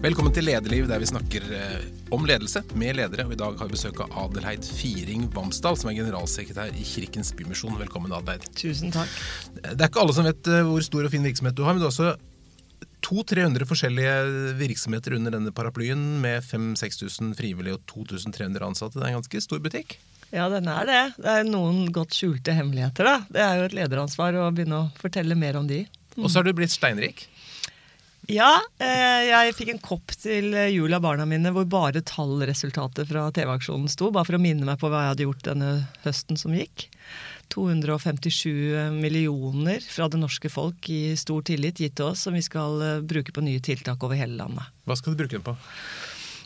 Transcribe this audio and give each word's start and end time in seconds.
Velkommen 0.00 0.32
til 0.32 0.46
Lederliv, 0.48 0.86
der 0.88 0.96
vi 1.02 1.08
snakker 1.10 1.44
eh, 1.52 1.82
om 2.16 2.22
ledelse 2.24 2.62
med 2.80 2.96
ledere. 2.96 3.26
Og 3.28 3.34
I 3.34 3.36
dag 3.36 3.58
har 3.60 3.68
vi 3.68 3.74
besøk 3.74 3.98
av 4.00 4.14
Adelheid 4.22 4.64
Firing 4.64 5.26
Vamsdal, 5.34 5.76
som 5.76 5.90
er 5.90 5.98
generalsekretær 5.98 6.70
i 6.72 6.84
Kirkens 6.88 7.34
Bymisjon. 7.36 7.74
Velkommen, 7.76 8.14
Adelheid. 8.16 8.46
Tusen 8.56 8.94
takk. 8.94 9.12
Det 9.58 9.74
er 9.76 9.90
ikke 9.90 10.00
alle 10.00 10.14
som 10.16 10.24
vet 10.24 10.48
eh, 10.48 10.62
hvor 10.64 10.86
stor 10.86 11.04
og 11.04 11.12
fin 11.12 11.28
virksomhet 11.28 11.58
du 11.58 11.66
har, 11.66 11.76
men 11.76 11.82
du 11.82 11.84
har 11.84 11.92
også 11.92 12.14
200-300 13.04 13.68
forskjellige 13.68 14.14
virksomheter 14.62 15.18
under 15.18 15.36
denne 15.36 15.52
paraplyen, 15.52 16.06
med 16.24 16.48
5000-6000 16.48 17.36
frivillige 17.36 17.76
og 17.76 17.84
2300 17.92 18.70
ansatte. 18.70 18.96
Det 18.96 19.04
er 19.04 19.12
en 19.12 19.18
ganske 19.20 19.42
stor 19.44 19.60
butikk? 19.60 19.98
Ja, 20.32 20.48
den 20.48 20.70
er 20.72 20.88
det. 20.88 21.02
Det 21.20 21.34
er 21.34 21.44
noen 21.44 21.90
godt 21.92 22.16
skjulte 22.16 22.56
hemmeligheter, 22.56 23.04
da. 23.04 23.18
Det 23.28 23.44
er 23.44 23.60
jo 23.60 23.68
et 23.68 23.76
lederansvar 23.82 24.40
å 24.46 24.48
begynne 24.48 24.80
å 24.80 24.88
fortelle 24.96 25.36
mer 25.36 25.60
om 25.60 25.68
de. 25.68 25.82
Og 26.16 26.30
så 26.30 26.40
har 26.40 26.48
du 26.48 26.56
blitt 26.56 26.72
steinrik. 26.72 27.26
Ja, 28.28 28.60
eh, 28.82 29.30
jeg 29.30 29.54
fikk 29.56 29.72
en 29.72 29.82
kopp 29.82 30.12
til 30.20 30.52
jul 30.74 30.92
av 30.94 31.02
barna 31.02 31.24
mine 31.26 31.50
hvor 31.54 31.64
bare 31.70 32.02
tallresultatet 32.04 33.08
fra 33.08 33.24
TV-aksjonen 33.34 33.88
sto, 33.90 34.10
bare 34.12 34.28
for 34.28 34.36
å 34.36 34.42
minne 34.42 34.68
meg 34.68 34.78
på 34.82 34.90
hva 34.92 35.06
jeg 35.06 35.14
hadde 35.14 35.26
gjort 35.26 35.46
denne 35.48 35.70
høsten 36.04 36.38
som 36.38 36.54
gikk. 36.54 36.90
257 37.50 38.92
millioner 38.94 39.82
fra 39.82 40.06
det 40.10 40.20
norske 40.20 40.50
folk 40.52 40.90
i 40.92 41.16
stor 41.18 41.42
tillit 41.46 41.80
gitt 41.82 41.96
til 41.98 42.12
oss, 42.12 42.26
som 42.26 42.36
vi 42.36 42.44
skal 42.44 42.82
eh, 42.84 43.00
bruke 43.02 43.34
på 43.34 43.44
nye 43.44 43.62
tiltak 43.64 44.02
over 44.06 44.18
hele 44.18 44.38
landet. 44.38 44.70
Hva 44.86 44.98
skal 44.98 45.14
du 45.14 45.22
bruke 45.22 45.36
den 45.36 45.46
på? 45.46 45.56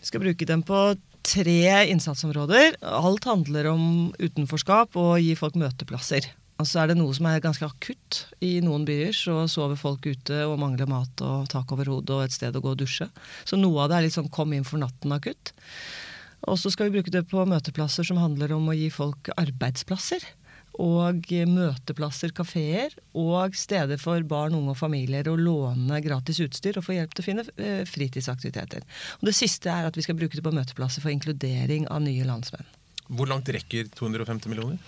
Vi 0.00 0.08
skal 0.08 0.24
bruke 0.24 0.48
den 0.48 0.64
på 0.64 0.80
tre 1.24 1.60
innsatsområder. 1.92 2.78
Alt 2.84 3.28
handler 3.28 3.70
om 3.72 3.84
utenforskap 4.20 4.96
og 5.00 5.16
gi 5.24 5.32
folk 5.38 5.56
møteplasser. 5.60 6.28
Og 6.64 6.68
så 6.70 6.80
er 6.80 6.88
det 6.88 6.94
noe 6.96 7.12
som 7.12 7.26
er 7.28 7.42
ganske 7.44 7.66
akutt. 7.68 8.22
I 8.40 8.54
noen 8.64 8.86
byer 8.88 9.12
så 9.12 9.42
sover 9.52 9.76
folk 9.76 10.06
ute 10.08 10.38
og 10.48 10.56
mangler 10.62 10.88
mat 10.88 11.20
og 11.20 11.50
tak 11.52 11.74
over 11.76 11.90
hodet 11.92 12.14
og 12.16 12.22
et 12.24 12.32
sted 12.32 12.56
å 12.56 12.62
gå 12.64 12.70
og 12.72 12.78
dusje. 12.80 13.10
Så 13.44 13.58
noe 13.60 13.82
av 13.82 13.90
det 13.92 13.98
er 13.98 14.06
litt 14.06 14.14
sånn 14.16 14.30
kom 14.32 14.54
inn 14.56 14.64
for 14.64 14.80
natten 14.80 15.12
akutt. 15.12 15.52
Og 16.48 16.56
så 16.60 16.72
skal 16.72 16.88
vi 16.88 16.96
bruke 16.96 17.12
det 17.12 17.26
på 17.28 17.44
møteplasser 17.48 18.08
som 18.08 18.20
handler 18.20 18.54
om 18.56 18.70
å 18.72 18.76
gi 18.78 18.88
folk 18.92 19.28
arbeidsplasser. 19.36 20.24
Og 20.80 21.28
møteplasser, 21.52 22.32
kafeer 22.34 22.96
og 23.12 23.52
steder 23.60 24.00
for 24.00 24.24
barn, 24.26 24.56
unge 24.56 24.72
og 24.72 24.80
familier 24.80 25.28
å 25.28 25.36
låne 25.36 26.00
gratis 26.02 26.40
utstyr 26.42 26.80
og 26.80 26.88
få 26.88 26.96
hjelp 26.96 27.12
til 27.12 27.22
å 27.22 27.28
finne 27.28 27.44
eh, 27.60 27.84
fritidsaktiviteter. 27.86 28.88
Og 29.20 29.28
det 29.28 29.36
siste 29.36 29.68
er 29.68 29.90
at 29.90 30.00
vi 30.00 30.06
skal 30.08 30.16
bruke 30.16 30.40
det 30.40 30.48
på 30.48 30.56
møteplasser 30.56 31.04
for 31.04 31.12
inkludering 31.12 31.86
av 31.92 32.02
nye 32.08 32.24
landsmenn. 32.24 32.66
Hvor 33.12 33.28
langt 33.28 33.52
rekker 33.52 33.92
250 33.92 34.48
millioner? 34.48 34.80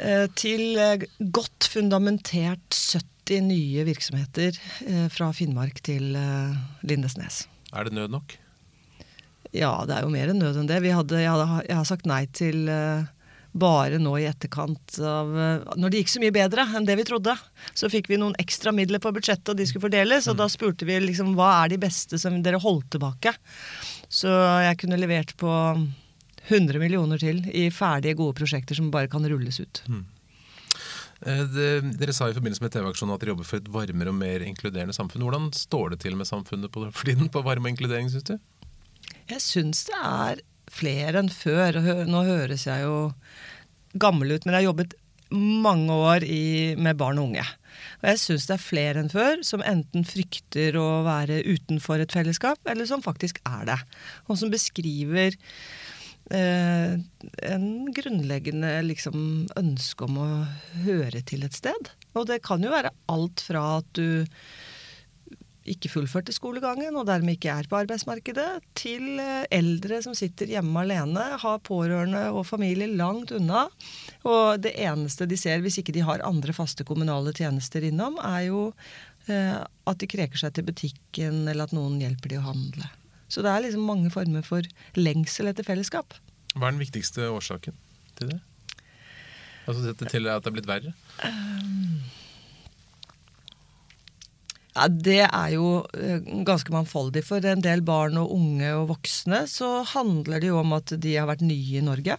Eh, 0.00 0.26
til 0.38 0.78
eh, 0.80 1.04
godt 1.20 1.68
fundamentert 1.68 2.72
70 2.72 3.42
nye 3.44 3.84
virksomheter 3.86 4.56
eh, 4.86 5.08
fra 5.12 5.30
Finnmark 5.36 5.82
til 5.84 6.14
Lindesnes. 6.86 7.44
Er 7.72 7.88
det 7.88 7.96
nød 7.96 8.14
nok? 8.14 8.36
Ja, 9.52 9.82
det 9.84 9.98
er 9.98 10.06
jo 10.06 10.12
mer 10.12 10.32
enn 10.32 10.40
nød 10.40 10.62
enn 10.62 10.70
det. 10.70 10.80
Hadde, 10.80 11.20
jeg, 11.20 11.28
hadde, 11.28 11.48
jeg, 11.68 11.76
har 11.76 11.88
sagt 11.88 12.08
nei 12.08 12.24
til 12.32 12.64
bare 13.52 13.98
nå 14.00 14.14
i 14.16 14.24
etterkant 14.24 14.94
av 15.04 15.28
Når 15.76 15.92
det 15.92 15.98
gikk 16.00 16.12
så 16.14 16.22
mye 16.22 16.32
bedre 16.32 16.64
enn 16.72 16.86
det 16.88 16.94
vi 16.96 17.04
trodde, 17.04 17.34
så 17.76 17.90
fikk 17.92 18.08
vi 18.08 18.16
noen 18.16 18.32
ekstra 18.40 18.72
midler 18.72 19.02
på 19.02 19.12
budsjettet, 19.12 19.50
og 19.52 19.58
de 19.60 19.66
skulle 19.68 19.84
fordeles. 19.90 20.24
Og 20.30 20.38
mm. 20.38 20.40
da 20.40 20.46
spurte 20.48 20.88
vi 20.88 20.96
liksom 21.04 21.34
hva 21.36 21.50
er 21.58 21.74
de 21.74 21.82
beste 21.82 22.16
som 22.20 22.40
dere 22.40 22.62
holdt 22.64 22.94
tilbake. 22.96 23.34
Så 24.08 24.32
jeg 24.64 24.80
kunne 24.80 25.00
levert 25.00 25.36
på 25.36 25.52
100 26.48 26.80
millioner 26.82 27.20
til 27.22 27.44
i 27.54 27.68
ferdige, 27.74 28.18
gode 28.18 28.36
prosjekter 28.38 28.78
som 28.78 28.90
bare 28.94 29.10
kan 29.10 29.26
rulles 29.28 29.60
ut. 29.62 29.82
Mm. 29.88 30.04
Det, 31.22 31.66
dere 32.00 32.14
sa 32.16 32.26
i 32.26 32.34
forbindelse 32.34 32.64
med 32.64 32.72
TV-aksjonen 32.74 33.14
at 33.14 33.22
dere 33.22 33.30
jobber 33.36 33.46
for 33.46 33.60
et 33.60 33.68
varmere 33.70 34.10
og 34.10 34.18
mer 34.18 34.42
inkluderende 34.42 34.96
samfunn. 34.96 35.22
Hvordan 35.22 35.52
står 35.54 35.94
det 35.94 36.00
til 36.02 36.16
med 36.18 36.26
samfunnet 36.26 36.72
på, 36.74 36.88
for 36.96 37.06
tiden 37.08 37.30
på 37.30 37.44
varme 37.46 37.70
og 37.70 37.76
inkludering, 37.76 38.10
syns 38.10 38.26
du? 38.32 38.36
Jeg 39.30 39.44
syns 39.44 39.84
det 39.86 40.00
er 40.02 40.42
flere 40.72 41.22
enn 41.22 41.30
før. 41.32 41.78
Nå 42.08 42.24
høres 42.26 42.66
jeg 42.66 42.86
jo 42.88 43.12
gammel 44.02 44.34
ut, 44.34 44.44
men 44.44 44.54
jeg 44.54 44.62
har 44.62 44.70
jobbet 44.72 44.96
mange 45.32 45.94
år 45.94 46.24
i, 46.26 46.74
med 46.76 46.98
barn 47.00 47.20
og 47.20 47.30
unge. 47.30 47.44
Og 48.02 48.08
jeg 48.10 48.20
syns 48.20 48.48
det 48.48 48.56
er 48.56 48.64
flere 48.64 49.02
enn 49.02 49.12
før 49.12 49.40
som 49.46 49.62
enten 49.64 50.04
frykter 50.06 50.76
å 50.80 51.02
være 51.06 51.40
utenfor 51.46 52.02
et 52.02 52.12
fellesskap, 52.12 52.60
eller 52.68 52.88
som 52.88 53.04
faktisk 53.04 53.40
er 53.48 53.64
det. 53.70 53.78
Og 54.28 54.40
som 54.40 54.52
beskriver 54.52 55.38
eh, 56.34 56.98
en 57.52 57.66
grunnleggende 57.94 58.74
liksom, 58.88 59.48
ønske 59.58 60.08
om 60.08 60.20
å 60.22 60.28
høre 60.86 61.22
til 61.28 61.46
et 61.46 61.56
sted. 61.56 61.92
Og 62.16 62.28
det 62.28 62.42
kan 62.44 62.62
jo 62.64 62.72
være 62.72 62.92
alt 63.12 63.44
fra 63.44 63.64
at 63.80 63.90
du 63.96 64.24
ikke 65.68 65.90
fullførte 65.92 66.34
skolegangen 66.34 66.96
og 66.98 67.06
dermed 67.06 67.36
ikke 67.36 67.52
er 67.54 67.68
på 67.70 67.78
arbeidsmarkedet, 67.82 68.48
til 68.78 69.20
eh, 69.22 69.44
eldre 69.54 70.00
som 70.04 70.16
sitter 70.18 70.50
hjemme 70.56 70.82
alene, 70.82 71.26
har 71.42 71.62
pårørende 71.66 72.24
og 72.32 72.46
familie 72.48 72.90
langt 72.90 73.34
unna. 73.36 73.66
Og 74.26 74.62
det 74.64 74.74
eneste 74.82 75.28
de 75.30 75.38
ser, 75.38 75.62
hvis 75.62 75.78
ikke 75.82 75.94
de 75.94 76.06
har 76.06 76.24
andre 76.26 76.54
faste 76.56 76.86
kommunale 76.88 77.34
tjenester 77.36 77.86
innom, 77.86 78.18
er 78.26 78.48
jo 78.48 78.64
eh, 79.30 79.60
at 79.60 80.02
de 80.02 80.10
kreker 80.10 80.42
seg 80.42 80.56
til 80.56 80.66
butikken, 80.66 81.44
eller 81.46 81.68
at 81.68 81.76
noen 81.76 82.00
hjelper 82.02 82.34
de 82.34 82.42
å 82.42 82.48
handle. 82.50 82.90
Så 83.32 83.44
det 83.44 83.48
er 83.52 83.64
liksom 83.64 83.86
mange 83.88 84.12
former 84.12 84.44
for 84.44 84.66
lengsel 84.98 85.48
etter 85.48 85.64
fellesskap. 85.64 86.18
Hva 86.52 86.68
er 86.68 86.74
den 86.74 86.82
viktigste 86.82 87.30
årsaken 87.32 87.78
til 88.18 88.34
det? 88.34 88.40
Altså 89.62 89.94
til 89.94 90.26
at 90.28 90.42
det 90.42 90.50
er 90.50 90.56
blitt 90.56 90.68
verre? 90.68 90.92
Um, 91.22 92.02
ja, 94.74 94.88
Det 94.88 95.22
er 95.28 95.48
jo 95.54 95.68
eh, 95.96 96.20
ganske 96.44 96.74
mangfoldig. 96.74 97.24
For 97.24 97.44
en 97.46 97.64
del 97.64 97.84
barn 97.86 98.18
og 98.20 98.34
unge 98.36 98.74
og 98.76 98.90
voksne 98.94 99.44
så 99.50 99.80
handler 99.94 100.42
det 100.42 100.52
jo 100.52 100.60
om 100.60 100.76
at 100.76 100.94
de 100.96 101.16
har 101.16 101.28
vært 101.30 101.44
nye 101.46 101.80
i 101.80 101.84
Norge. 101.84 102.18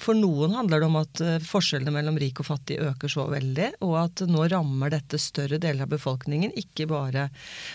For 0.00 0.16
noen 0.18 0.54
handler 0.56 0.82
det 0.82 0.88
om 0.88 0.98
at 0.98 1.20
eh, 1.22 1.42
forskjellene 1.44 1.92
mellom 1.94 2.18
rik 2.20 2.40
og 2.42 2.48
fattig 2.48 2.80
øker 2.82 3.10
så 3.10 3.26
veldig, 3.30 3.70
og 3.86 3.94
at 4.00 4.24
nå 4.28 4.46
rammer 4.50 4.92
dette 4.94 5.20
større 5.22 5.60
deler 5.62 5.86
av 5.86 5.92
befolkningen, 5.92 6.54
ikke 6.58 6.88
bare 6.90 7.28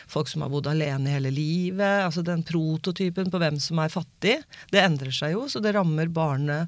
folk 0.09 0.30
som 0.31 0.44
har 0.44 0.52
bodd 0.53 0.69
alene 0.72 1.13
hele 1.16 1.31
livet. 1.34 2.03
altså 2.06 2.24
Den 2.25 2.44
prototypen 2.47 3.31
på 3.31 3.41
hvem 3.41 3.59
som 3.63 3.80
er 3.84 3.94
fattig, 3.94 4.40
det 4.74 4.84
endrer 4.84 5.16
seg 5.16 5.35
jo. 5.38 5.46
Så 5.50 5.63
det 5.63 5.74
rammer 5.78 6.12
barne-, 6.12 6.66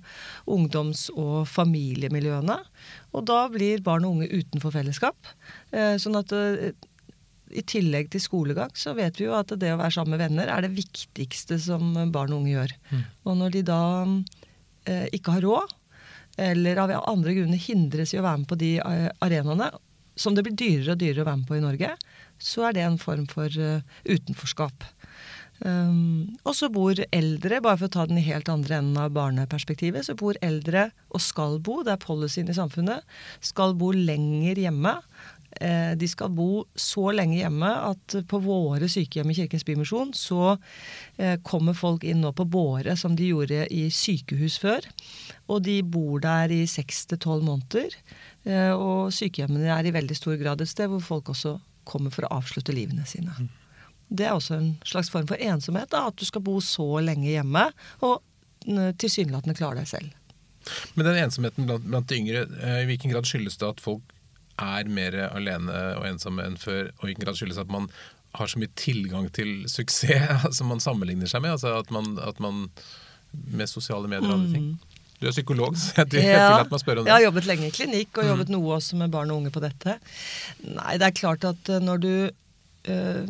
ungdoms- 0.49 1.09
og 1.15 1.43
familiemiljøene. 1.51 2.57
Og 3.11 3.27
da 3.27 3.43
blir 3.51 3.83
barn 3.83 4.07
og 4.07 4.17
unge 4.17 4.31
utenfor 4.31 4.73
fellesskap. 4.73 5.33
Eh, 5.75 5.97
sånn 6.01 6.17
at 6.19 6.31
eh, 6.35 6.71
i 7.51 7.63
tillegg 7.67 8.07
til 8.13 8.23
skolegang 8.23 8.71
så 8.79 8.93
vet 8.95 9.19
vi 9.19 9.27
jo 9.27 9.35
at 9.35 9.51
det 9.59 9.73
å 9.73 9.79
være 9.81 9.91
sammen 9.97 10.15
med 10.15 10.23
venner 10.23 10.51
er 10.51 10.63
det 10.63 10.71
viktigste 10.77 11.57
som 11.59 11.91
barn 12.13 12.31
og 12.31 12.45
unge 12.45 12.53
gjør. 12.53 12.75
Mm. 12.91 13.03
Og 13.27 13.37
når 13.41 13.57
de 13.57 13.63
da 13.67 13.81
ikke 14.87 15.35
har 15.35 15.45
råd, 15.45 15.75
eller 16.37 16.79
av 16.79 16.93
andre 17.09 17.35
grunner 17.35 17.59
hindres 17.59 18.13
i 18.13 18.19
å 18.19 18.25
være 18.25 18.43
med 18.43 18.49
på 18.49 18.59
de 18.59 18.71
eh, 18.79 19.09
arenaene, 19.23 19.69
som 20.15 20.35
det 20.35 20.45
blir 20.45 20.57
dyrere 20.57 20.95
og 20.95 21.01
dyrere 21.01 21.23
å 21.23 21.27
være 21.29 21.41
med 21.41 21.49
på 21.49 21.57
i 21.57 21.63
Norge, 21.63 21.91
så 22.41 22.67
er 22.67 22.75
det 22.75 22.83
en 22.85 22.97
form 22.99 23.27
for 23.29 23.53
uh, 23.61 23.83
utenforskap. 24.03 24.83
Um, 25.61 26.33
og 26.41 26.55
så 26.57 26.71
bor 26.73 26.97
eldre, 27.13 27.61
bare 27.61 27.77
for 27.79 27.87
å 27.87 27.93
ta 27.93 28.05
den 28.09 28.19
i 28.19 28.25
helt 28.25 28.49
andre 28.51 28.79
enden 28.81 28.97
av 28.99 29.13
barneperspektivet, 29.15 30.03
så 30.05 30.17
bor 30.17 30.37
eldre 30.43 30.89
og 31.13 31.23
skal 31.23 31.59
bo, 31.63 31.79
det 31.85 31.95
er 31.95 32.01
policyen 32.01 32.49
i 32.51 32.57
samfunnet, 32.57 33.05
skal 33.45 33.77
bo 33.77 33.93
lenger 33.95 34.59
hjemme 34.61 34.97
Eh, 34.97 35.40
de 35.97 36.07
skal 36.07 36.31
bo 36.33 36.63
så 36.79 37.11
lenge 37.15 37.37
hjemme 37.41 37.69
at 37.91 38.15
på 38.29 38.39
våre 38.43 38.87
sykehjem 38.89 39.31
i 39.31 39.35
Kirkens 39.37 39.65
Bymisjon 39.67 40.13
så 40.17 40.55
eh, 41.17 41.37
kommer 41.45 41.77
folk 41.77 42.05
inn 42.07 42.21
nå 42.23 42.31
på 42.37 42.45
båre, 42.49 42.95
som 42.97 43.15
de 43.17 43.31
gjorde 43.31 43.65
i 43.73 43.85
sykehus 43.93 44.57
før. 44.61 44.87
Og 45.51 45.63
de 45.65 45.79
bor 45.83 46.21
der 46.23 46.53
i 46.53 46.63
seks 46.69 47.05
til 47.09 47.21
tolv 47.21 47.45
måneder. 47.47 47.95
Eh, 48.43 48.71
og 48.71 49.11
sykehjemmene 49.15 49.71
er 49.75 49.87
i 49.87 49.95
veldig 49.95 50.17
stor 50.17 50.39
grad 50.41 50.63
et 50.63 50.71
sted 50.71 50.91
hvor 50.91 51.03
folk 51.03 51.33
også 51.35 51.57
kommer 51.87 52.13
for 52.13 52.27
å 52.27 52.39
avslutte 52.39 52.75
livene 52.75 53.05
sine. 53.09 53.33
Mm. 53.37 53.51
Det 54.11 54.27
er 54.27 54.35
også 54.35 54.57
en 54.57 54.71
slags 54.87 55.11
form 55.11 55.27
for 55.29 55.39
ensomhet, 55.41 55.91
da, 55.93 56.07
at 56.09 56.19
du 56.19 56.25
skal 56.27 56.43
bo 56.43 56.57
så 56.63 56.87
lenge 57.03 57.29
hjemme 57.31 57.69
og 58.03 58.19
tilsynelatende 59.01 59.55
klare 59.57 59.81
deg 59.81 59.87
selv. 59.89 60.17
Men 60.93 61.07
den 61.07 61.21
ensomheten 61.23 61.65
blant, 61.65 61.87
blant 61.87 62.09
de 62.11 62.19
yngre, 62.19 62.43
i 62.83 62.83
hvilken 62.89 63.13
grad 63.13 63.25
skyldes 63.25 63.57
det 63.57 63.69
at 63.71 63.79
folk 63.81 64.03
er 64.61 64.89
mer 64.91 65.17
alene 65.31 65.83
og 65.99 66.07
ensomme 66.09 66.45
enn 66.47 66.57
før, 66.59 66.91
og 66.97 67.05
i 67.05 67.11
hvilken 67.11 67.27
grad 67.27 67.39
skyldes 67.39 67.61
at 67.61 67.71
man 67.71 67.89
har 68.37 68.47
så 68.47 68.61
mye 68.61 68.71
tilgang 68.79 69.27
til 69.35 69.65
suksess 69.71 70.47
som 70.57 70.71
man 70.71 70.83
sammenligner 70.83 71.29
seg 71.29 71.43
med? 71.43 71.57
Altså 71.57 71.75
at 71.79 71.91
man, 71.91 72.15
at 72.23 72.39
man 72.43 72.67
Med 73.31 73.69
sosiale 73.71 74.09
medier 74.11 74.27
og 74.27 74.41
andre 74.41 74.51
ting. 74.51 74.63
Mm. 74.73 74.97
Du 75.21 75.27
er 75.29 75.31
psykolog, 75.31 75.75
så 75.77 76.01
jeg 76.01 76.25
ja, 76.25 76.33
tillater 76.33 76.65
meg 76.65 76.73
å 76.75 76.81
spørre 76.81 76.99
om 76.99 77.05
det. 77.05 77.11
Jeg 77.11 77.15
har 77.15 77.23
jobbet 77.29 77.45
lenge 77.47 77.67
i 77.69 77.73
klinikk 77.75 78.17
og 78.19 78.25
jobbet 78.27 78.49
mm. 78.49 78.55
noe 78.57 78.73
også 78.75 78.97
med 78.99 79.13
barn 79.13 79.31
og 79.31 79.37
unge 79.39 79.51
på 79.53 79.61
dette. 79.63 79.93
Nei, 80.65 80.95
det 80.99 81.07
er 81.07 81.15
klart 81.15 81.45
at 81.47 81.69
eh, 81.71 81.79
når 81.79 82.01
du 82.01 82.13
øh, 82.91 83.29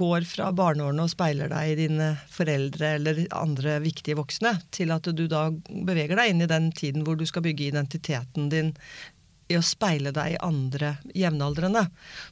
går 0.00 0.24
fra 0.28 0.48
barneårene 0.56 1.04
og 1.04 1.12
speiler 1.12 1.52
deg 1.52 1.72
i 1.72 1.76
dine 1.82 2.08
foreldre 2.32 2.94
eller 2.96 3.20
andre 3.36 3.76
viktige 3.84 4.18
voksne, 4.18 4.54
til 4.74 4.92
at 4.96 5.06
du 5.06 5.24
da 5.30 5.48
beveger 5.68 6.18
deg 6.18 6.32
inn 6.32 6.44
i 6.44 6.50
den 6.50 6.72
tiden 6.76 7.04
hvor 7.06 7.20
du 7.20 7.26
skal 7.28 7.44
bygge 7.44 7.68
identiteten 7.70 8.50
din 8.52 8.72
i 9.48 9.56
å 9.56 9.64
speile 9.64 10.12
deg 10.14 10.34
i 10.34 10.40
andre 10.44 10.94
jevnaldrende, 11.16 11.86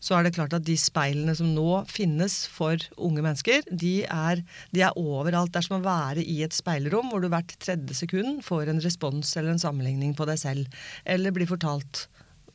så 0.05 0.19
er 0.19 0.27
det 0.27 0.35
klart 0.37 0.57
at 0.57 0.67
de 0.67 0.77
speilene 0.81 1.35
som 1.37 1.49
nå 1.57 1.83
finnes 1.91 2.43
for 2.53 2.81
unge 2.97 3.25
mennesker, 3.25 3.65
de 3.71 3.95
er, 4.05 4.43
de 4.77 4.85
er 4.85 4.99
overalt. 5.01 5.55
Det 5.55 5.63
er 5.63 5.69
som 5.69 5.79
å 5.79 5.85
være 5.85 6.25
i 6.25 6.43
et 6.45 6.57
speilrom 6.57 7.09
hvor 7.13 7.25
du 7.25 7.31
hvert 7.33 7.57
tredje 7.63 7.97
sekund 8.03 8.43
får 8.47 8.73
en 8.73 8.83
respons 8.85 9.33
eller 9.37 9.55
en 9.55 9.63
sammenligning 9.63 10.13
på 10.17 10.29
deg 10.29 10.41
selv, 10.43 10.83
eller 11.09 11.35
blir 11.35 11.49
fortalt 11.51 12.07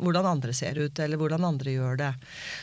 hvordan 0.02 0.28
andre 0.28 0.54
ser 0.56 0.80
ut, 0.82 1.00
eller 1.00 1.20
hvordan 1.22 1.46
andre 1.46 1.74
gjør 1.76 1.98
det. 2.02 2.12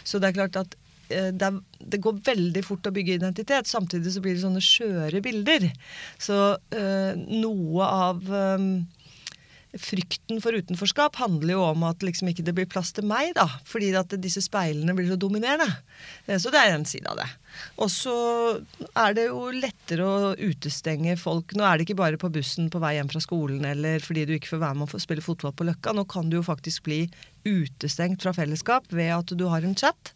Så 0.07 0.19
det 0.19 0.31
er 0.31 0.39
klart 0.41 0.59
at 0.59 0.77
eh, 1.11 1.31
det, 1.31 1.51
er, 1.51 1.59
det, 1.79 2.03
går 2.03 2.23
veldig 2.27 2.63
fort 2.67 2.89
å 2.89 2.95
bygge 2.95 3.19
identitet. 3.19 3.71
Samtidig 3.71 4.15
så 4.15 4.23
blir 4.25 4.37
det 4.37 4.45
sånne 4.45 4.63
skjøre 4.65 5.23
bilder. 5.25 5.69
Så 6.19 6.39
øh, 6.57 7.27
noe 7.31 7.91
av 8.09 8.23
øh, 8.27 8.67
frykten 9.77 10.41
for 10.41 10.57
utenforskap 10.57 11.19
handler 11.21 11.53
jo 11.53 11.65
om 11.67 11.85
at 11.89 12.05
liksom 12.05 12.31
ikke 12.31 12.45
det 12.47 12.55
blir 12.57 12.69
plass 12.71 12.95
til 12.97 13.05
meg, 13.09 13.35
da. 13.37 13.45
Fordi 13.69 13.91
at 13.99 14.15
disse 14.23 14.41
speilene 14.45 14.95
blir 14.97 15.11
så 15.11 15.19
dominerende. 15.21 15.69
Eh, 16.27 16.39
så 16.41 16.53
det 16.55 16.63
er 16.63 16.77
en 16.77 16.87
side 16.89 17.11
av 17.11 17.21
det. 17.21 17.29
Og 17.83 17.91
så 17.93 18.17
er 18.97 19.17
det 19.19 19.29
jo 19.29 19.49
lettere 19.53 20.07
å 20.07 20.33
utestenge 20.39 21.19
folk. 21.21 21.53
Nå 21.57 21.67
er 21.67 21.77
det 21.77 21.89
ikke 21.89 22.01
bare 22.01 22.21
på 22.21 22.33
bussen 22.33 22.71
på 22.73 22.81
vei 22.83 22.95
hjem 22.97 23.11
fra 23.13 23.23
skolen 23.25 23.67
eller 23.69 24.05
fordi 24.05 24.27
du 24.29 24.37
ikke 24.37 24.55
får 24.55 24.65
være 24.65 24.81
med 24.81 24.95
å 24.95 25.03
spille 25.03 25.25
fotball 25.25 25.57
på 25.57 25.69
Løkka. 25.69 25.97
Nå 25.97 26.07
kan 26.09 26.31
du 26.31 26.39
jo 26.39 26.47
faktisk 26.47 26.87
bli 26.89 27.03
utestengt 27.49 28.25
fra 28.25 28.35
fellesskap 28.37 28.89
ved 28.93 29.13
at 29.17 29.37
du 29.37 29.49
har 29.51 29.67
en 29.67 29.77
chat 29.79 30.15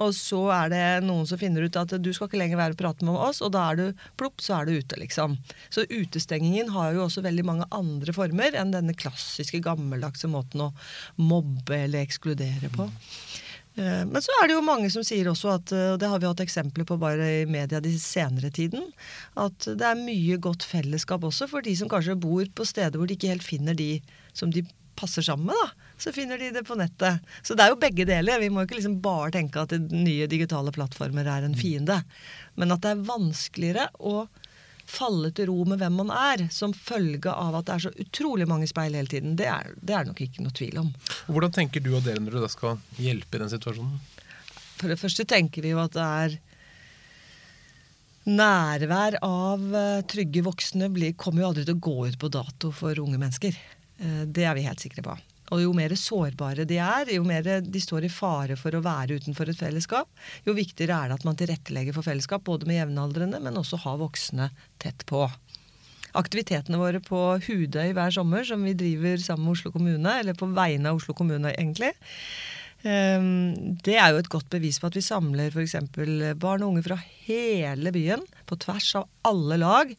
og 0.00 0.14
så 0.16 0.40
er 0.54 0.72
det 0.72 0.84
noen 1.06 1.26
som 1.28 1.40
finner 1.40 1.66
ut 1.66 1.78
at 1.78 1.94
du 2.02 2.10
skal 2.14 2.28
ikke 2.28 2.40
lenger 2.40 2.60
være 2.60 2.76
og 2.76 2.80
prate 2.80 3.06
med 3.06 3.18
oss, 3.28 3.42
og 3.44 3.54
da 3.54 3.68
er 3.70 3.80
du 3.80 4.04
plopp, 4.20 4.42
så 4.42 4.58
er 4.58 4.68
du 4.68 4.78
ute, 4.78 4.98
liksom. 5.00 5.38
Så 5.70 5.86
utestengingen 5.90 6.72
har 6.74 6.94
jo 6.96 7.06
også 7.06 7.24
veldig 7.24 7.46
mange 7.46 7.68
andre 7.74 8.14
former 8.16 8.58
enn 8.58 8.74
denne 8.74 8.96
klassiske, 8.98 9.62
gammeldagse 9.64 10.30
måten 10.30 10.66
å 10.66 10.72
mobbe 11.20 11.84
eller 11.84 12.02
ekskludere 12.02 12.72
på. 12.74 12.88
Eh, 13.76 14.02
men 14.06 14.22
så 14.22 14.34
er 14.40 14.48
det 14.48 14.56
jo 14.56 14.66
mange 14.66 14.90
som 14.92 15.06
sier 15.06 15.30
også 15.30 15.54
at, 15.56 15.74
og 15.94 15.98
det 16.02 16.10
har 16.10 16.22
vi 16.22 16.30
hatt 16.30 16.44
eksempler 16.44 16.86
på 16.88 16.98
bare 17.00 17.30
i 17.40 17.48
media 17.50 17.82
de 17.82 17.94
senere 17.98 18.52
tiden, 18.54 18.86
at 19.40 19.66
det 19.66 19.88
er 19.88 19.98
mye 19.98 20.38
godt 20.42 20.66
fellesskap 20.66 21.26
også 21.26 21.50
for 21.50 21.66
de 21.66 21.74
som 21.78 21.90
kanskje 21.90 22.18
bor 22.18 22.46
på 22.54 22.66
steder 22.68 22.98
hvor 22.98 23.10
de 23.10 23.18
ikke 23.18 23.32
helt 23.34 23.46
finner 23.46 23.78
de 23.78 23.98
som 24.34 24.52
de 24.54 24.62
passer 24.98 25.26
sammen 25.26 25.50
med, 25.50 25.58
da, 25.58 25.83
så 25.98 26.12
finner 26.12 26.38
de 26.38 26.50
det 26.54 26.64
på 26.66 26.76
nettet. 26.78 27.22
Så 27.42 27.54
det 27.54 27.64
er 27.64 27.72
jo 27.72 27.80
begge 27.80 28.06
deler. 28.08 28.42
Vi 28.42 28.50
må 28.52 28.64
ikke 28.64 28.78
liksom 28.78 28.98
bare 29.04 29.32
tenke 29.36 29.62
at 29.62 29.74
nye 29.92 30.26
digitale 30.30 30.72
plattformer 30.74 31.28
er 31.30 31.46
en 31.46 31.56
fiende. 31.58 32.00
Men 32.58 32.74
at 32.74 32.82
det 32.84 32.94
er 32.94 33.04
vanskeligere 33.08 33.88
å 34.00 34.24
falle 34.84 35.30
til 35.32 35.48
ro 35.48 35.64
med 35.68 35.80
hvem 35.80 35.94
man 36.02 36.10
er, 36.12 36.46
som 36.52 36.74
følge 36.76 37.32
av 37.32 37.56
at 37.56 37.68
det 37.68 37.74
er 37.74 37.84
så 37.86 37.92
utrolig 38.04 38.48
mange 38.50 38.68
speil 38.68 38.96
hele 38.98 39.10
tiden, 39.10 39.36
det 39.38 39.46
er 39.48 39.70
det 39.80 39.94
er 39.96 40.08
nok 40.08 40.20
ikke 40.20 40.44
noe 40.44 40.54
tvil 40.56 40.82
om. 40.82 40.90
Hvordan 41.32 41.54
tenker 41.56 41.84
du 41.84 41.94
og 41.94 42.04
dere 42.04 42.20
når 42.20 42.36
du 42.36 42.42
da 42.42 42.50
skal 42.52 42.82
hjelpe 43.00 43.38
i 43.38 43.44
den 43.44 43.52
situasjonen? 43.52 44.02
For 44.74 44.90
det 44.90 45.00
første 45.00 45.24
tenker 45.28 45.64
vi 45.64 45.72
jo 45.72 45.80
at 45.82 45.96
det 45.96 46.08
er 46.24 46.36
Nærvær 48.24 49.18
av 49.20 49.64
eh, 49.76 50.02
trygge 50.08 50.40
voksne 50.46 50.86
blir, 50.88 51.12
kommer 51.20 51.42
jo 51.42 51.48
aldri 51.50 51.66
til 51.68 51.76
å 51.76 51.82
gå 51.84 52.06
ut 52.08 52.16
på 52.16 52.30
dato 52.32 52.70
for 52.72 52.96
unge 53.02 53.18
mennesker. 53.20 53.58
Eh, 54.00 54.22
det 54.24 54.46
er 54.48 54.56
vi 54.56 54.64
helt 54.64 54.80
sikre 54.80 55.04
på. 55.04 55.16
Og 55.52 55.60
jo 55.60 55.72
mer 55.76 55.92
sårbare 55.98 56.64
de 56.68 56.78
er, 56.80 57.10
jo 57.12 57.24
mer 57.26 57.44
de 57.60 57.82
står 57.82 58.06
i 58.06 58.12
fare 58.12 58.56
for 58.56 58.74
å 58.74 58.82
være 58.84 59.18
utenfor 59.20 59.50
et 59.50 59.60
fellesskap, 59.60 60.08
jo 60.46 60.56
viktigere 60.56 60.96
er 60.96 61.10
det 61.10 61.18
at 61.18 61.26
man 61.28 61.36
tilrettelegger 61.36 61.96
for 61.96 62.06
fellesskap, 62.06 62.46
både 62.46 62.68
med 62.70 62.80
jevnaldrende, 62.80 63.42
men 63.44 63.60
også 63.60 63.82
har 63.84 64.00
voksne 64.00 64.48
tett 64.82 65.04
på. 65.10 65.26
Aktivitetene 66.14 66.78
våre 66.78 67.00
på 67.02 67.20
Hudøy 67.42 67.90
hver 67.96 68.12
sommer, 68.14 68.44
som 68.46 68.62
vi 68.64 68.76
driver 68.78 69.18
sammen 69.20 69.48
med 69.48 69.56
Oslo 69.58 69.74
kommune, 69.74 70.18
eller 70.20 70.38
på 70.38 70.48
vegne 70.54 70.92
av 70.92 71.00
Oslo 71.00 71.14
kommune, 71.18 71.50
egentlig, 71.58 71.90
ehm, 72.86 73.76
det 73.82 73.98
er 73.98 74.14
jo 74.14 74.22
et 74.22 74.30
godt 74.30 74.48
bevis 74.54 74.78
på 74.80 74.88
at 74.88 74.96
vi 74.96 75.04
samler 75.04 75.50
f.eks. 75.50 75.76
barn 76.38 76.62
og 76.62 76.70
unge 76.70 76.86
fra 76.86 77.00
hele 77.26 77.92
byen, 77.92 78.22
på 78.46 78.60
tvers 78.62 78.94
av 79.02 79.10
alle 79.26 79.58
lag. 79.60 79.92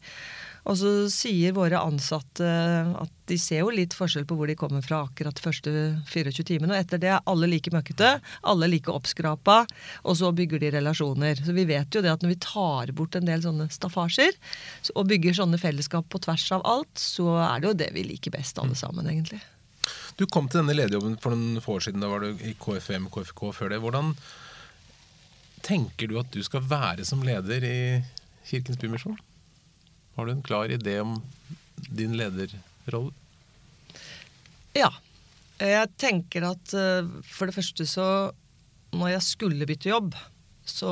Og 0.66 0.74
så 0.80 0.90
sier 1.12 1.54
våre 1.54 1.78
ansatte 1.78 2.46
at 2.98 3.12
de 3.30 3.36
ser 3.38 3.62
jo 3.62 3.72
litt 3.74 3.94
forskjell 3.94 4.26
på 4.26 4.34
hvor 4.38 4.50
de 4.50 4.56
kommer 4.58 4.82
fra 4.82 5.04
akkurat 5.06 5.38
de 5.38 5.42
første 5.44 5.72
24 6.10 6.46
timene. 6.46 6.74
Og 6.74 6.80
etter 6.80 7.00
det 7.02 7.10
er 7.14 7.26
alle 7.30 7.48
like 7.50 7.70
møkkete, 7.74 8.16
alle 8.50 8.68
like 8.70 8.90
oppskrapa, 8.90 9.60
og 10.02 10.18
så 10.18 10.32
bygger 10.34 10.62
de 10.62 10.72
relasjoner. 10.74 11.38
Så 11.38 11.54
vi 11.54 11.66
vet 11.70 11.94
jo 11.94 12.02
det 12.02 12.10
at 12.10 12.24
når 12.24 12.34
vi 12.34 12.40
tar 12.42 12.90
bort 12.98 13.18
en 13.18 13.28
del 13.28 13.44
sånne 13.44 13.68
staffasjer 13.74 14.34
og 14.94 15.06
bygger 15.12 15.38
sånne 15.38 15.60
fellesskap 15.62 16.08
på 16.10 16.22
tvers 16.26 16.48
av 16.58 16.66
alt, 16.66 16.94
så 16.98 17.28
er 17.44 17.62
det 17.62 17.70
jo 17.70 17.78
det 17.84 17.92
vi 17.94 18.06
liker 18.10 18.34
best 18.34 18.58
alle 18.62 18.78
sammen, 18.78 19.06
egentlig. 19.10 19.42
Du 20.18 20.26
kom 20.26 20.50
til 20.50 20.64
denne 20.64 20.74
lederjobben 20.74 21.14
for 21.22 21.34
noen 21.34 21.62
få 21.62 21.78
år 21.78 21.86
siden. 21.86 22.02
Da 22.02 22.10
var 22.10 22.26
du 22.26 22.42
i 22.42 22.56
KFM, 22.58 23.06
KFK 23.14 23.46
før 23.54 23.70
det. 23.70 23.78
Hvordan 23.84 24.16
tenker 25.66 26.10
du 26.10 26.18
at 26.18 26.34
du 26.34 26.42
skal 26.46 26.66
være 26.66 27.06
som 27.06 27.22
leder 27.26 27.62
i 27.66 27.78
Kirkens 28.48 28.82
Bymisjon? 28.82 29.18
Har 30.16 30.26
du 30.26 30.32
en 30.32 30.44
klar 30.44 30.72
idé 30.72 30.98
om 31.00 31.18
din 31.88 32.16
lederrolle? 32.16 33.12
Ja. 34.76 34.90
Jeg 35.56 35.88
tenker 35.96 36.44
at 36.50 36.72
eh, 36.76 37.08
for 37.24 37.48
det 37.48 37.56
første 37.56 37.86
så 37.88 38.08
Når 38.92 39.14
jeg 39.14 39.24
skulle 39.24 39.68
bytte 39.68 39.88
jobb, 39.88 40.12
så 40.68 40.90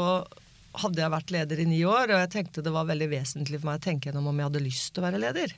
hadde 0.80 1.00
jeg 1.00 1.12
vært 1.12 1.32
leder 1.32 1.60
i 1.62 1.66
ni 1.68 1.78
år, 1.86 2.10
og 2.10 2.18
jeg 2.18 2.30
tenkte 2.32 2.64
det 2.64 2.72
var 2.74 2.88
veldig 2.88 3.06
vesentlig 3.12 3.60
for 3.60 3.70
meg 3.70 3.78
å 3.78 3.84
tenke 3.84 4.08
gjennom 4.08 4.26
om 4.28 4.40
jeg 4.40 4.48
hadde 4.48 4.62
lyst 4.64 4.90
til 4.92 5.02
å 5.02 5.06
være 5.06 5.20
leder. 5.22 5.54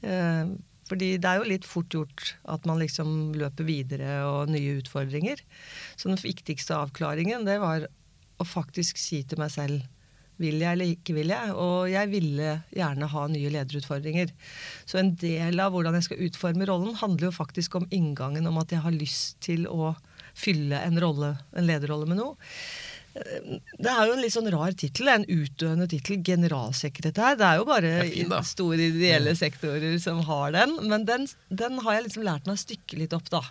Eh, 0.00 0.54
fordi 0.88 1.10
det 1.20 1.28
er 1.28 1.42
jo 1.42 1.50
litt 1.50 1.68
fort 1.68 1.92
gjort 1.92 2.32
at 2.48 2.64
man 2.68 2.80
liksom 2.80 3.34
løper 3.36 3.68
videre 3.68 4.22
og 4.24 4.52
nye 4.54 4.78
utfordringer. 4.80 5.42
Så 6.00 6.08
den 6.08 6.20
viktigste 6.22 6.78
avklaringen, 6.78 7.44
det 7.46 7.58
var 7.62 7.84
å 8.38 8.46
faktisk 8.48 8.98
si 9.00 9.20
til 9.28 9.42
meg 9.42 9.52
selv 9.52 9.84
vil 10.38 10.60
jeg 10.62 10.76
eller 10.76 10.92
ikke 10.94 11.16
vil 11.16 11.32
jeg? 11.34 11.54
Og 11.54 11.88
jeg 11.90 12.10
ville 12.12 12.52
gjerne 12.74 13.10
ha 13.12 13.24
nye 13.30 13.54
lederutfordringer. 13.54 14.34
Så 14.88 15.00
en 15.00 15.14
del 15.20 15.62
av 15.62 15.74
hvordan 15.74 15.98
jeg 15.98 16.08
skal 16.08 16.22
utforme 16.28 16.68
rollen, 16.68 16.94
handler 16.98 17.28
jo 17.28 17.38
faktisk 17.38 17.78
om 17.80 17.88
inngangen 17.94 18.46
om 18.50 18.60
at 18.62 18.74
jeg 18.74 18.84
har 18.84 18.94
lyst 18.94 19.40
til 19.44 19.66
å 19.70 19.94
fylle 20.38 20.78
en, 20.86 21.00
rolle, 21.02 21.34
en 21.58 21.66
lederrolle 21.66 22.06
med 22.08 22.20
noe. 22.20 22.38
Det 23.18 23.90
er 23.90 24.04
jo 24.06 24.14
en 24.14 24.22
litt 24.22 24.34
sånn 24.34 24.50
rar 24.52 24.74
tittel. 24.78 25.10
En 25.10 25.26
utdøende 25.26 25.88
tittel. 25.90 26.20
Generalsekretær. 26.24 27.38
Det 27.38 27.46
er 27.46 27.58
jo 27.58 27.66
bare 27.68 27.94
er 28.02 28.12
fin, 28.12 28.34
store 28.46 28.90
ideelle 28.92 29.34
sektorer 29.38 29.96
som 30.02 30.20
har 30.28 30.54
den. 30.54 30.76
Men 30.90 31.06
den, 31.08 31.26
den 31.50 31.80
har 31.84 31.98
jeg 31.98 32.08
liksom 32.08 32.26
lært 32.28 32.46
meg 32.48 32.58
å 32.58 32.62
stykke 32.62 33.00
litt 33.00 33.16
opp, 33.16 33.30
da. 33.32 33.42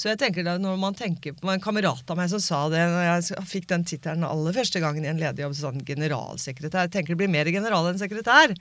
Så 0.00 0.08
jeg 0.08 0.20
tenker 0.22 0.46
da, 0.46 0.54
når 0.56 0.78
man 0.80 0.94
tenker 0.96 1.34
på 1.36 1.50
En 1.52 1.60
kamerat 1.60 2.08
av 2.08 2.16
meg 2.16 2.30
som 2.32 2.40
sa 2.40 2.62
det 2.72 2.80
når 2.88 3.02
jeg 3.04 3.48
fikk 3.50 3.66
den 3.68 3.84
tittelen 3.84 4.24
aller 4.24 4.56
første 4.56 4.80
gangen 4.80 5.04
i 5.04 5.10
en 5.10 5.20
lederjobb, 5.20 5.52
sånn 5.58 5.82
generalsekretær. 5.84 6.86
Jeg 6.86 6.94
tenker 6.94 7.12
det 7.12 7.20
blir 7.20 7.32
mer 7.32 7.50
general 7.52 7.90
enn 7.90 8.00
sekretær. 8.00 8.54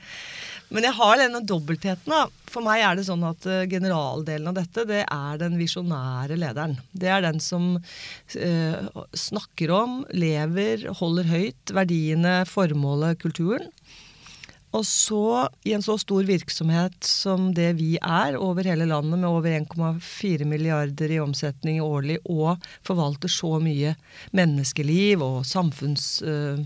Men 0.68 0.88
jeg 0.90 0.98
har 0.98 1.22
denne 1.22 1.40
dobbeltheten. 1.48 2.12
da. 2.12 2.26
For 2.52 2.66
meg 2.66 2.84
er 2.84 3.00
det 3.00 3.08
sånn 3.08 3.24
at 3.24 3.48
uh, 3.48 3.64
generaldelen 3.72 4.52
av 4.52 4.58
dette, 4.58 4.84
det 4.90 5.06
er 5.06 5.40
den 5.40 5.56
visjonære 5.62 6.36
lederen. 6.42 6.76
Det 6.92 7.12
er 7.14 7.24
den 7.24 7.40
som 7.44 7.72
uh, 7.80 9.06
snakker 9.16 9.72
om, 9.78 10.02
lever, 10.12 10.90
holder 11.00 11.32
høyt 11.32 11.76
verdiene, 11.78 12.42
formålet, 12.50 13.22
kulturen. 13.24 13.72
Og 14.76 14.84
så, 14.86 15.48
i 15.66 15.74
en 15.74 15.82
så 15.82 15.96
stor 15.98 16.28
virksomhet 16.28 16.98
som 17.06 17.50
det 17.58 17.72
vi 17.80 17.96
er 17.98 18.38
over 18.38 18.68
hele 18.70 18.86
landet, 18.90 19.18
med 19.18 19.30
over 19.30 19.50
1,4 19.58 20.46
milliarder 20.46 21.16
i 21.16 21.22
omsetning 21.24 21.82
årlig, 21.82 22.20
og 22.30 22.62
forvalter 22.86 23.32
så 23.34 23.58
mye 23.64 23.96
menneskeliv 24.38 25.26
og 25.26 25.40
samfunns... 25.50 26.20
uh, 26.22 26.60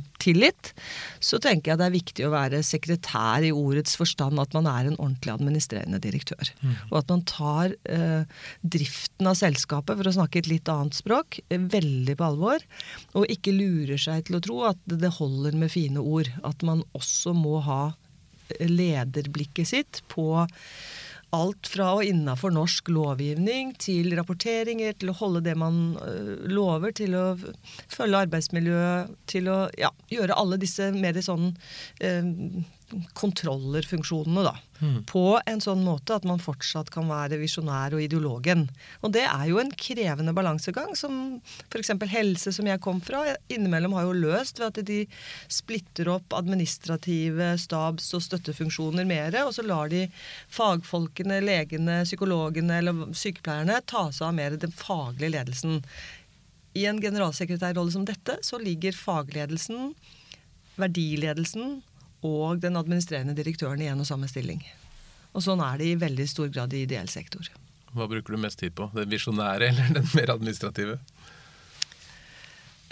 så 1.24 1.40
tenker 1.42 1.72
jeg 1.72 1.80
det 1.82 1.88
er 1.88 1.96
viktig 1.96 2.26
å 2.28 2.34
være 2.34 2.62
sekretær 2.66 3.46
i 3.46 3.54
ordets 3.54 3.98
forstand, 4.00 4.40
at 4.42 4.56
man 4.56 4.70
er 4.70 4.90
en 4.90 4.98
ordentlig 5.00 5.34
administrerende 5.34 6.00
direktør. 6.04 6.52
Mm. 6.62 6.76
Og 6.92 6.98
at 7.02 7.14
man 7.14 7.26
tar 7.30 7.76
eh, 7.90 8.44
driften 8.62 9.30
av 9.30 9.38
selskapet, 9.40 9.98
for 10.00 10.10
å 10.10 10.16
snakke 10.16 10.42
et 10.42 10.52
litt 10.52 10.72
annet 10.72 10.98
språk, 10.98 11.42
veldig 11.50 12.18
på 12.20 12.30
alvor. 12.30 12.64
Og 13.20 13.30
ikke 13.32 13.56
lurer 13.56 14.00
seg 14.02 14.28
til 14.28 14.40
å 14.40 14.44
tro 14.44 14.62
at 14.72 14.80
det 14.88 15.16
holder 15.20 15.58
med 15.58 15.74
fine 15.74 16.02
ord. 16.02 16.32
At 16.48 16.64
man 16.66 16.84
også 16.98 17.36
må 17.38 17.60
ha 17.66 17.84
lederblikket 18.60 19.70
sitt 19.70 20.04
på 20.12 20.28
alt 21.34 21.70
fra 21.70 21.90
og 21.98 22.06
innafor 22.06 22.54
norsk 22.54 22.92
lovgivning 22.94 23.74
til 23.82 24.14
rapporteringer, 24.18 24.96
til 25.00 25.12
å 25.12 25.18
holde 25.18 25.44
det 25.48 25.56
man 25.60 25.98
uh, 25.98 26.46
lover, 26.50 26.94
til 26.96 27.18
å 27.18 27.26
følge 27.92 28.24
arbeidsmiljøet, 28.28 29.18
til 29.30 29.50
å 29.52 29.58
ja, 29.80 29.92
gjøre 30.14 30.38
alle 30.38 30.62
disse 30.62 30.92
mer 30.96 31.18
sånn 31.26 31.52
uh, 31.52 32.32
kontrollerfunksjonene, 33.18 34.44
da. 34.46 34.56
På 35.08 35.38
en 35.48 35.62
sånn 35.64 35.84
måte 35.86 36.16
at 36.18 36.26
man 36.28 36.42
fortsatt 36.44 36.90
kan 36.92 37.08
være 37.08 37.38
visjonær 37.40 37.96
og 37.96 38.02
ideologen. 38.04 38.66
Og 39.02 39.14
det 39.16 39.24
er 39.30 39.46
jo 39.48 39.60
en 39.62 39.72
krevende 39.80 40.34
balansegang, 40.36 40.92
som 41.00 41.38
f.eks. 41.70 41.94
helse, 42.12 42.52
som 42.56 42.68
jeg 42.68 42.82
kom 42.84 43.00
fra, 43.04 43.24
innimellom 43.54 43.96
har 43.96 44.10
jo 44.10 44.18
løst 44.26 44.60
ved 44.60 44.74
at 44.74 44.88
de 44.90 45.00
splitter 45.48 46.12
opp 46.12 46.36
administrative 46.36 47.54
stabs- 47.64 48.12
og 48.18 48.26
støttefunksjoner 48.26 49.08
mer, 49.08 49.38
og 49.46 49.54
så 49.56 49.64
lar 49.66 49.94
de 49.94 50.08
fagfolkene, 50.52 51.40
legene, 51.46 52.02
psykologene 52.04 52.82
eller 52.82 53.16
sykepleierne 53.16 53.80
ta 53.88 54.10
seg 54.12 54.28
av 54.28 54.36
mer 54.42 54.60
den 54.60 54.76
faglige 54.76 55.32
ledelsen. 55.38 55.80
I 56.76 56.88
en 56.90 57.00
generalsekretærrolle 57.02 57.94
som 57.94 58.06
dette 58.10 58.40
så 58.44 58.60
ligger 58.60 58.96
fagledelsen, 58.98 59.94
verdiledelsen 60.82 61.82
og 62.24 62.62
den 62.64 62.80
administrerende 62.80 63.36
direktøren 63.38 63.82
i 63.84 63.90
en 63.92 64.02
og 64.04 64.08
samme 64.10 64.30
stilling. 64.32 64.64
Og 65.34 65.44
sånn 65.44 65.62
er 65.66 65.80
det 65.82 65.90
i 65.90 66.00
veldig 66.00 66.28
stor 66.30 66.50
grad 66.54 66.74
i 66.74 66.84
ideell 66.86 67.10
sektor. 67.12 67.50
Hva 67.94 68.08
bruker 68.10 68.34
du 68.34 68.42
mest 68.42 68.60
tid 68.62 68.74
på? 68.78 68.90
Den 68.96 69.12
visjonære 69.12 69.70
eller 69.70 69.96
den 69.98 70.10
mer 70.16 70.34
administrative? 70.34 70.98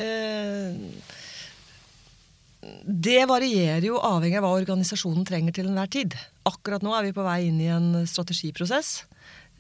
Eh, 0.02 0.78
det 2.86 3.22
varierer 3.30 3.86
jo 3.86 4.02
avhengig 4.02 4.38
av 4.38 4.46
hva 4.46 4.58
organisasjonen 4.60 5.26
trenger 5.26 5.56
til 5.58 5.70
enhver 5.70 5.90
tid. 5.94 6.18
Akkurat 6.50 6.86
nå 6.86 6.94
er 6.98 7.08
vi 7.08 7.16
på 7.16 7.26
vei 7.26 7.40
inn 7.48 7.62
i 7.62 7.72
en 7.74 7.94
strategiprosess. 8.10 9.02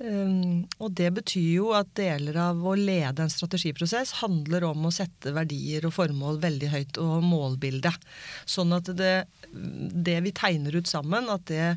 Um, 0.01 0.63
og 0.81 0.96
det 0.98 1.12
betyr 1.13 1.60
jo 1.60 1.67
at 1.77 1.91
deler 1.98 2.38
av 2.41 2.63
å 2.65 2.74
lede 2.77 3.22
en 3.22 3.29
strategiprosess 3.29 4.15
handler 4.24 4.65
om 4.65 4.88
å 4.88 4.93
sette 4.93 5.34
verdier 5.36 5.86
og 5.86 5.93
formål 5.93 6.39
veldig 6.41 6.70
høyt, 6.72 7.00
og 7.01 7.25
målbildet. 7.27 8.08
Sånn 8.50 8.74
at 8.74 8.89
det, 8.98 9.13
det 9.51 10.17
vi 10.25 10.34
tegner 10.34 10.79
ut 10.79 10.89
sammen, 10.89 11.29
at 11.29 11.46
det 11.51 11.75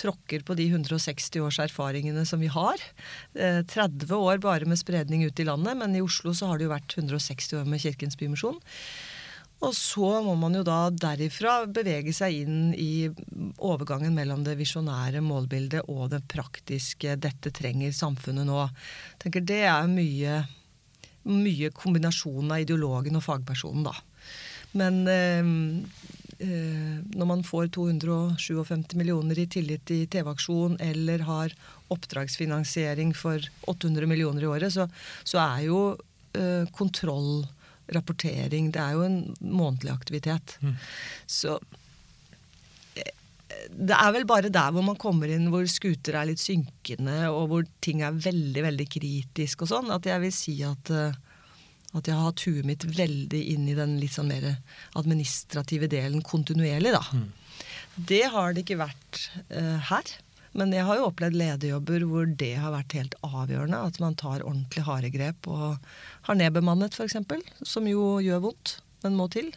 tråkker 0.00 0.46
på 0.46 0.56
de 0.56 0.70
160 0.70 1.44
års 1.44 1.60
erfaringene 1.66 2.24
som 2.28 2.40
vi 2.40 2.48
har. 2.52 2.80
Eh, 3.36 3.60
30 3.68 4.08
år 4.16 4.40
bare 4.44 4.68
med 4.68 4.80
spredning 4.80 5.26
ut 5.26 5.40
i 5.40 5.48
landet, 5.48 5.76
men 5.76 5.96
i 5.96 6.04
Oslo 6.04 6.32
så 6.32 6.48
har 6.48 6.58
det 6.58 6.68
jo 6.68 6.72
vært 6.72 6.96
160 6.96 7.60
år 7.60 7.68
med 7.68 7.84
Kirkens 7.84 8.16
Bymisjon. 8.16 8.56
Og 9.64 9.72
så 9.72 10.08
må 10.24 10.34
man 10.36 10.58
jo 10.58 10.62
da 10.66 10.90
derifra 10.92 11.62
bevege 11.64 12.12
seg 12.14 12.42
inn 12.42 12.74
i 12.76 13.08
overgangen 13.64 14.12
mellom 14.16 14.42
det 14.44 14.58
visjonære 14.58 15.22
målbildet 15.24 15.88
og 15.88 16.10
det 16.12 16.26
praktiske 16.28 17.16
'dette 17.16 17.52
trenger 17.56 17.94
samfunnet 17.96 18.44
nå'. 18.44 18.66
Jeg 18.68 19.22
tenker 19.24 19.40
Det 19.40 19.62
er 19.64 19.88
mye, 19.88 20.44
mye 21.24 21.70
kombinasjonen 21.72 22.52
av 22.52 22.60
ideologen 22.60 23.16
og 23.16 23.24
fagpersonen, 23.24 23.88
da. 23.88 23.96
Men 24.76 25.08
eh, 25.08 25.40
eh, 26.38 26.96
når 27.16 27.26
man 27.26 27.42
får 27.42 27.72
257 27.72 28.94
millioner 28.94 29.38
i 29.38 29.46
tillit 29.46 29.90
i 29.90 30.06
TV-aksjon, 30.06 30.76
eller 30.80 31.24
har 31.24 31.54
oppdragsfinansiering 31.88 33.14
for 33.16 33.40
800 33.66 34.06
millioner 34.06 34.42
i 34.42 34.52
året, 34.52 34.72
så, 34.72 34.88
så 35.24 35.40
er 35.40 35.66
jo 35.70 35.80
eh, 36.36 36.68
kontroll 36.76 37.46
rapportering. 37.94 38.72
Det 38.74 38.82
er 38.82 38.96
jo 38.96 39.04
en 39.06 39.18
månedlig 39.40 39.92
aktivitet. 39.92 40.56
Mm. 40.62 40.76
Så 41.26 41.58
det 43.66 43.94
er 43.94 44.12
vel 44.14 44.26
bare 44.28 44.50
der 44.52 44.72
hvor 44.74 44.84
man 44.84 44.98
kommer 45.00 45.30
inn 45.32 45.48
hvor 45.52 45.66
skuter 45.70 46.18
er 46.18 46.28
litt 46.30 46.42
synkende, 46.42 47.30
og 47.30 47.48
hvor 47.50 47.64
ting 47.84 48.02
er 48.04 48.16
veldig, 48.16 48.62
veldig 48.68 48.86
kritisk 48.90 49.64
og 49.64 49.72
sånn, 49.72 49.90
at 49.94 50.06
jeg 50.08 50.22
vil 50.22 50.34
si 50.34 50.56
at, 50.66 50.92
at 50.92 52.10
jeg 52.10 52.14
har 52.14 52.28
hatt 52.28 52.44
huet 52.46 52.68
mitt 52.68 52.86
veldig 52.96 53.42
inn 53.54 53.66
i 53.70 53.76
den 53.78 53.96
litt 54.02 54.16
sånn 54.16 54.30
mer 54.30 54.48
administrative 54.98 55.90
delen 55.92 56.24
kontinuerlig, 56.26 56.94
da. 56.96 57.02
Mm. 57.12 57.28
Det 57.96 58.24
har 58.32 58.52
det 58.52 58.66
ikke 58.66 58.82
vært 58.82 59.22
uh, 59.48 59.78
her. 59.88 60.16
Men 60.56 60.72
jeg 60.72 60.86
har 60.88 60.98
jo 60.98 61.10
opplevd 61.10 61.36
lederjobber 61.36 62.06
hvor 62.08 62.32
det 62.40 62.54
har 62.62 62.72
vært 62.72 62.96
helt 62.96 63.14
avgjørende. 63.26 63.82
At 63.90 64.00
man 64.00 64.16
tar 64.16 64.40
ordentlig 64.40 64.86
harde 64.86 65.12
grep 65.12 65.48
og 65.52 65.76
har 66.28 66.40
nedbemannet, 66.40 66.96
f.eks. 66.96 67.18
Som 67.66 67.88
jo 67.90 68.16
gjør 68.24 68.48
vondt, 68.48 68.78
men 69.04 69.18
må 69.18 69.28
til. 69.32 69.52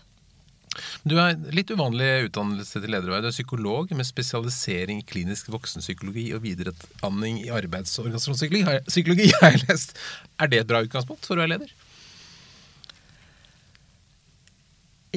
Du 1.08 1.15
er 1.20 1.38
litt 1.56 1.72
uvanlig 1.74 2.27
utdannelse 2.27 2.82
til 2.82 2.91
lederarbeid. 2.94 3.25
Du 3.25 3.29
er 3.32 3.36
psykolog 3.36 3.91
med 3.96 4.08
spesialisering 4.08 5.01
i 5.01 5.08
klinisk 5.08 5.50
voksenpsykologi 5.53 6.29
og 6.38 6.44
videreutdanning 6.46 7.41
i 7.46 7.51
arbeids- 7.53 7.96
og 7.98 8.10
organisasjonspsykologi, 8.10 9.32
har 9.39 9.56
jeg 9.56 9.63
lest. 9.68 9.96
Er 10.39 10.51
det 10.51 10.63
et 10.63 10.70
bra 10.70 10.84
utgangspunkt 10.86 11.25
for 11.25 11.39
å 11.39 11.46
være 11.46 11.56
leder? 11.56 11.74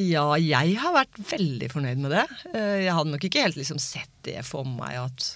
Ja, 0.01 0.25
jeg 0.41 0.79
har 0.81 0.95
vært 0.97 1.19
veldig 1.35 1.69
fornøyd 1.69 2.01
med 2.01 2.15
det. 2.15 2.25
Eh, 2.55 2.79
jeg 2.87 2.97
hadde 2.97 3.13
nok 3.13 3.27
ikke 3.29 3.45
helt 3.45 3.59
liksom 3.61 3.81
sett 3.83 4.13
det 4.25 4.41
for 4.49 4.65
meg 4.65 4.97
at 5.03 5.35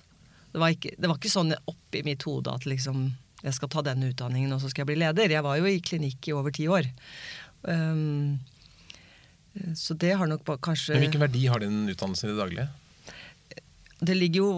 det 0.56 0.60
var, 0.62 0.72
ikke, 0.72 0.94
det 0.96 1.08
var 1.10 1.18
ikke 1.20 1.28
sånn 1.28 1.52
oppi 1.68 2.00
mitt 2.06 2.24
hode 2.24 2.48
at 2.48 2.64
liksom 2.64 3.10
jeg 3.44 3.52
skal 3.52 3.68
ta 3.68 3.82
denne 3.84 4.08
utdanningen 4.08 4.54
og 4.56 4.62
så 4.62 4.70
skal 4.72 4.82
jeg 4.82 4.88
bli 4.88 5.02
leder. 5.02 5.34
Jeg 5.36 5.44
var 5.44 5.58
jo 5.60 5.68
i 5.68 5.82
klinikk 5.84 6.30
i 6.30 6.32
over 6.34 6.54
ti 6.56 6.64
år. 6.72 6.88
Um, 7.68 8.38
så 9.76 9.92
det 10.00 10.14
har 10.16 10.28
nok 10.30 10.48
kanskje 10.64 10.96
Men 10.96 11.04
Hvilken 11.04 11.24
verdi 11.26 11.44
har 11.52 11.60
din 11.60 11.84
utdannelse 11.92 12.26
i 12.26 12.30
det 12.30 12.38
daglige? 12.40 12.66
Det 14.00 14.16
ligger 14.16 14.40
jo 14.40 14.50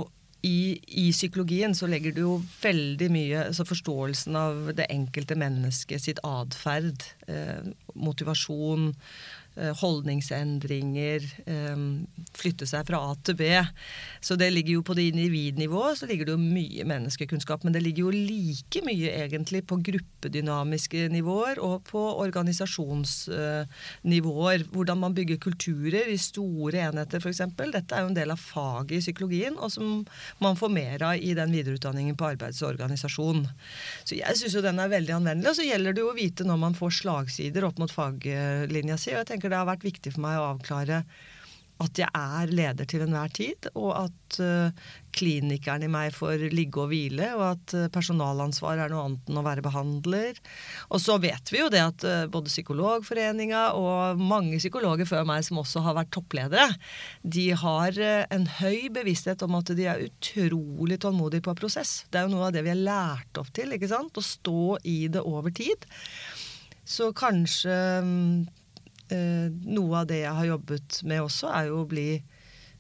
i, 0.47 0.79
i, 0.87 1.09
psykologien 1.11 1.75
så 1.75 1.89
legger 1.91 2.15
du 2.15 2.21
jo 2.23 2.35
veldig 2.63 3.09
mye 3.11 3.41
altså 3.49 3.67
Forståelsen 3.67 4.39
av 4.39 4.71
det 4.79 4.87
enkelte 4.95 5.35
mennesket 5.39 6.05
sitt 6.05 6.23
atferd, 6.27 7.03
eh, 7.27 7.73
motivasjon, 7.99 8.93
Eh, 9.59 9.75
holdningsendringer, 9.75 11.25
eh, 11.47 11.77
flytte 12.39 12.67
seg 12.69 12.87
fra 12.87 12.99
A 13.11 13.15
til 13.27 13.35
B. 13.35 13.43
Så 14.23 14.37
det 14.39 14.53
ligger 14.53 14.73
jo 14.77 14.83
på 14.87 14.95
det 14.95 15.09
individnivået 15.11 15.99
så 15.99 16.07
ligger 16.07 16.25
det 16.27 16.33
jo 16.37 16.39
mye 16.39 16.85
menneskekunnskap. 16.87 17.65
Men 17.65 17.73
det 17.73 17.83
ligger 17.83 18.03
jo 18.07 18.11
like 18.15 18.83
mye 18.87 19.11
egentlig 19.25 19.67
på 19.67 19.83
gruppedynamiske 19.83 21.09
nivåer 21.11 21.59
og 21.59 21.83
på 21.91 21.99
organisasjonsnivåer. 21.99 24.63
Hvordan 24.71 24.99
man 24.99 25.15
bygger 25.15 25.37
kulturer 25.43 26.07
i 26.07 26.17
store 26.17 26.79
enheter 26.79 27.19
f.eks. 27.19 27.39
Dette 27.57 27.95
er 27.95 28.01
jo 28.03 28.07
en 28.13 28.15
del 28.15 28.31
av 28.31 28.39
faget 28.39 28.93
i 28.93 29.01
psykologien, 29.01 29.59
og 29.59 29.73
som 29.73 30.07
man 30.39 30.55
får 30.55 30.69
mer 30.71 31.03
av 31.03 31.17
i 31.17 31.35
den 31.35 31.51
videreutdanningen 31.51 32.15
på 32.15 32.27
arbeids-. 32.37 32.59
Så 32.59 32.75
jeg 34.15 34.37
syns 34.37 34.55
jo 34.55 34.61
den 34.63 34.79
er 34.79 34.89
veldig 34.89 35.15
anvendelig. 35.19 35.51
Og 35.51 35.57
så 35.57 35.63
gjelder 35.67 35.93
det 35.93 36.01
jo 36.01 36.11
å 36.13 36.15
vite 36.15 36.45
når 36.47 36.57
man 36.59 36.75
får 36.79 36.91
slagsider 37.03 37.65
opp 37.65 37.79
mot 37.79 37.88
faglinja 37.95 38.99
si. 39.01 39.13
og 39.15 39.23
jeg 39.23 39.33
tenker 39.33 39.53
det 39.53 39.61
har 39.61 39.69
vært 39.69 39.87
viktig 39.87 40.15
for 40.15 40.25
meg 40.27 40.39
å 40.41 40.49
avklare 40.55 41.03
at 41.79 41.99
jeg 42.01 42.11
er 42.11 42.51
leder 42.51 42.87
til 42.91 43.05
enhver 43.05 43.31
tid, 43.35 43.69
og 43.79 43.93
at 43.95 44.39
uh, 44.43 44.89
klinikeren 45.15 45.85
i 45.87 45.91
meg 45.91 46.11
får 46.15 46.49
ligge 46.51 46.83
og 46.83 46.91
hvile, 46.91 47.31
og 47.37 47.45
at 47.53 47.75
uh, 47.77 47.85
personalansvar 47.95 48.83
er 48.83 48.91
noe 48.91 49.05
annet 49.07 49.31
enn 49.31 49.39
å 49.39 49.45
være 49.47 49.63
behandler. 49.63 50.41
Og 50.91 51.03
så 51.03 51.19
vet 51.23 51.53
vi 51.55 51.63
jo 51.63 51.71
det 51.73 51.85
at 51.85 52.07
uh, 52.07 52.27
både 52.31 52.51
Psykologforeninga 52.51 53.63
og 53.79 54.19
mange 54.19 54.59
psykologer 54.59 55.07
før 55.09 55.29
meg 55.29 55.47
som 55.47 55.63
også 55.63 55.85
har 55.87 55.99
vært 56.01 56.13
toppledere, 56.17 56.67
de 57.23 57.47
har 57.63 58.03
en 58.03 58.49
høy 58.59 58.89
bevissthet 58.95 59.43
om 59.47 59.59
at 59.61 59.71
de 59.79 59.87
er 59.87 60.07
utrolig 60.09 60.99
tålmodige 61.05 61.47
på 61.47 61.55
prosess. 61.59 62.03
Det 62.11 62.21
er 62.21 62.27
jo 62.27 62.35
noe 62.35 62.49
av 62.49 62.57
det 62.57 62.67
vi 62.67 62.75
er 62.75 62.83
lært 62.83 63.39
opp 63.39 63.55
til, 63.55 63.71
ikke 63.77 63.91
sant? 63.91 64.19
Å 64.19 64.25
stå 64.25 64.79
i 64.89 65.01
det 65.13 65.23
over 65.23 65.55
tid. 65.55 65.87
Så 66.89 67.11
kanskje 67.17 67.77
um, 68.01 68.49
eh, 69.13 69.47
noe 69.69 70.03
av 70.03 70.09
det 70.09 70.23
jeg 70.23 70.35
har 70.41 70.51
jobbet 70.55 71.03
med 71.05 71.27
også, 71.27 71.53
er 71.53 71.69
jo 71.69 71.83
å 71.83 71.89
bli 71.89 72.11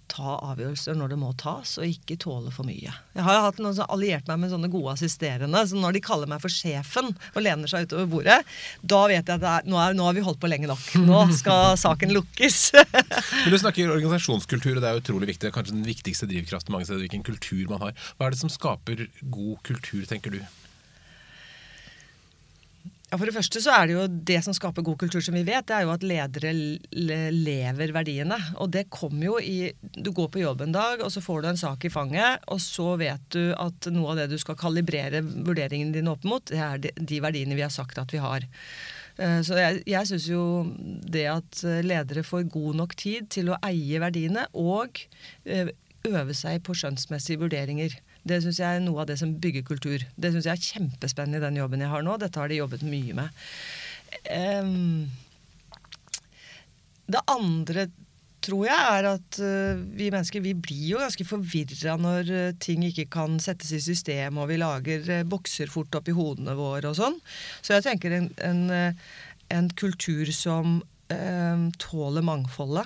ta 0.08 0.38
avgjørelser 0.40 0.96
når 0.96 1.12
det 1.12 1.18
må 1.20 1.30
tas, 1.36 1.74
og 1.80 1.84
ikke 1.84 2.16
tåle 2.20 2.48
for 2.54 2.64
mye. 2.64 2.92
Jeg 3.12 3.24
har 3.26 3.42
hatt 3.44 3.58
noen 3.60 3.76
som 3.76 3.90
alliert 3.92 4.28
meg 4.30 4.40
med 4.40 4.52
sånne 4.52 4.70
gode 4.72 4.94
assisterende. 4.94 5.60
så 5.68 5.76
Når 5.76 5.98
de 5.98 6.02
kaller 6.04 6.30
meg 6.30 6.40
for 6.40 6.52
sjefen 6.52 7.10
og 7.12 7.40
lener 7.44 7.70
seg 7.70 7.88
utover 7.88 8.08
bordet, 8.14 8.38
da 8.80 9.02
vet 9.10 9.20
jeg 9.20 9.36
at 9.36 9.44
er, 9.44 9.68
nå, 9.68 9.76
er, 9.82 9.96
nå, 9.98 10.06
har 10.08 10.16
vi 10.16 10.24
holdt 10.24 10.40
på 10.40 10.50
lenge 10.50 10.70
nok. 10.70 10.86
Nå 11.04 11.26
skal 11.36 11.74
saken 11.84 12.14
lukkes. 12.16 12.60
Men 13.44 13.52
Du 13.52 13.58
snakker 13.60 13.92
organisasjonskultur, 13.92 14.78
og 14.78 14.84
det 14.84 14.92
er 14.92 15.02
utrolig 15.02 15.34
viktig. 15.34 15.52
Kanskje 15.54 15.76
den 15.76 15.88
viktigste 15.88 16.30
drivkraften 16.30 16.74
mange 16.74 16.88
steder, 16.88 17.04
hvilken 17.04 17.26
kultur 17.28 17.68
man 17.68 17.84
har. 17.84 18.08
Hva 18.16 18.28
er 18.30 18.36
det 18.36 18.40
som 18.40 18.52
skaper 18.52 19.04
god 19.28 19.60
kultur, 19.68 20.08
tenker 20.08 20.38
du? 20.38 20.40
Ja, 23.08 23.16
For 23.16 23.24
det 23.24 23.32
første 23.38 23.60
så 23.64 23.72
er 23.72 23.88
det 23.88 23.94
jo 23.94 24.02
det 24.28 24.38
som 24.44 24.52
skaper 24.56 24.84
god 24.84 24.98
kultur, 25.00 25.22
som 25.24 25.36
vi 25.38 25.44
vet, 25.46 25.64
det 25.68 25.78
er 25.78 25.86
jo 25.86 25.94
at 25.94 26.04
ledere 26.04 26.50
lever 27.32 27.94
verdiene. 27.96 28.36
Og 28.60 28.68
det 28.74 28.90
kommer 28.92 29.30
jo 29.30 29.38
i 29.40 29.72
Du 29.80 30.10
går 30.12 30.28
på 30.34 30.42
jobb 30.42 30.66
en 30.66 30.74
dag, 30.76 31.00
og 31.00 31.08
så 31.14 31.22
får 31.24 31.40
du 31.42 31.48
en 31.48 31.60
sak 31.60 31.86
i 31.88 31.92
fanget, 31.92 32.44
og 32.52 32.60
så 32.60 32.98
vet 33.00 33.24
du 33.32 33.54
at 33.56 33.88
noe 33.94 34.12
av 34.12 34.20
det 34.20 34.28
du 34.34 34.36
skal 34.40 34.58
kalibrere 34.60 35.22
vurderingene 35.24 35.96
dine 35.96 36.12
opp 36.12 36.28
mot, 36.28 36.44
det 36.52 36.60
er 36.60 36.84
de 36.84 37.22
verdiene 37.24 37.56
vi 37.56 37.64
har 37.64 37.72
sagt 37.72 38.00
at 38.00 38.12
vi 38.12 38.20
har. 38.20 38.44
Eh, 39.16 39.40
så 39.46 39.56
jeg, 39.56 39.80
jeg 39.88 40.10
syns 40.12 40.28
jo 40.28 40.44
det 41.08 41.24
at 41.32 41.64
ledere 41.88 42.26
får 42.26 42.50
god 42.52 42.82
nok 42.82 42.96
tid 43.00 43.32
til 43.32 43.48
å 43.54 43.60
eie 43.64 44.04
verdiene 44.04 44.44
og 44.52 45.00
eh, 45.48 45.72
øve 46.08 46.36
seg 46.36 46.60
på 46.66 46.76
skjønnsmessige 46.76 47.40
vurderinger 47.40 47.96
det 48.26 48.40
syns 48.44 48.58
jeg 48.60 48.78
er 48.78 48.82
noe 48.84 49.04
av 49.04 49.08
det 49.10 49.18
som 49.20 49.37
bygger 49.40 49.64
kultur. 49.68 50.02
Det 50.16 50.32
syns 50.34 50.48
jeg 50.48 50.58
er 50.58 50.66
kjempespennende 50.72 51.40
i 51.40 51.46
den 51.46 51.60
jobben 51.60 51.84
jeg 51.84 51.92
har 51.92 52.04
nå. 52.04 52.18
Dette 52.20 52.40
har 52.40 52.50
de 52.50 52.60
jobbet 52.60 52.84
mye 52.88 53.16
med. 53.16 53.40
Det 57.08 57.25
andre 57.30 57.88
tror 58.44 58.66
jeg, 58.68 58.98
er 58.98 59.08
at 59.10 59.38
uh, 59.42 59.80
vi 59.98 60.10
mennesker 60.12 60.42
vi 60.44 60.54
blir 60.54 60.84
jo 60.92 61.00
ganske 61.02 61.26
forvirra 61.26 61.96
når 62.00 62.30
uh, 62.30 62.58
ting 62.62 62.84
ikke 62.87 63.08
kan 63.12 63.38
settes 63.42 63.72
i 63.75 63.80
system, 63.82 64.38
og 64.38 64.50
vi 64.52 64.60
lager 64.60 65.08
uh, 65.10 65.25
bokser 65.28 65.70
fort 65.72 65.94
opp 65.98 66.10
i 66.10 66.16
hodene 66.16 66.54
våre 66.58 66.92
og 66.92 66.98
sånn. 66.98 67.18
Så 67.60 67.76
jeg 67.76 67.88
tenker 67.88 68.14
en, 68.14 68.30
en, 68.44 68.94
en 69.54 69.72
kultur 69.78 70.30
som 70.34 70.80
tåler 71.80 72.20
mangfoldet, 72.20 72.84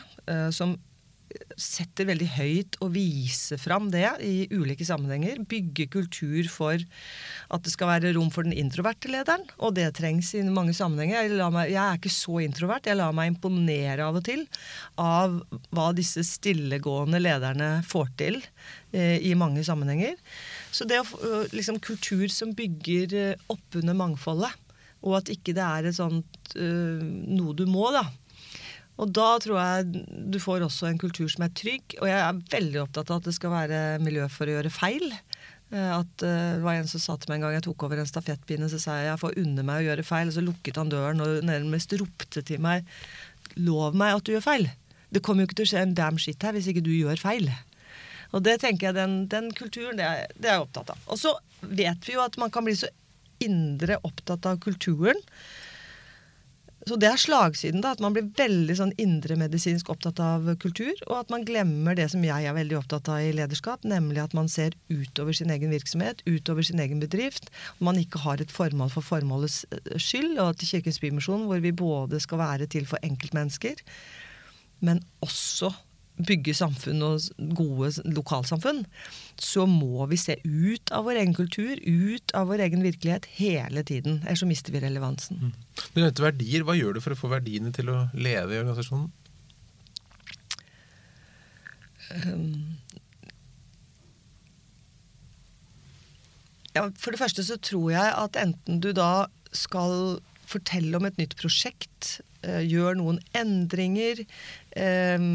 som 0.55 0.77
setter 1.59 2.07
veldig 2.09 2.29
høyt 2.37 2.79
å 2.85 2.91
vise 2.93 3.59
fram 3.61 3.89
det 3.93 4.07
i 4.23 4.47
ulike 4.53 4.87
sammenhenger. 4.87 5.41
Bygge 5.49 5.89
kultur 5.93 6.51
for 6.53 6.77
at 6.77 7.65
det 7.65 7.73
skal 7.75 7.91
være 7.95 8.13
rom 8.17 8.31
for 8.35 8.47
den 8.47 8.57
introverte 8.57 9.11
lederen. 9.13 9.49
Og 9.59 9.75
det 9.79 9.89
trengs 9.99 10.35
i 10.39 10.45
mange 10.47 10.77
sammenhenger. 10.77 11.27
Jeg, 11.27 11.51
meg, 11.57 11.73
jeg 11.73 11.83
er 11.83 11.99
ikke 11.99 12.15
så 12.15 12.39
introvert. 12.45 12.87
Jeg 12.87 13.01
lar 13.01 13.17
meg 13.17 13.33
imponere 13.33 14.07
av 14.07 14.21
og 14.21 14.27
til 14.29 14.47
av 15.01 15.41
hva 15.73 15.89
disse 15.97 16.23
stillegående 16.27 17.23
lederne 17.23 17.73
får 17.89 18.15
til 18.21 18.41
eh, 18.93 19.19
i 19.25 19.35
mange 19.39 19.65
sammenhenger. 19.67 20.15
Så 20.73 20.87
det 20.89 21.03
å 21.03 21.43
liksom 21.53 21.81
kultur 21.83 22.29
som 22.33 22.55
bygger 22.57 23.19
opp 23.51 23.63
oppunder 23.73 23.97
mangfoldet, 23.97 24.53
og 25.03 25.17
at 25.19 25.31
ikke 25.33 25.55
det 25.57 25.65
er 25.65 25.89
et 25.89 25.97
sånt 25.97 26.53
øh, 26.55 27.01
noe 27.01 27.55
du 27.57 27.65
må, 27.67 27.89
da. 27.95 28.05
Og 29.01 29.09
da 29.17 29.29
tror 29.41 29.57
jeg 29.59 30.05
du 30.31 30.39
får 30.43 30.67
også 30.67 30.91
en 30.91 31.01
kultur 31.01 31.31
som 31.33 31.47
er 31.47 31.55
trygg. 31.57 31.97
Og 32.01 32.11
jeg 32.11 32.19
er 32.19 32.43
veldig 32.53 32.83
opptatt 32.85 33.11
av 33.11 33.23
at 33.23 33.31
det 33.31 33.37
skal 33.39 33.55
være 33.55 33.81
miljø 34.05 34.29
for 34.33 34.51
å 34.51 34.59
gjøre 34.59 34.73
feil. 34.75 35.09
Eh, 35.73 35.91
at 35.97 36.25
uh, 36.27 36.59
Det 36.59 36.65
var 36.67 36.79
en 36.79 36.91
som 36.91 37.03
sa 37.03 37.17
til 37.17 37.33
meg 37.33 37.41
en 37.41 37.47
gang 37.47 37.57
jeg 37.57 37.67
tok 37.69 37.87
over 37.89 38.03
en 38.03 38.11
stafettpinne, 38.11 38.69
så 38.69 38.81
sa 38.83 39.01
jeg 39.01 39.11
jeg 39.11 39.23
får 39.25 39.39
unne 39.43 39.67
meg 39.67 39.81
å 39.81 39.87
gjøre 39.89 40.07
feil. 40.07 40.29
Og 40.29 40.37
så 40.37 40.45
lukket 40.45 40.81
han 40.81 40.93
døren 40.93 41.25
og 41.25 41.43
nærmest 41.49 41.97
ropte 42.01 42.45
til 42.45 42.63
meg 42.63 42.87
lov 43.57 43.97
meg 43.99 44.17
at 44.17 44.27
du 44.27 44.35
gjør 44.37 44.45
feil. 44.45 44.71
Det 45.13 45.21
kommer 45.25 45.45
jo 45.45 45.51
ikke 45.51 45.61
til 45.61 45.69
å 45.69 45.73
skje 45.75 45.85
en 45.85 45.97
damn 45.97 46.21
shit 46.21 46.45
her 46.45 46.55
hvis 46.57 46.71
ikke 46.73 46.85
du 46.85 46.93
gjør 46.95 47.21
feil. 47.21 47.51
Og 48.33 48.41
det 48.45 48.59
tenker 48.63 48.89
jeg, 48.89 48.97
den, 48.97 49.17
den 49.29 49.51
kulturen, 49.53 49.99
det 49.99 50.07
er, 50.09 50.31
det 50.39 50.49
er 50.49 50.57
jeg 50.57 50.65
opptatt 50.65 50.95
av. 50.95 51.01
Og 51.13 51.21
så 51.21 51.35
vet 51.61 52.07
vi 52.09 52.17
jo 52.17 52.23
at 52.25 52.39
man 52.41 52.53
kan 52.53 52.65
bli 52.65 52.77
så 52.81 52.89
indre 53.45 53.99
opptatt 54.07 54.47
av 54.49 54.61
kulturen 54.63 55.19
så 56.89 56.97
det 56.99 57.07
er 57.07 57.21
slagsiden, 57.21 57.83
da, 57.85 57.93
at 57.95 58.01
man 58.03 58.15
blir 58.17 58.27
veldig 58.39 58.75
sånn 58.79 58.95
indremedisinsk 59.01 59.91
opptatt 59.93 60.19
av 60.23 60.49
kultur, 60.63 60.95
og 61.07 61.15
at 61.21 61.31
man 61.31 61.45
glemmer 61.47 61.95
det 61.99 62.09
som 62.11 62.25
jeg 62.27 62.49
er 62.49 62.57
veldig 62.57 62.81
opptatt 62.81 63.11
av 63.13 63.23
i 63.23 63.31
lederskap, 63.37 63.87
nemlig 63.87 64.19
at 64.25 64.35
man 64.35 64.51
ser 64.51 64.75
utover 64.91 65.37
sin 65.37 65.53
egen 65.55 65.71
virksomhet, 65.71 66.25
utover 66.27 66.67
sin 66.67 66.83
egen 66.83 67.03
bedrift. 67.03 67.53
og 67.79 67.87
Man 67.91 68.03
ikke 68.03 68.25
har 68.25 68.43
et 68.43 68.51
formål 68.51 68.91
for 68.97 69.07
formålets 69.07 69.63
eh, 69.71 69.95
skyld, 69.95 70.35
og 70.43 70.59
til 70.59 70.75
Kirkens 70.75 70.99
Bymisjon, 71.03 71.47
hvor 71.47 71.63
vi 71.63 71.71
både 71.71 72.21
skal 72.23 72.43
være 72.43 72.67
til 72.67 72.89
for 72.91 72.99
enkeltmennesker, 73.07 73.79
men 74.83 75.05
også 75.23 75.71
bygge 76.27 76.55
samfunn 76.55 77.03
og 77.07 77.55
gode 77.57 77.95
lokalsamfunn, 78.11 78.83
så 79.41 79.65
må 79.69 80.07
vi 80.11 80.19
se 80.21 80.37
ut 80.45 80.93
av 80.95 81.07
vår 81.07 81.21
egen 81.23 81.35
kultur, 81.37 81.79
ut 81.81 82.35
av 82.37 82.51
vår 82.51 82.65
egen 82.67 82.85
virkelighet, 82.85 83.29
hele 83.39 83.85
tiden. 83.87 84.21
Ellers 84.27 84.43
så 84.43 84.49
mister 84.51 84.75
vi 84.75 84.83
relevansen. 84.83 85.41
Mm. 85.41 85.53
Du 85.95 86.01
nevnte 86.03 86.25
verdier. 86.25 86.67
Hva 86.67 86.77
gjør 86.79 86.97
du 86.97 87.03
for 87.05 87.15
å 87.15 87.19
få 87.19 87.33
verdiene 87.33 87.73
til 87.75 87.91
å 87.93 88.07
leve 88.15 88.57
i 88.57 88.61
organisasjonen? 88.63 89.11
Um, 92.13 92.77
ja, 96.77 96.85
for 97.01 97.15
det 97.15 97.23
første 97.23 97.45
så 97.47 97.57
tror 97.57 97.95
jeg 97.95 98.13
at 98.25 98.37
enten 98.41 98.83
du 98.85 98.91
da 98.97 99.31
skal 99.57 100.21
fortelle 100.49 100.99
om 100.99 101.09
et 101.09 101.19
nytt 101.21 101.39
prosjekt, 101.41 102.19
gjør 102.43 102.99
noen 102.99 103.21
endringer, 103.39 104.25
um, 104.77 105.27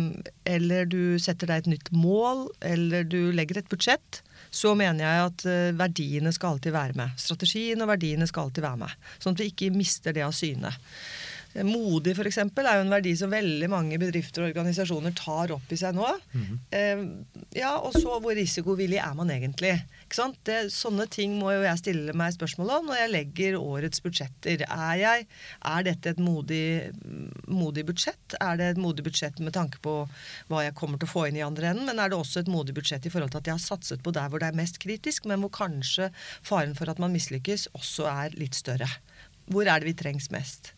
eller 0.47 0.89
du 0.89 1.17
setter 1.21 1.49
deg 1.51 1.63
et 1.63 1.71
nytt 1.75 1.91
mål, 1.95 2.47
eller 2.65 3.07
du 3.07 3.31
legger 3.35 3.61
et 3.61 3.71
budsjett, 3.71 4.21
så 4.51 4.73
mener 4.79 5.03
jeg 5.05 5.29
at 5.29 5.47
uh, 5.47 5.77
verdiene 5.79 6.33
skal 6.35 6.55
alltid 6.55 6.75
være 6.75 6.97
med. 6.99 7.15
Strategien 7.21 7.83
og 7.83 7.91
verdiene 7.91 8.27
skal 8.29 8.47
alltid 8.47 8.65
være 8.65 8.81
med. 8.85 9.09
Sånn 9.19 9.37
at 9.37 9.43
vi 9.43 9.51
ikke 9.53 9.73
mister 9.75 10.15
det 10.15 10.25
av 10.27 10.35
syne. 10.35 10.73
Modig 11.65 12.13
for 12.17 12.27
eksempel, 12.29 12.67
er 12.67 12.77
jo 12.77 12.85
en 12.85 12.91
verdi 12.93 13.13
som 13.17 13.31
veldig 13.33 13.69
mange 13.71 13.97
bedrifter 14.01 14.43
og 14.43 14.51
organisasjoner 14.51 15.13
tar 15.17 15.53
opp 15.55 15.71
i 15.73 15.77
seg 15.79 15.95
nå. 15.97 16.07
Mm 16.33 16.45
-hmm. 16.45 17.25
ja, 17.55 17.77
Og 17.77 17.93
så 17.93 18.19
hvor 18.19 18.35
risikovillig 18.35 18.97
er 18.97 19.13
man 19.13 19.31
egentlig? 19.31 19.85
Det, 20.43 20.71
sånne 20.71 21.07
ting 21.07 21.39
må 21.39 21.51
jo 21.51 21.61
jeg 21.61 21.77
stille 21.77 22.13
meg 22.13 22.33
spørsmål 22.33 22.69
om 22.69 22.85
når 22.85 22.95
jeg 22.95 23.11
legger 23.11 23.57
årets 23.59 24.01
budsjetter. 24.01 24.63
Er, 24.69 24.95
jeg, 24.95 25.27
er 25.65 25.83
dette 25.83 26.09
et 26.09 26.19
modig, 26.19 26.91
modig, 27.47 27.85
budsjett? 27.85 28.35
Er 28.41 28.57
det 28.57 28.65
et 28.65 28.77
modig 28.77 29.03
budsjett 29.03 29.39
med 29.39 29.53
tanke 29.53 29.79
på 29.81 30.07
hva 30.47 30.63
jeg 30.63 30.75
kommer 30.75 30.97
til 30.97 31.07
å 31.07 31.11
få 31.11 31.27
inn 31.27 31.37
i 31.37 31.45
andre 31.45 31.67
enden? 31.67 31.85
Men 31.85 31.99
er 31.99 32.09
det 32.09 32.17
også 32.17 32.39
et 32.39 32.47
modig 32.47 32.73
budsjett 32.73 33.05
i 33.05 33.09
forhold 33.09 33.31
til 33.31 33.37
at 33.37 33.47
jeg 33.47 33.53
har 33.53 33.65
satset 33.65 34.03
på 34.03 34.11
der 34.11 34.29
hvor 34.29 34.39
det 34.39 34.47
er 34.47 34.61
mest 34.61 34.79
kritisk, 34.79 35.25
men 35.25 35.39
hvor 35.39 35.49
kanskje 35.49 36.11
faren 36.41 36.75
for 36.75 36.89
at 36.89 36.99
man 36.99 37.11
mislykkes 37.11 37.69
også 37.73 38.07
er 38.07 38.29
litt 38.37 38.55
større? 38.55 38.87
Hvor 39.47 39.67
er 39.67 39.79
det 39.79 39.91
vi 39.91 39.97
trengs 39.97 40.31
mest? 40.33 40.73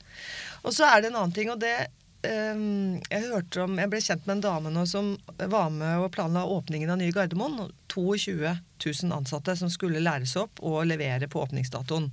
Og 0.66 0.74
så 0.76 0.88
er 0.90 1.02
det 1.02 1.12
en 1.12 1.20
annen 1.22 1.36
ting, 1.36 1.50
og 1.52 1.62
det 1.62 1.90
um, 2.28 3.00
jeg 3.10 3.28
hørte 3.30 3.64
om, 3.64 3.78
jeg 3.80 3.92
ble 3.92 4.02
kjent 4.04 4.28
med 4.28 4.38
en 4.38 4.46
dame 4.46 4.74
nå 4.74 4.86
som 4.90 5.14
var 5.40 5.72
med 5.74 6.04
og 6.04 6.12
planla 6.16 6.46
åpningen 6.46 6.92
av 6.92 7.00
nye 7.02 7.16
Gardermoen. 7.16 7.72
22 7.92 8.36
000 8.44 9.16
ansatte 9.16 9.56
som 9.60 9.72
skulle 9.74 10.04
læres 10.04 10.36
opp 10.40 10.62
og 10.62 10.84
levere 10.90 11.32
på 11.32 11.42
åpningsdatoen. 11.46 12.12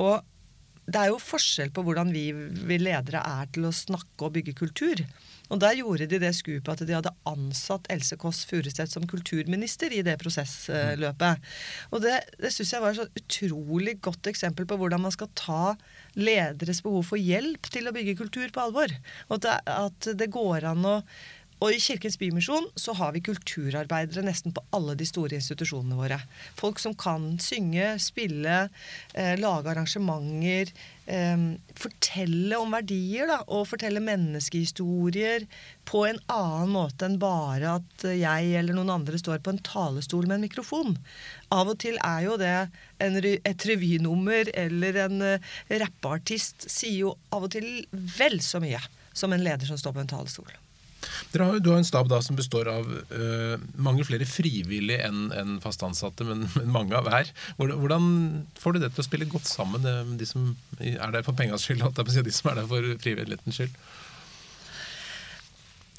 Og 0.00 0.29
det 0.90 1.00
er 1.00 1.10
jo 1.12 1.20
forskjell 1.22 1.72
på 1.74 1.84
hvordan 1.86 2.10
vi, 2.14 2.30
vi 2.34 2.78
ledere 2.80 3.22
er 3.22 3.50
til 3.54 3.68
å 3.68 3.74
snakke 3.74 4.26
og 4.26 4.34
bygge 4.36 4.56
kultur. 4.58 5.02
Og 5.50 5.58
Der 5.58 5.74
gjorde 5.80 6.06
de 6.06 6.20
det 6.22 6.30
skupet 6.38 6.70
at 6.70 6.86
de 6.86 6.94
hadde 6.94 7.12
ansatt 7.26 7.88
Else 7.90 8.14
Kåss 8.20 8.44
Furuseth 8.46 8.92
som 8.92 9.06
kulturminister 9.10 9.90
i 9.94 10.02
det 10.06 10.14
prosessløpet. 10.22 11.42
Og 11.90 12.04
Det, 12.04 12.14
det 12.38 12.52
syns 12.54 12.74
jeg 12.76 12.84
var 12.84 12.94
et 12.94 13.00
så 13.00 13.08
utrolig 13.22 13.96
godt 14.04 14.30
eksempel 14.30 14.68
på 14.70 14.78
hvordan 14.78 15.02
man 15.02 15.14
skal 15.14 15.32
ta 15.38 15.74
lederes 16.18 16.82
behov 16.86 17.02
for 17.10 17.18
hjelp 17.18 17.66
til 17.70 17.90
å 17.90 17.94
bygge 17.94 18.18
kultur 18.20 18.46
på 18.54 18.62
alvor. 18.62 18.94
Og 19.30 19.50
at 19.50 20.10
det 20.14 20.30
går 20.30 20.70
an 20.70 20.86
å 20.86 20.96
og 21.60 21.74
i 21.74 21.80
Kirkens 21.82 22.16
Bymisjon 22.16 22.70
så 22.78 22.94
har 22.96 23.12
vi 23.12 23.20
kulturarbeidere 23.24 24.24
nesten 24.24 24.54
på 24.56 24.62
alle 24.76 24.94
de 24.96 25.04
store 25.08 25.36
institusjonene 25.36 25.98
våre. 25.98 26.16
Folk 26.56 26.80
som 26.80 26.94
kan 26.96 27.34
synge, 27.42 27.98
spille, 28.00 28.62
eh, 29.14 29.34
lage 29.36 29.68
arrangementer. 29.68 30.72
Eh, 31.06 31.36
fortelle 31.76 32.56
om 32.56 32.72
verdier, 32.72 33.26
da. 33.26 33.42
Og 33.48 33.66
fortelle 33.68 34.00
menneskehistorier 34.00 35.44
på 35.84 36.06
en 36.08 36.20
annen 36.32 36.72
måte 36.72 37.04
enn 37.04 37.18
bare 37.18 37.76
at 37.80 38.06
jeg 38.08 38.54
eller 38.56 38.76
noen 38.78 38.94
andre 38.94 39.18
står 39.18 39.42
på 39.44 39.52
en 39.52 39.62
talestol 39.66 40.26
med 40.26 40.38
en 40.38 40.46
mikrofon. 40.46 40.96
Av 41.52 41.68
og 41.68 41.78
til 41.82 41.98
er 42.00 42.24
jo 42.24 42.38
det 42.40 42.70
en, 43.02 43.20
et 43.20 43.66
revynummer 43.66 44.48
eller 44.54 45.02
en 45.06 45.20
uh, 45.20 45.52
rappeartist 45.82 46.70
sier 46.70 47.00
jo 47.08 47.14
av 47.34 47.48
og 47.48 47.56
til 47.56 47.86
vel 47.90 48.40
så 48.40 48.62
mye 48.62 48.80
som 49.12 49.32
en 49.34 49.42
leder 49.42 49.66
som 49.66 49.80
står 49.80 49.96
på 49.96 50.04
en 50.04 50.14
talestol. 50.14 50.59
Har, 51.32 51.58
du 51.62 51.70
har 51.70 51.78
en 51.78 51.86
stab 51.86 52.08
da 52.10 52.18
som 52.24 52.36
består 52.36 52.68
av 52.72 52.88
uh, 52.90 53.54
mange 53.80 54.04
flere 54.04 54.26
frivillige 54.28 55.04
enn 55.06 55.30
en 55.36 55.56
fast 55.62 55.82
ansatte, 55.86 56.26
men, 56.26 56.44
men, 56.58 56.68
mange 56.74 56.96
av 56.98 57.08
hver. 57.08 57.30
Hvordan 57.60 58.10
får 58.60 58.76
du 58.76 58.82
det 58.82 58.92
til 58.94 59.04
å 59.04 59.08
spille 59.08 59.30
godt 59.30 59.48
sammen, 59.48 59.86
med 59.86 60.18
de 60.20 60.28
som 60.28 60.52
er 60.80 61.14
der 61.14 61.26
for 61.26 61.38
pengas 61.38 61.64
skyld, 61.66 61.84
og 61.86 61.96
de 61.96 62.34
som 62.34 62.52
er 62.52 62.62
der 62.62 62.70
for 62.70 62.92
frivillighetens 63.04 63.60
skyld? 63.62 63.80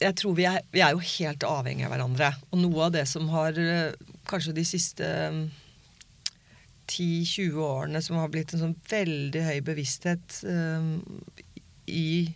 Jeg 0.01 0.17
tror 0.17 0.33
vi 0.33 0.47
er, 0.49 0.63
vi 0.73 0.81
er, 0.81 0.95
jo 0.95 1.09
helt 1.17 1.43
avhengige 1.45 1.85
av 1.85 1.93
hverandre. 1.93 2.31
Og 2.49 2.61
noe 2.63 2.87
av 2.87 2.95
det 2.95 3.05
som 3.09 3.27
har 3.33 3.57
uh, 3.57 4.13
kanskje 4.29 4.55
de 4.57 4.65
siste 4.65 5.09
um, 5.29 5.43
10-20 6.91 7.59
årene 7.63 8.01
som 8.03 8.17
har 8.19 8.31
blitt 8.33 8.53
en 8.53 8.65
sånn 8.65 8.77
veldig 8.91 9.43
høy 9.45 9.59
bevissthet 9.65 10.41
um, 10.43 10.95
i 11.87 12.31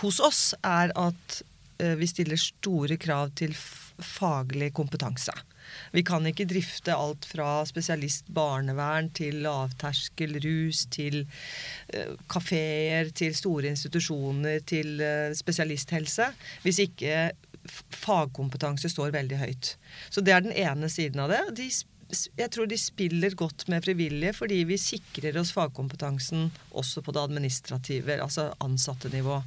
hos 0.00 0.20
oss, 0.24 0.42
er 0.64 0.92
at 0.98 1.42
eh, 1.82 1.96
vi 2.00 2.08
stiller 2.10 2.40
store 2.40 2.96
krav 3.00 3.32
til 3.38 3.54
faglig 4.02 4.72
kompetanse. 4.74 5.34
Vi 5.92 6.02
kan 6.04 6.26
ikke 6.26 6.46
drifte 6.48 6.94
alt 6.96 7.26
fra 7.28 7.62
spesialist 7.68 8.28
barnevern 8.34 9.10
til 9.14 9.42
lavterskel 9.44 10.36
rus, 10.42 10.84
til 10.92 11.22
uh, 11.22 12.16
kafeer, 12.28 13.12
til 13.14 13.36
store 13.36 13.70
institusjoner, 13.72 14.60
til 14.68 15.00
uh, 15.00 15.30
spesialisthelse, 15.36 16.28
hvis 16.64 16.82
ikke 16.86 17.30
fagkompetanse 18.02 18.90
står 18.90 19.14
veldig 19.14 19.38
høyt. 19.38 19.74
Så 20.10 20.20
det 20.20 20.34
er 20.34 20.44
den 20.44 20.56
ene 20.56 20.90
siden 20.90 21.22
av 21.22 21.30
det. 21.32 21.42
De, 21.60 21.68
jeg 22.12 22.50
tror 22.52 22.68
de 22.68 22.78
spiller 22.80 23.34
godt 23.38 23.66
med 23.72 23.84
frivillige 23.84 24.34
fordi 24.36 24.62
vi 24.68 24.78
sikrer 24.80 25.38
oss 25.40 25.52
fagkompetansen 25.56 26.50
også 26.70 27.02
på 27.04 27.14
det 27.14 27.24
administrative, 27.24 28.18
altså 28.20 28.50
ansatte 28.60 29.10
nivå. 29.12 29.40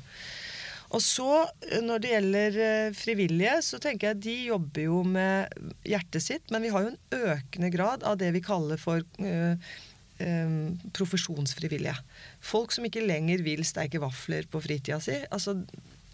Og 0.95 1.01
så, 1.01 1.45
eh, 1.65 1.81
når 1.83 2.01
det 2.01 2.11
gjelder 2.13 2.59
eh, 2.67 2.93
frivillige, 2.95 3.55
så 3.65 3.79
tenker 3.81 4.11
jeg 4.11 4.21
de 4.23 4.35
jobber 4.51 4.85
jo 4.85 5.01
med 5.03 5.65
hjertet 5.87 6.23
sitt, 6.23 6.53
men 6.53 6.63
vi 6.65 6.71
har 6.73 6.85
jo 6.85 6.93
en 6.93 7.33
økende 7.33 7.71
grad 7.73 8.05
av 8.05 8.19
det 8.21 8.31
vi 8.35 8.43
kaller 8.45 8.79
for 8.79 9.01
uh, 9.01 9.73
um, 10.21 10.77
profesjonsfrivillige. 10.95 11.95
Folk 12.39 12.75
som 12.75 12.85
ikke 12.87 13.03
lenger 13.03 13.43
vil 13.45 13.65
steike 13.67 14.01
vafler 14.03 14.47
på 14.51 14.61
fritida 14.63 15.01
si. 15.03 15.17
Altså, 15.33 15.57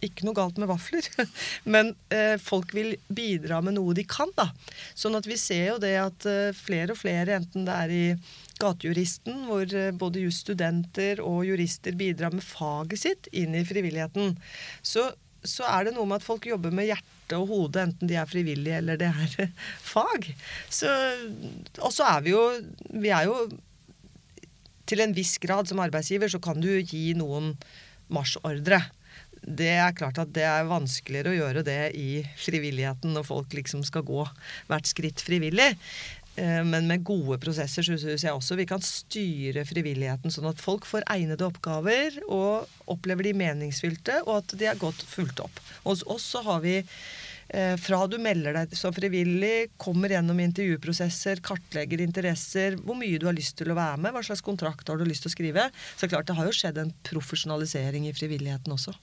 ikke 0.05 0.25
noe 0.25 0.37
galt 0.37 0.59
med 0.61 0.69
vafler, 0.71 1.05
men 1.73 1.93
eh, 2.13 2.35
folk 2.41 2.73
vil 2.75 2.95
bidra 3.13 3.61
med 3.65 3.77
noe 3.77 3.95
de 3.97 4.05
kan. 4.09 4.31
da. 4.37 4.49
Sånn 4.97 5.17
at 5.17 5.27
vi 5.29 5.37
ser 5.39 5.73
jo 5.73 5.79
det 5.81 5.95
at 6.01 6.27
eh, 6.29 6.53
flere 6.57 6.95
og 6.95 7.01
flere, 7.01 7.37
enten 7.37 7.67
det 7.67 7.77
er 7.85 7.95
i 7.95 8.05
Gatejuristen, 8.61 9.47
hvor 9.49 9.65
eh, 9.65 9.91
både 9.93 10.25
jusstudenter 10.25 11.23
og 11.25 11.43
jurister 11.49 11.97
bidrar 11.97 12.33
med 12.35 12.45
faget 12.45 13.05
sitt 13.05 13.31
inn 13.33 13.57
i 13.57 13.65
frivilligheten, 13.67 14.35
så, 14.81 15.09
så 15.43 15.67
er 15.69 15.87
det 15.87 15.95
noe 15.97 16.09
med 16.09 16.21
at 16.21 16.27
folk 16.27 16.49
jobber 16.49 16.73
med 16.73 16.89
hjerte 16.91 17.39
og 17.39 17.47
hode, 17.47 17.85
enten 17.85 18.09
de 18.09 18.17
er 18.19 18.29
frivillige 18.29 18.81
eller 18.81 18.99
det 18.99 19.07
er 19.07 19.51
fag. 19.93 20.31
Og 21.79 21.91
så 21.95 22.07
er 22.09 22.25
vi 22.25 22.33
jo 22.33 22.41
Vi 22.91 23.13
er 23.13 23.29
jo 23.29 23.45
til 24.91 24.99
en 24.99 25.13
viss 25.15 25.37
grad 25.39 25.69
som 25.69 25.79
arbeidsgiver 25.79 26.27
så 26.31 26.41
kan 26.43 26.59
du 26.59 26.67
gi 26.81 27.13
noen 27.15 27.53
marsjordre 28.11 28.81
det 29.41 29.71
er 29.73 29.95
klart 29.97 30.19
at 30.21 30.31
det 30.35 30.45
er 30.45 30.69
vanskeligere 30.69 31.31
å 31.31 31.37
gjøre 31.39 31.63
det 31.65 31.81
i 31.97 32.21
frivilligheten 32.37 33.15
når 33.15 33.25
folk 33.25 33.55
liksom 33.57 33.81
skal 33.87 34.05
gå 34.05 34.25
hvert 34.69 34.89
skritt 34.89 35.23
frivillig. 35.25 35.71
Eh, 36.35 36.61
men 36.63 36.87
med 36.87 37.03
gode 37.07 37.39
prosesser 37.43 37.83
så 37.83 37.97
syns 37.99 38.23
jeg 38.23 38.35
også 38.35 38.55
vi 38.59 38.67
kan 38.69 38.83
styre 38.85 39.65
frivilligheten 39.67 40.31
sånn 40.31 40.47
at 40.51 40.61
folk 40.61 40.87
får 40.87 41.07
egnede 41.11 41.47
oppgaver 41.47 42.21
og 42.27 42.69
opplever 42.91 43.27
de 43.27 43.35
meningsfylte, 43.41 44.21
og 44.27 44.37
at 44.43 44.55
de 44.61 44.69
er 44.71 44.79
godt 44.79 45.03
fulgt 45.09 45.43
opp. 45.43 45.59
Hos 45.83 46.05
oss 46.05 46.29
så 46.35 46.45
har 46.45 46.63
vi 46.63 46.77
eh, 46.79 47.75
fra 47.81 48.05
du 48.07 48.19
melder 48.21 48.61
deg 48.61 48.77
som 48.77 48.95
frivillig, 48.95 49.71
kommer 49.81 50.13
gjennom 50.13 50.39
intervjuprosesser, 50.45 51.43
kartlegger 51.43 52.05
interesser, 52.05 52.79
hvor 52.79 52.99
mye 52.99 53.19
du 53.19 53.27
har 53.27 53.35
lyst 53.35 53.57
til 53.59 53.73
å 53.73 53.79
være 53.81 53.99
med, 54.05 54.15
hva 54.15 54.23
slags 54.23 54.45
kontrakt 54.45 54.87
har 54.87 55.01
du 55.01 55.09
lyst 55.09 55.25
til 55.25 55.33
å 55.33 55.37
skrive. 55.39 55.71
Så 55.97 56.07
klart 56.11 56.29
det 56.29 56.37
har 56.37 56.47
jo 56.47 56.55
skjedd 56.55 56.79
en 56.79 56.93
profesjonalisering 57.09 58.07
i 58.07 58.15
frivilligheten 58.15 58.77
også. 58.77 58.95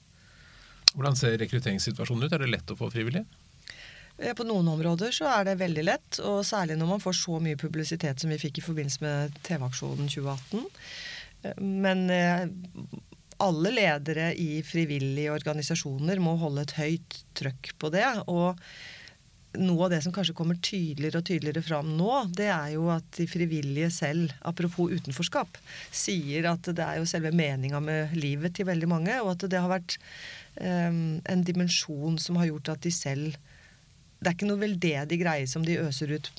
Hvordan 0.95 1.19
ser 1.19 1.37
rekrutteringssituasjonen 1.41 2.27
ut? 2.27 2.33
Er 2.33 2.45
det 2.45 2.53
lett 2.53 2.73
å 2.73 2.79
få 2.79 2.89
frivillige? 2.93 3.27
Eh, 4.19 4.35
på 4.35 4.47
noen 4.47 4.69
områder 4.73 5.15
så 5.15 5.29
er 5.31 5.47
det 5.47 5.59
veldig 5.61 5.85
lett, 5.87 6.21
og 6.27 6.41
særlig 6.47 6.79
når 6.79 6.93
man 6.95 7.03
får 7.03 7.19
så 7.21 7.39
mye 7.43 7.61
publisitet 7.61 8.21
som 8.21 8.33
vi 8.33 8.41
fikk 8.41 8.59
i 8.59 8.67
forbindelse 8.67 9.05
med 9.05 9.39
TV-aksjonen 9.47 10.11
2018. 10.11 10.65
Eh, 11.45 11.61
men 11.63 12.09
eh, 12.11 12.47
alle 13.39 13.75
ledere 13.75 14.33
i 14.35 14.63
frivillige 14.67 15.35
organisasjoner 15.35 16.19
må 16.23 16.35
holde 16.41 16.67
et 16.67 16.79
høyt 16.81 17.21
trøkk 17.39 17.75
på 17.79 17.93
det. 17.95 18.07
Og 18.27 18.59
noe 19.57 19.87
av 19.87 19.93
det 19.93 20.01
som 20.05 20.13
kanskje 20.13 20.35
kommer 20.37 20.59
tydeligere 20.61 21.23
og 21.23 21.29
tydeligere 21.29 21.65
fram 21.65 21.95
nå, 21.97 22.11
det 22.37 22.51
er 22.53 22.75
jo 22.75 22.89
at 22.93 23.07
de 23.17 23.27
frivillige 23.31 23.89
selv, 23.95 24.35
apropos 24.47 24.93
utenforskap, 24.93 25.57
sier 25.95 26.51
at 26.51 26.69
det 26.69 26.85
er 26.85 26.99
jo 27.01 27.09
selve 27.09 27.33
meninga 27.33 27.81
med 27.83 28.17
livet 28.19 28.59
til 28.59 28.69
veldig 28.69 28.91
mange, 28.91 29.17
og 29.23 29.33
at 29.35 29.47
det 29.49 29.63
har 29.63 29.73
vært 29.73 29.97
um, 30.61 31.19
en 31.25 31.47
dimensjon 31.47 32.21
som 32.21 32.41
har 32.41 32.51
gjort 32.51 32.75
at 32.77 32.85
de 32.85 32.93
selv 32.95 33.39
Det 34.19 34.27
er 34.27 34.35
ikke 34.35 34.47
noe 34.49 34.59
veldedig 34.59 35.17
greie 35.21 35.47
som 35.47 35.63
de 35.63 35.77
øser 35.79 36.11
ut 36.11 36.31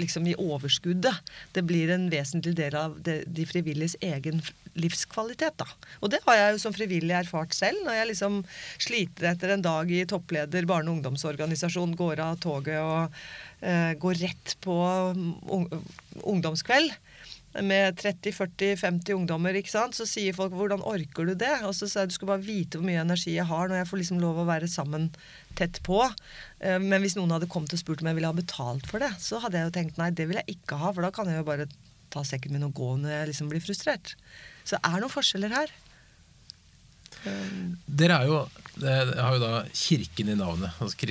liksom 0.00 0.26
i 0.26 0.36
overskuddet. 0.40 1.18
Det 1.52 1.62
blir 1.68 1.90
en 1.92 2.08
vesentlig 2.10 2.54
del 2.56 2.74
av 2.74 2.96
det, 3.04 3.20
de 3.28 3.44
frivilliges 3.46 3.98
egen 4.00 4.40
livskvalitet. 4.80 5.56
da. 5.60 5.66
Og 6.02 6.12
det 6.12 6.22
har 6.26 6.38
jeg 6.38 6.54
jo 6.54 6.62
som 6.62 6.76
frivillig 6.76 7.14
erfart 7.16 7.56
selv. 7.56 7.82
Når 7.86 7.98
jeg 7.98 8.10
liksom 8.12 8.40
sliter 8.78 9.32
etter 9.32 9.54
en 9.54 9.64
dag 9.64 9.90
i 9.90 10.04
toppleder 10.08 10.68
barne- 10.68 10.90
og 10.90 10.98
ungdomsorganisasjon, 10.98 11.96
går 11.98 12.24
av 12.24 12.38
toget 12.42 12.80
og 12.80 13.18
eh, 13.60 13.94
går 13.98 14.22
rett 14.24 14.56
på 14.64 14.78
un 15.52 15.68
ungdomskveld 16.18 16.94
med 17.64 17.96
30-40-50 17.98 19.14
ungdommer, 19.16 19.56
ikke 19.56 19.72
sant? 19.72 19.96
så 19.96 20.06
sier 20.06 20.36
folk 20.36 20.52
'hvordan 20.52 20.84
orker 20.84 21.26
du 21.26 21.34
det?' 21.34 21.64
Og 21.64 21.74
så 21.74 21.88
sier 21.88 22.02
jeg 22.02 22.08
du 22.08 22.14
skal 22.14 22.28
bare 22.28 22.44
vite 22.44 22.78
hvor 22.78 22.86
mye 22.86 23.00
energi 23.00 23.34
jeg 23.34 23.46
har 23.46 23.68
når 23.68 23.80
jeg 23.80 23.88
får 23.88 23.98
liksom 23.98 24.20
lov 24.20 24.38
å 24.38 24.48
være 24.48 24.68
sammen 24.68 25.10
tett 25.56 25.82
på. 25.82 26.02
Eh, 26.60 26.78
men 26.78 27.02
hvis 27.02 27.16
noen 27.16 27.30
hadde 27.30 27.48
kommet 27.48 27.72
og 27.72 27.80
spurt 27.80 28.02
om 28.02 28.08
jeg 28.08 28.14
ville 28.14 28.30
ha 28.30 28.36
betalt 28.36 28.86
for 28.86 28.98
det, 28.98 29.10
så 29.18 29.40
hadde 29.40 29.58
jeg 29.58 29.66
jo 29.66 29.76
tenkt 29.78 29.98
nei, 29.98 30.10
det 30.10 30.28
vil 30.28 30.36
jeg 30.36 30.58
ikke 30.58 30.76
ha, 30.76 30.92
for 30.92 31.02
da 31.02 31.10
kan 31.10 31.26
jeg 31.26 31.40
jo 31.40 31.48
bare 31.48 31.68
ta 32.10 32.22
sekken 32.24 32.52
min 32.52 32.68
og 32.68 32.74
gå 32.74 32.96
når 32.96 33.10
jeg 33.10 33.28
liksom 33.32 33.48
blir 33.48 33.64
frustrert. 33.64 34.14
Så 34.68 34.76
det 34.76 34.84
er 34.84 35.00
noen 35.00 35.12
forskjeller 35.12 35.54
her. 35.56 35.76
Dere 37.88 38.18
er 38.20 38.28
jo, 38.28 38.36
har 38.84 39.34
jo 39.34 39.40
da 39.42 39.62
Kirken 39.74 40.30
i 40.30 40.36
navnet. 40.38 40.76
Altså, 40.84 41.08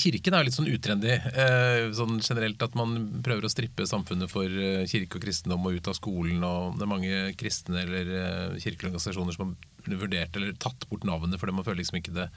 kirken 0.00 0.34
er 0.34 0.42
jo 0.42 0.48
litt 0.48 0.56
sånn 0.56 0.70
utrendy 0.70 1.12
eh, 1.12 1.90
sånn 1.96 2.20
generelt. 2.22 2.62
At 2.64 2.78
man 2.78 2.96
prøver 3.24 3.46
å 3.46 3.52
strippe 3.52 3.88
samfunnet 3.88 4.32
for 4.32 4.46
eh, 4.48 4.86
kirke 4.90 5.18
og 5.18 5.26
kristendom 5.26 5.68
og 5.68 5.76
ut 5.76 5.92
av 5.92 5.98
skolen. 5.98 6.40
og 6.46 6.78
Det 6.78 6.86
er 6.86 6.94
mange 6.94 7.20
kristne 7.40 7.84
eller 7.84 8.14
eh, 8.14 8.56
kirkelige 8.62 8.92
organisasjoner 8.92 9.36
som 9.36 9.52
har 9.52 10.00
vurdert 10.00 10.36
eller 10.36 10.56
tatt 10.60 10.88
bort 10.90 11.06
navnet 11.08 11.40
fordi 11.40 11.54
man 11.56 11.64
føler 11.66 11.80
liksom 11.80 12.00
ikke 12.00 12.16
det 12.16 12.28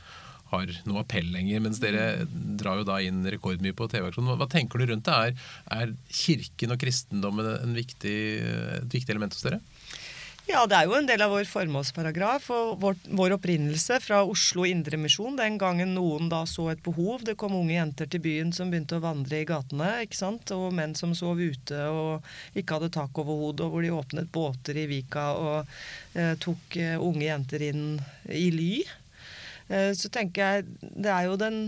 har 0.53 0.69
noe 0.89 1.01
appell 1.01 1.31
lenger. 1.33 1.63
Mens 1.63 1.79
dere 1.81 2.27
drar 2.59 2.81
jo 2.81 2.87
da 2.87 2.99
inn 3.01 3.23
rekordmye 3.25 3.75
på 3.77 3.87
TV-aksjonen. 3.89 4.35
Hva 4.41 4.49
tenker 4.51 4.81
du 4.81 4.91
rundt 4.91 5.07
det? 5.07 5.15
Er, 5.15 5.47
er 5.79 5.95
kirken 6.13 6.75
og 6.75 6.83
kristendommen 6.83 7.49
en 7.55 7.77
viktig, 7.77 8.19
et 8.81 8.99
viktig 8.99 9.15
element 9.15 9.33
hos 9.37 9.47
dere? 9.47 9.63
Ja, 10.43 10.65
det 10.67 10.75
er 10.75 10.89
jo 10.89 10.95
en 10.97 11.05
del 11.07 11.21
av 11.23 11.31
vår 11.31 11.45
formålsparagraf 11.47 12.49
og 12.51 12.71
vår, 12.81 12.97
vår 13.15 13.35
opprinnelse 13.37 13.95
fra 14.03 14.19
Oslo 14.27 14.65
Indremisjon. 14.67 15.37
Den 15.39 15.55
gangen 15.61 15.93
noen 15.95 16.27
da 16.31 16.41
så 16.49 16.65
et 16.73 16.81
behov. 16.83 17.23
Det 17.23 17.37
kom 17.39 17.55
unge 17.55 17.77
jenter 17.77 18.09
til 18.11 18.19
byen 18.25 18.51
som 18.55 18.73
begynte 18.73 18.99
å 18.99 19.05
vandre 19.05 19.39
i 19.39 19.47
gatene. 19.47 20.01
ikke 20.03 20.19
sant? 20.19 20.51
Og 20.51 20.75
menn 20.75 20.97
som 20.99 21.15
sov 21.15 21.39
ute 21.39 21.85
og 21.87 22.59
ikke 22.59 22.75
hadde 22.75 22.91
tak 22.91 23.23
over 23.23 23.39
hodet, 23.39 23.63
og 23.63 23.71
hvor 23.77 23.87
de 23.87 23.93
åpnet 23.95 24.33
båter 24.35 24.81
i 24.83 24.85
Vika 24.91 25.29
og 25.39 25.71
eh, 26.19 26.35
tok 26.43 26.77
eh, 26.81 26.99
unge 26.99 27.23
jenter 27.23 27.63
inn 27.71 27.87
i 28.27 28.49
ly. 28.51 28.73
Eh, 29.71 29.91
så 29.95 30.11
tenker 30.11 30.43
jeg 30.43 30.91
det 30.91 31.13
er 31.13 31.31
jo 31.31 31.39
den 31.39 31.63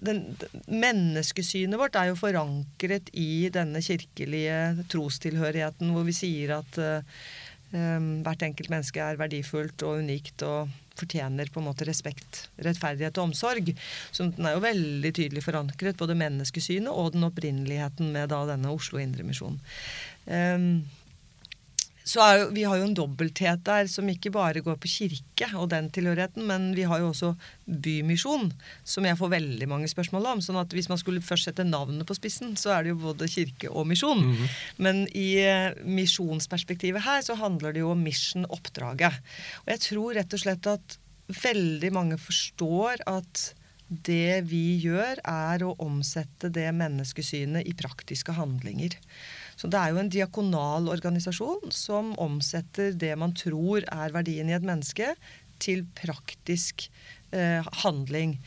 den, 0.00 0.22
menneskesynet 0.66 1.80
vårt 1.80 1.96
er 1.98 2.10
jo 2.10 2.18
forankret 2.18 3.10
i 3.18 3.48
denne 3.52 3.82
kirkelige 3.84 4.86
trostilhørigheten, 4.92 5.92
hvor 5.94 6.06
vi 6.08 6.14
sier 6.16 6.56
at 6.60 6.78
um, 6.82 8.22
hvert 8.24 8.46
enkelt 8.46 8.72
menneske 8.72 9.02
er 9.02 9.20
verdifullt 9.20 9.84
og 9.86 10.02
unikt 10.04 10.44
og 10.46 10.72
fortjener 10.98 11.48
på 11.48 11.60
en 11.60 11.68
måte 11.70 11.86
respekt, 11.88 12.46
rettferdighet 12.62 13.16
og 13.18 13.30
omsorg. 13.30 13.72
Så 14.12 14.28
den 14.36 14.48
er 14.48 14.56
jo 14.56 14.64
veldig 14.64 15.12
tydelig 15.16 15.44
forankret, 15.44 15.98
både 16.00 16.18
menneskesynet 16.18 16.92
og 16.92 17.14
den 17.14 17.28
opprinneligheten 17.28 18.12
med 18.14 18.28
da 18.32 18.42
denne 18.52 18.72
Oslo 18.74 19.00
Indremisjon. 19.02 19.56
Um, 20.26 20.82
så 22.04 22.22
er, 22.24 22.44
Vi 22.54 22.64
har 22.66 22.78
jo 22.78 22.86
en 22.88 22.96
dobbelthet 22.96 23.62
der 23.66 23.86
som 23.90 24.08
ikke 24.10 24.32
bare 24.34 24.62
går 24.64 24.78
på 24.82 24.90
kirke 24.90 25.48
og 25.58 25.70
den 25.70 25.90
tilhørigheten, 25.94 26.44
men 26.46 26.72
vi 26.76 26.86
har 26.88 27.02
jo 27.02 27.10
også 27.12 27.32
bymisjon, 27.66 28.50
som 28.84 29.06
jeg 29.06 29.18
får 29.18 29.32
veldig 29.36 29.68
mange 29.70 29.90
spørsmål 29.90 30.26
om. 30.34 30.42
sånn 30.42 30.60
at 30.60 30.74
hvis 30.74 30.90
man 30.90 30.98
skulle 30.98 31.22
først 31.22 31.50
sette 31.50 31.66
navnet 31.66 32.06
på 32.08 32.16
spissen, 32.18 32.56
så 32.56 32.74
er 32.76 32.82
det 32.82 32.94
jo 32.94 33.00
både 33.06 33.30
kirke 33.30 33.70
og 33.70 33.86
misjon. 33.86 34.18
Mm 34.18 34.34
-hmm. 34.36 34.48
Men 34.78 35.06
i 35.14 35.28
uh, 35.46 35.86
misjonsperspektivet 35.86 37.02
her 37.02 37.22
så 37.22 37.34
handler 37.34 37.72
det 37.72 37.80
jo 37.80 37.90
om 37.90 38.02
mission-oppdraget. 38.02 39.14
Og 39.64 39.68
jeg 39.68 39.80
tror 39.80 40.14
rett 40.14 40.34
og 40.34 40.40
slett 40.40 40.66
at 40.66 40.98
veldig 41.28 41.92
mange 41.92 42.18
forstår 42.18 43.02
at 43.06 43.54
det 43.92 44.44
vi 44.48 44.78
gjør, 44.80 45.20
er 45.24 45.62
å 45.64 45.74
omsette 45.78 46.48
det 46.48 46.70
menneskesynet 46.72 47.66
i 47.68 47.74
praktiske 47.76 48.32
handlinger. 48.32 48.96
Så 49.62 49.68
det 49.70 49.78
er 49.78 49.92
jo 49.92 50.00
en 50.02 50.10
diakonal 50.10 50.88
organisasjon 50.90 51.70
som 51.70 52.08
omsetter 52.18 52.96
det 52.98 53.12
man 53.14 53.30
tror 53.38 53.84
er 53.86 54.10
verdien 54.10 54.48
i 54.50 54.56
et 54.56 54.64
menneske, 54.66 55.12
til 55.62 55.84
praktisk 55.94 56.88
eh, 57.30 57.62
handling. 57.84 58.40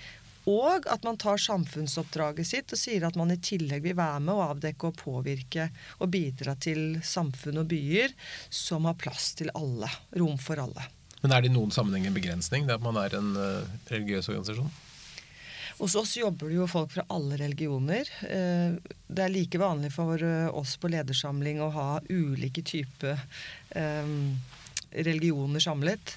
Og 0.51 0.83
at 0.91 1.05
man 1.07 1.15
tar 1.15 1.39
samfunnsoppdraget 1.39 2.49
sitt 2.49 2.73
og 2.75 2.81
sier 2.81 3.05
at 3.07 3.15
man 3.15 3.31
i 3.31 3.39
tillegg 3.39 3.85
vil 3.85 3.95
være 3.95 4.19
med 4.25 4.33
å 4.35 4.43
avdekke 4.49 4.89
og 4.91 4.99
påvirke 4.99 5.69
og 6.03 6.11
bidra 6.11 6.57
til 6.59 6.99
samfunn 6.99 7.63
og 7.63 7.69
byer 7.71 8.11
som 8.51 8.83
har 8.89 8.99
plass 8.99 9.31
til 9.39 9.53
alle. 9.55 9.87
Rom 10.19 10.35
for 10.35 10.59
alle. 10.67 10.83
Men 11.23 11.31
er 11.31 11.45
det 11.45 11.53
i 11.53 11.55
noen 11.55 11.71
sammenheng 11.71 12.09
en 12.09 12.19
begrensning, 12.19 12.67
det 12.67 12.75
at 12.75 12.83
man 12.83 12.99
er 12.99 13.15
en 13.15 13.31
uh, 13.39 13.77
religiøs 13.87 14.27
organisasjon? 14.35 14.67
Hos 15.77 15.95
oss 15.99 16.15
jobber 16.17 16.49
det 16.49 16.55
jo 16.55 16.67
folk 16.71 16.93
fra 16.93 17.03
alle 17.11 17.37
religioner. 17.41 18.07
Eh, 18.23 18.75
det 19.07 19.23
er 19.23 19.33
like 19.33 19.59
vanlig 19.59 19.91
for 19.95 20.21
eh, 20.23 20.47
oss 20.55 20.77
på 20.79 20.91
ledersamling 20.91 21.59
å 21.59 21.71
ha 21.75 21.87
ulike 22.07 22.63
typer 22.63 23.19
eh, 23.75 24.13
religioner 24.95 25.59
samlet. 25.59 26.13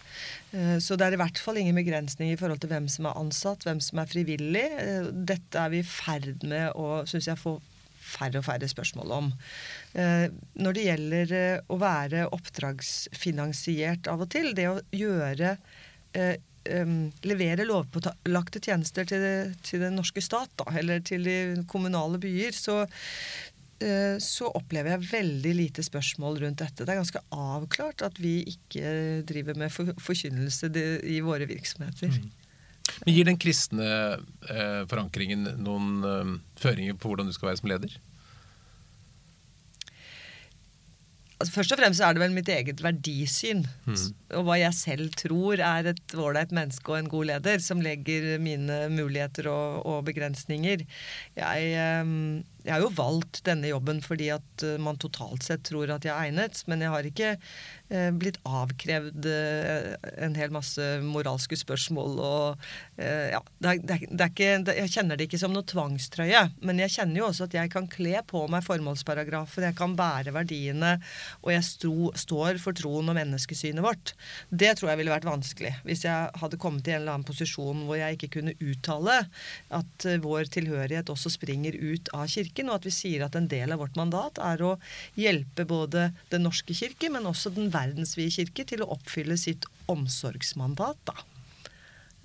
Så 0.78 0.94
det 0.94 1.04
er 1.04 1.16
i 1.16 1.18
hvert 1.18 1.40
fall 1.42 1.58
ingen 1.58 1.74
begrensning 1.74 2.30
i 2.30 2.36
forhold 2.38 2.60
til 2.62 2.70
hvem 2.70 2.86
som 2.88 3.08
er 3.10 3.16
ansatt, 3.18 3.64
hvem 3.66 3.80
som 3.82 3.98
er 3.98 4.08
frivillig. 4.08 4.62
Dette 5.26 5.58
er 5.58 5.72
vi 5.72 5.80
i 5.82 5.88
ferd 5.88 6.46
med 6.46 6.78
å 6.78 7.02
synes 7.10 7.26
jeg, 7.26 7.40
få 7.40 7.56
færre 7.98 8.38
og 8.38 8.46
færre 8.46 8.68
spørsmål 8.70 9.16
om. 9.16 9.32
Når 10.62 10.78
det 10.78 10.86
gjelder 10.86 11.34
å 11.66 11.80
være 11.82 12.28
oppdragsfinansiert 12.38 14.08
av 14.08 14.22
og 14.24 14.30
til, 14.36 14.54
det 14.54 14.68
å 14.70 14.78
gjøre 14.94 15.56
um, 16.68 16.96
levere 17.26 17.66
lovpålagte 17.68 18.62
tjenester 18.64 19.06
til, 19.08 19.22
til, 19.64 19.84
den 19.84 19.98
norske 19.98 20.22
stat, 20.24 20.50
da, 20.60 20.66
eller 20.80 21.04
til 21.04 21.26
de 21.26 21.38
kommunale 21.70 22.20
byer, 22.22 22.56
så 22.56 22.80
uh, 22.84 24.16
så 24.22 24.50
opplever 24.58 24.96
jeg 24.96 25.10
veldig 25.12 25.54
lite 25.58 25.86
spørsmål 25.86 26.42
rundt 26.44 26.64
dette. 26.64 26.84
Det 26.84 26.94
er 26.94 27.00
ganske 27.02 27.24
avklart 27.34 28.04
at 28.06 28.18
vi 28.22 28.40
ikke 28.54 29.22
driver 29.28 29.58
med 29.60 29.72
for, 29.74 29.94
forkynnelse 30.02 30.72
i 31.06 31.20
våre 31.24 31.48
virksomheter. 31.50 32.12
Mm. 32.14 32.28
Men 33.04 33.14
Gir 33.14 33.28
den 33.28 33.38
kristne 33.40 33.88
uh, 34.18 34.82
forankringen 34.90 35.46
noen 35.60 35.88
uh, 36.04 36.36
føringer 36.60 36.96
på 36.98 37.10
hvordan 37.10 37.28
du 37.28 37.36
skal 37.36 37.52
være 37.52 37.60
som 37.60 37.72
leder? 37.74 37.98
Altså, 41.38 41.52
først 41.54 41.72
og 41.72 41.78
fremst 41.78 42.02
er 42.02 42.14
det 42.14 42.22
vel 42.22 42.34
mitt 42.34 42.48
eget 42.50 42.80
verdisyn. 42.82 43.62
Mm. 43.86 43.98
Og 44.40 44.46
hva 44.48 44.56
jeg 44.58 44.74
selv 44.74 45.12
tror 45.14 45.62
er 45.62 45.92
et 45.92 46.14
ålreit 46.18 46.50
menneske 46.54 46.90
og 46.90 46.98
en 46.98 47.10
god 47.12 47.28
leder, 47.30 47.62
som 47.62 47.82
legger 47.84 48.40
mine 48.42 48.80
muligheter 48.90 49.46
og, 49.52 49.86
og 49.86 50.00
begrensninger. 50.08 50.82
Jeg, 51.38 51.68
um, 52.02 52.42
jeg 52.68 52.74
har 52.74 52.84
jo 52.84 52.92
valgt 52.92 53.40
denne 53.48 53.70
jobben 53.70 54.02
fordi 54.04 54.28
at 54.34 54.64
uh, 54.66 54.76
man 54.82 54.98
totalt 55.00 55.46
sett 55.46 55.64
tror 55.68 55.88
at 55.94 56.04
jeg 56.04 56.12
er 56.12 56.28
egnet, 56.28 56.60
men 56.68 56.84
jeg 56.84 56.92
har 56.92 57.08
ikke 57.08 57.30
uh, 57.38 58.10
blitt 58.20 58.36
avkrevd 58.44 59.28
uh, 59.28 59.94
en 60.26 60.36
hel 60.36 60.52
masse 60.52 60.88
moralske 61.04 61.56
spørsmål 61.58 62.18
og 62.18 62.68
ja, 62.98 63.38
det 63.62 63.68
er, 63.70 63.78
det 63.86 63.94
er, 63.94 64.00
det 64.10 64.24
er 64.24 64.30
ikke, 64.32 64.74
Jeg 64.74 64.90
kjenner 64.90 65.18
det 65.18 65.28
ikke 65.28 65.38
som 65.40 65.52
noe 65.54 65.66
tvangstrøye, 65.68 66.40
men 66.66 66.80
jeg 66.82 66.96
kjenner 66.96 67.20
jo 67.20 67.28
også 67.28 67.46
at 67.46 67.54
jeg 67.54 67.70
kan 67.70 67.86
kle 67.90 68.18
på 68.26 68.40
meg 68.50 68.64
formålsparagrafer, 68.66 69.68
jeg 69.68 69.76
kan 69.78 69.94
bære 69.98 70.34
verdiene, 70.34 70.96
og 71.44 71.52
jeg 71.54 71.66
stro, 71.66 72.10
står 72.18 72.58
for 72.62 72.76
troen 72.76 73.12
og 73.12 73.16
menneskesynet 73.18 73.84
vårt. 73.84 74.14
Det 74.50 74.72
tror 74.78 74.90
jeg 74.90 75.00
ville 75.00 75.14
vært 75.14 75.28
vanskelig 75.28 75.76
hvis 75.86 76.02
jeg 76.08 76.40
hadde 76.42 76.60
kommet 76.60 76.90
i 76.90 76.96
en 76.96 77.04
eller 77.04 77.14
annen 77.16 77.28
posisjon 77.28 77.86
hvor 77.86 78.00
jeg 78.00 78.18
ikke 78.18 78.32
kunne 78.38 78.56
uttale 78.58 79.20
at 79.78 80.08
vår 80.24 80.50
tilhørighet 80.58 81.12
også 81.14 81.32
springer 81.36 81.78
ut 81.78 82.10
av 82.16 82.26
kirken 82.32 82.57
kirken, 82.58 82.70
og 82.70 82.74
at 82.80 82.86
vi 82.86 82.90
sier 82.94 83.24
at 83.24 83.34
en 83.38 83.48
del 83.48 83.72
av 83.72 83.78
vårt 83.78 83.96
mandat 83.96 84.38
er 84.38 84.62
å 84.62 84.78
hjelpe 85.16 85.64
både 85.68 86.12
Den 86.30 86.42
norske 86.42 86.74
kirke, 86.74 87.10
men 87.10 87.26
også 87.26 87.50
den 87.54 87.70
verdensvide 87.70 88.30
kirke 88.30 88.64
til 88.66 88.82
å 88.82 88.90
oppfylle 88.94 89.36
sitt 89.38 89.64
omsorgsmandat. 89.88 90.96
Da. 91.04 91.14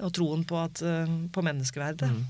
Og 0.03 0.13
troen 0.13 0.43
på, 0.43 0.57
at, 0.57 0.81
eh, 0.81 1.07
på 1.31 1.41
menneskeverdet. 1.41 2.09
Mm. 2.09 2.25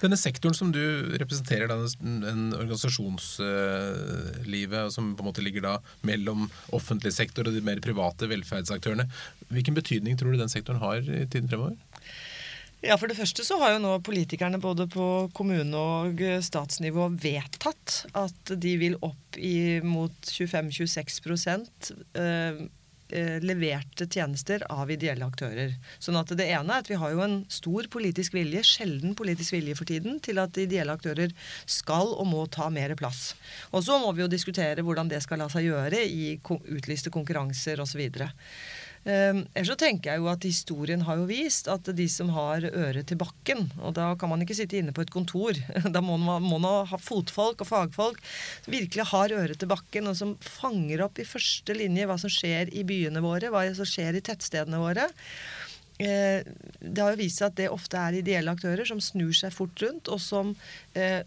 Denne 0.00 0.16
sektoren 0.18 0.54
som 0.54 0.72
du 0.72 1.16
representerer, 1.18 1.68
den 1.68 2.54
organisasjonslivet 2.56 4.92
som 4.92 5.14
på 5.14 5.22
en 5.22 5.26
måte 5.30 5.42
ligger 5.42 5.60
da 5.62 5.80
mellom 6.02 6.50
offentlig 6.74 7.12
sektor 7.14 7.46
og 7.46 7.52
de 7.54 7.60
mer 7.62 7.80
private 7.80 8.26
velferdsaktørene, 8.26 9.06
hvilken 9.54 9.74
betydning 9.78 10.16
tror 10.18 10.32
du 10.34 10.38
den 10.40 10.48
sektoren 10.50 10.80
har 10.82 10.98
i 10.98 11.26
tiden 11.30 11.48
fremover? 11.48 11.76
Ja, 12.80 12.94
For 12.94 13.10
det 13.10 13.18
første 13.18 13.42
så 13.42 13.56
har 13.58 13.74
jo 13.74 13.82
nå 13.82 13.96
politikerne 14.06 14.60
både 14.62 14.86
på 14.90 15.04
kommune- 15.34 15.78
og 15.78 16.20
statsnivå 16.46 17.08
vedtatt 17.18 18.04
at 18.14 18.52
de 18.54 18.74
vil 18.78 18.94
opp 19.02 19.38
i 19.38 19.80
mot 19.82 20.14
25-26 20.30 21.90
eh, 22.14 22.60
eh, 23.10 23.42
leverte 23.42 24.06
tjenester 24.06 24.62
av 24.70 24.92
ideelle 24.94 25.26
aktører. 25.26 25.74
Sånn 25.98 26.20
at 26.20 26.30
Det 26.38 26.46
ene 26.46 26.76
er 26.76 26.86
at 26.86 26.92
vi 26.92 27.00
har 27.02 27.16
jo 27.16 27.24
en 27.26 27.36
stor 27.50 27.90
politisk 27.90 28.38
vilje, 28.38 28.62
sjelden 28.62 29.18
politisk 29.18 29.58
vilje 29.58 29.74
for 29.74 29.90
tiden, 29.90 30.22
til 30.22 30.38
at 30.38 30.62
ideelle 30.62 30.94
aktører 30.94 31.34
skal 31.66 32.14
og 32.14 32.30
må 32.30 32.46
ta 32.46 32.70
mer 32.70 32.94
plass. 32.94 33.32
Og 33.72 33.82
så 33.82 33.98
må 33.98 34.14
vi 34.14 34.22
jo 34.22 34.30
diskutere 34.30 34.86
hvordan 34.86 35.10
det 35.10 35.24
skal 35.26 35.42
la 35.42 35.50
seg 35.50 35.66
gjøre 35.66 36.06
i 36.06 36.36
utlyste 36.46 37.10
konkurranser 37.10 37.82
osv. 37.82 38.06
Um, 39.04 39.44
ellers 39.54 39.70
så 39.70 39.76
tenker 39.78 40.10
jeg 40.10 40.20
jo 40.20 40.26
at 40.28 40.44
historien 40.44 41.04
har 41.06 41.20
jo 41.20 41.28
vist 41.30 41.68
at 41.70 41.86
de 41.96 42.04
som 42.10 42.32
har 42.34 42.66
øret 42.66 43.06
til 43.08 43.16
bakken 43.20 43.68
Og 43.78 43.94
da 43.96 44.08
kan 44.18 44.28
man 44.28 44.42
ikke 44.42 44.56
sitte 44.58 44.76
inne 44.80 44.92
på 44.92 45.04
et 45.04 45.12
kontor. 45.14 45.56
Da 45.94 46.02
må 46.04 46.18
man, 46.18 46.66
ha 46.90 46.98
fotfolk 47.00 47.62
og 47.64 47.70
fagfolk 47.70 48.20
som 48.64 48.74
virkelig 48.74 49.06
har 49.12 49.32
øret 49.32 49.62
til 49.62 49.70
bakken, 49.70 50.10
og 50.10 50.18
som 50.18 50.34
fanger 50.42 51.06
opp 51.06 51.22
i 51.22 51.28
første 51.28 51.76
linje 51.76 52.08
hva 52.10 52.18
som 52.20 52.32
skjer 52.32 52.74
i 52.74 52.84
byene 52.88 53.22
våre, 53.24 53.52
hva 53.54 53.64
som 53.76 53.88
skjer 53.88 54.18
i 54.18 54.24
tettstedene 54.24 54.82
våre. 54.82 55.08
Eh, 55.98 56.46
det 56.78 57.02
har 57.02 57.14
jo 57.14 57.22
vist 57.22 57.40
seg 57.40 57.50
at 57.50 57.58
det 57.58 57.72
ofte 57.74 57.98
er 57.98 58.20
ideelle 58.20 58.52
aktører 58.54 58.86
som 58.86 59.00
snur 59.02 59.34
seg 59.34 59.54
fort 59.54 59.82
rundt, 59.82 60.10
og 60.12 60.20
som 60.22 60.52
eh, 60.94 61.22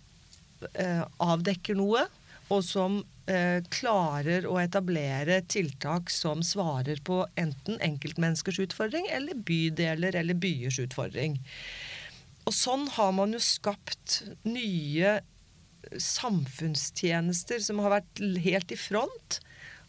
eh, 0.71 1.03
avdekker 1.19 1.75
noe, 1.79 2.05
og 2.51 2.65
som 2.67 3.01
Eh, 3.31 3.61
klarer 3.69 4.47
å 4.49 4.57
etablere 4.59 5.37
tiltak 5.51 6.09
som 6.11 6.41
svarer 6.43 6.99
på 7.05 7.21
enten 7.39 7.77
enkeltmenneskers 7.85 8.57
utfordring 8.65 9.05
eller 9.13 9.37
bydeler 9.47 10.17
eller 10.19 10.39
byers 10.41 10.79
utfordring. 10.81 11.37
Og 12.49 12.55
sånn 12.57 12.87
har 12.97 13.11
man 13.15 13.35
jo 13.35 13.41
skapt 13.45 14.23
nye 14.43 15.19
samfunnstjenester 16.01 17.61
som 17.63 17.79
har 17.85 17.99
vært 17.99 18.23
helt 18.43 18.73
i 18.73 18.79
front. 18.79 19.37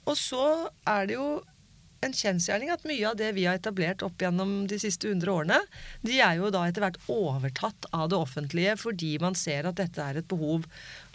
Og 0.05 0.15
så 0.21 0.45
er 0.85 1.09
det 1.09 1.17
jo 1.17 1.31
en 2.03 2.15
kjensgjerning 2.15 2.71
at 2.75 2.85
mye 2.87 3.07
av 3.09 3.17
det 3.19 3.31
vi 3.37 3.47
har 3.49 3.59
etablert 3.59 4.03
opp 4.05 4.23
gjennom 4.23 4.67
de 4.71 4.79
siste 4.83 5.09
100 5.09 5.33
årene, 5.33 5.59
de 6.05 6.19
er 6.21 6.39
jo 6.39 6.51
da 6.53 6.67
etter 6.67 6.85
hvert 6.85 7.01
overtatt 7.11 7.89
av 7.95 8.11
det 8.13 8.19
offentlige 8.19 8.77
fordi 8.81 9.17
man 9.23 9.39
ser 9.39 9.71
at 9.71 9.79
dette 9.81 10.03
er 10.03 10.21
et 10.21 10.31
behov 10.31 10.67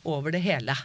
over 0.08 0.32
det 0.32 0.42
hele. 0.46 0.76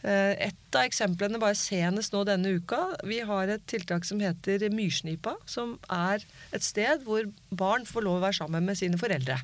Eh, 0.00 0.48
et 0.48 0.76
av 0.76 0.86
eksemplene 0.86 1.40
bare 1.40 1.58
senest 1.58 2.14
nå 2.14 2.22
denne 2.28 2.54
uka. 2.56 2.80
Vi 3.04 3.20
har 3.26 3.52
et 3.52 3.64
tiltak 3.68 4.06
som 4.08 4.22
heter 4.22 4.64
Myrsnipa. 4.72 5.36
Som 5.50 5.76
er 5.92 6.24
et 6.56 6.64
sted 6.64 7.04
hvor 7.04 7.28
barn 7.50 7.84
får 7.88 8.06
lov 8.06 8.20
å 8.20 8.24
være 8.24 8.40
sammen 8.40 8.68
med 8.68 8.80
sine 8.80 9.00
foreldre. 9.00 9.40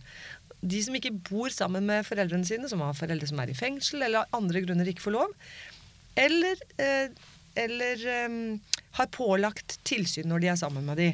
De 0.64 0.81
som 0.83 0.97
ikke 0.97 1.14
bor 1.29 1.53
sammen 1.53 1.85
med 1.88 2.07
foreldrene 2.09 2.49
sine, 2.49 2.69
som 2.71 2.81
har 2.85 2.97
foreldre 2.97 3.29
som 3.29 3.40
er 3.42 3.53
i 3.53 3.59
fengsel, 3.59 4.03
eller 4.03 4.25
av 4.25 4.38
andre 4.40 4.64
grunner 4.64 4.88
ikke 4.88 5.05
får 5.05 5.16
lov, 5.19 5.35
eller, 6.16 6.62
eh, 6.81 7.12
eller 7.61 8.07
um, 8.25 8.57
har 8.97 9.13
pålagt 9.15 9.79
tilsyn 9.87 10.29
når 10.31 10.43
de 10.43 10.51
er 10.53 10.59
sammen 10.61 10.87
med 10.89 11.01
de. 11.01 11.13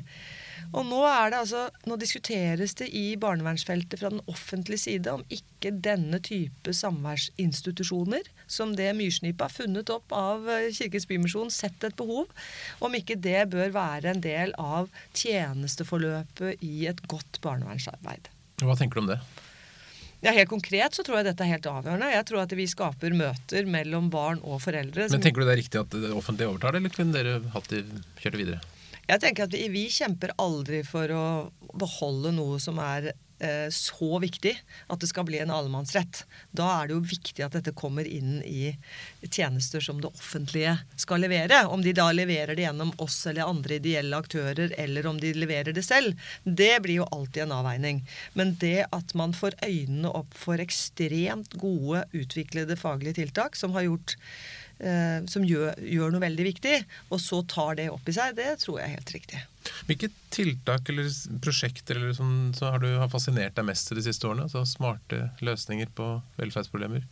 Og 0.72 0.86
nå, 0.88 1.00
er 1.04 1.32
det 1.32 1.40
altså, 1.42 1.66
nå 1.88 1.98
diskuteres 2.00 2.76
det 2.78 2.88
i 2.96 3.16
barnevernsfeltet 3.20 4.00
fra 4.00 4.12
den 4.12 4.22
offentlige 4.30 4.80
side 4.86 5.12
om 5.12 5.24
ikke 5.32 5.74
denne 5.84 6.20
type 6.24 6.72
samværsinstitusjoner, 6.76 8.30
som 8.46 8.72
det 8.78 8.88
Myrsnipa 8.96 9.48
har 9.48 9.54
funnet 9.54 9.92
opp 9.92 10.14
av 10.16 10.48
eh, 10.48 10.70
Kirkens 10.72 11.08
Bymisjon, 11.10 11.52
sett 11.52 11.84
et 11.84 11.98
behov, 11.98 12.30
om 12.80 12.96
ikke 12.96 13.18
det 13.20 13.50
bør 13.52 13.74
være 13.74 14.14
en 14.14 14.24
del 14.24 14.56
av 14.60 14.88
tjenesteforløpet 15.18 16.64
i 16.64 16.86
et 16.88 17.04
godt 17.10 17.42
barnevernsarbeid. 17.44 18.32
Hva 18.62 18.78
tenker 18.78 19.00
du 19.00 19.04
om 19.04 19.12
det? 19.12 19.20
Ja, 20.22 20.30
Helt 20.36 20.50
konkret 20.50 20.94
så 20.94 21.02
tror 21.02 21.18
jeg 21.18 21.32
dette 21.32 21.42
er 21.42 21.56
helt 21.56 21.66
avgjørende. 21.66 22.12
Jeg 22.14 22.26
tror 22.28 22.44
at 22.44 22.52
vi 22.54 22.66
skaper 22.70 23.14
møter 23.18 23.66
mellom 23.66 24.06
barn 24.12 24.38
og 24.46 24.60
foreldre. 24.62 25.08
Men 25.10 25.24
Tenker 25.24 25.42
du 25.42 25.48
det 25.48 25.56
er 25.56 25.60
riktig 25.64 25.80
at 25.80 25.96
det 25.96 26.12
offentlige 26.14 26.52
overtar 26.52 26.76
det, 26.76 26.82
eller 26.82 26.94
kunne 26.94 27.16
dere 27.16 27.40
hatt 27.56 27.66
det, 27.72 27.82
kjørt 28.22 28.38
videre? 28.38 28.60
Jeg 29.08 29.18
tenker 29.24 29.48
at 29.48 29.56
vi, 29.56 29.64
vi, 29.72 29.88
kjemper 29.90 30.30
aldri 30.40 30.84
for 30.86 31.10
å 31.10 31.24
beholde 31.74 32.30
noe 32.36 32.60
som 32.62 32.78
er 32.78 33.10
så 33.74 34.18
viktig 34.22 34.52
at 34.86 35.02
det 35.02 35.08
skal 35.10 35.26
bli 35.26 35.40
en 35.42 35.50
allemannsrett. 35.50 36.22
Da 36.54 36.68
er 36.76 36.88
det 36.88 36.96
jo 36.96 37.02
viktig 37.12 37.44
at 37.44 37.56
dette 37.56 37.74
kommer 37.76 38.06
inn 38.06 38.40
i 38.46 38.72
tjenester 39.26 39.82
som 39.82 40.00
det 40.02 40.10
offentlige 40.12 40.76
skal 41.00 41.24
levere. 41.24 41.64
Om 41.66 41.82
de 41.82 41.94
da 41.96 42.08
leverer 42.14 42.54
det 42.56 42.66
gjennom 42.66 42.92
oss 43.02 43.18
eller 43.26 43.48
andre 43.48 43.78
ideelle 43.80 44.18
aktører, 44.18 44.74
eller 44.78 45.08
om 45.10 45.18
de 45.20 45.34
leverer 45.34 45.74
det 45.74 45.84
selv, 45.86 46.18
det 46.44 46.74
blir 46.84 47.02
jo 47.02 47.10
alltid 47.10 47.46
en 47.46 47.56
avveining. 47.58 48.02
Men 48.38 48.54
det 48.62 48.86
at 48.92 49.14
man 49.18 49.34
får 49.36 49.58
øynene 49.64 50.12
opp 50.12 50.34
for 50.38 50.62
ekstremt 50.62 51.56
gode, 51.60 52.04
utviklede 52.12 52.78
faglige 52.78 53.20
tiltak 53.22 53.58
som 53.58 53.74
har 53.76 53.88
gjort 53.88 54.16
eh, 54.16 54.61
som 55.30 55.44
gjør, 55.46 55.76
gjør, 55.78 56.10
noe 56.10 56.22
veldig 56.24 56.44
viktig, 56.48 56.74
og 57.14 57.20
så 57.22 57.42
tar 57.46 57.76
det 57.78 57.90
opp 57.92 58.08
i 58.10 58.14
seg, 58.16 58.34
det 58.38 58.48
tror 58.64 58.80
jeg 58.80 58.88
er 58.88 58.96
helt 58.96 59.12
riktig. 59.14 59.42
Hvilke 59.86 60.08
tiltak 60.34 60.88
eller 60.90 61.10
prosjekter 61.44 62.00
eller 62.00 62.16
sånn, 62.16 62.50
så 62.58 62.72
har 62.74 62.82
du 62.82 62.88
har 62.98 63.10
fascinert 63.12 63.54
deg 63.58 63.68
mest 63.68 63.92
de 63.94 64.02
siste 64.02 64.26
årene? 64.26 64.48
Altså 64.48 64.64
smarte 64.66 65.28
løsninger 65.44 65.92
på 65.94 66.08
velferdsproblemer? 66.40 67.06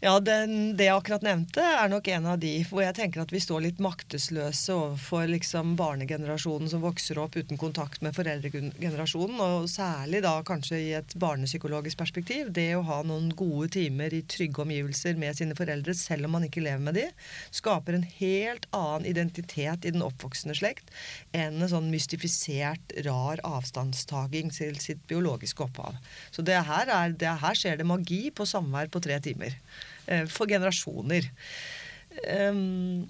Ja, 0.00 0.20
den, 0.22 0.76
Det 0.76 0.84
jeg 0.86 0.94
akkurat 0.94 1.24
nevnte, 1.26 1.58
er 1.58 1.88
nok 1.90 2.06
en 2.12 2.26
av 2.30 2.36
de 2.38 2.52
hvor 2.68 2.84
jeg 2.84 2.94
tenker 2.94 3.24
at 3.24 3.32
vi 3.34 3.40
står 3.42 3.64
litt 3.64 3.80
maktesløse 3.82 4.70
overfor 4.70 5.24
liksom 5.26 5.72
barnegenerasjonen 5.80 6.70
som 6.70 6.84
vokser 6.84 7.18
opp 7.18 7.34
uten 7.34 7.58
kontakt 7.58 8.04
med 8.06 8.14
foreldregenerasjonen. 8.14 9.40
Og 9.42 9.66
særlig 9.72 10.20
da 10.22 10.36
kanskje 10.46 10.78
i 10.78 10.92
et 11.00 11.16
barnepsykologisk 11.18 11.98
perspektiv. 11.98 12.52
Det 12.54 12.68
å 12.78 12.84
ha 12.86 13.00
noen 13.02 13.32
gode 13.34 13.72
timer 13.74 14.14
i 14.14 14.22
trygge 14.22 14.62
omgivelser 14.62 15.18
med 15.18 15.34
sine 15.40 15.58
foreldre, 15.58 15.96
selv 15.98 16.30
om 16.30 16.36
man 16.38 16.46
ikke 16.46 16.62
lever 16.62 16.86
med 16.86 17.00
de, 17.00 17.08
skaper 17.50 17.98
en 17.98 18.06
helt 18.20 18.70
annen 18.70 19.10
identitet 19.10 19.82
i 19.82 19.96
den 19.98 20.06
oppvoksende 20.06 20.54
slekt 20.62 20.94
enn 21.34 21.58
en 21.58 21.74
sånn 21.74 21.90
mystifisert, 21.90 23.00
rar 23.02 23.42
avstandstaking 23.42 24.54
til 24.54 24.78
sitt 24.78 25.02
biologiske 25.10 25.66
opphav. 25.66 25.98
Så 26.30 26.46
det 26.46 26.62
her, 26.70 26.86
er, 26.86 27.18
det 27.18 27.38
her 27.42 27.58
skjer 27.58 27.82
det 27.82 27.90
magi 27.96 28.28
på 28.30 28.46
samvær 28.46 28.94
på 28.94 29.02
tre 29.02 29.18
timer. 29.26 29.58
Eh, 30.08 30.24
for 30.32 30.48
generasjoner. 30.48 31.28
Um, 32.32 33.04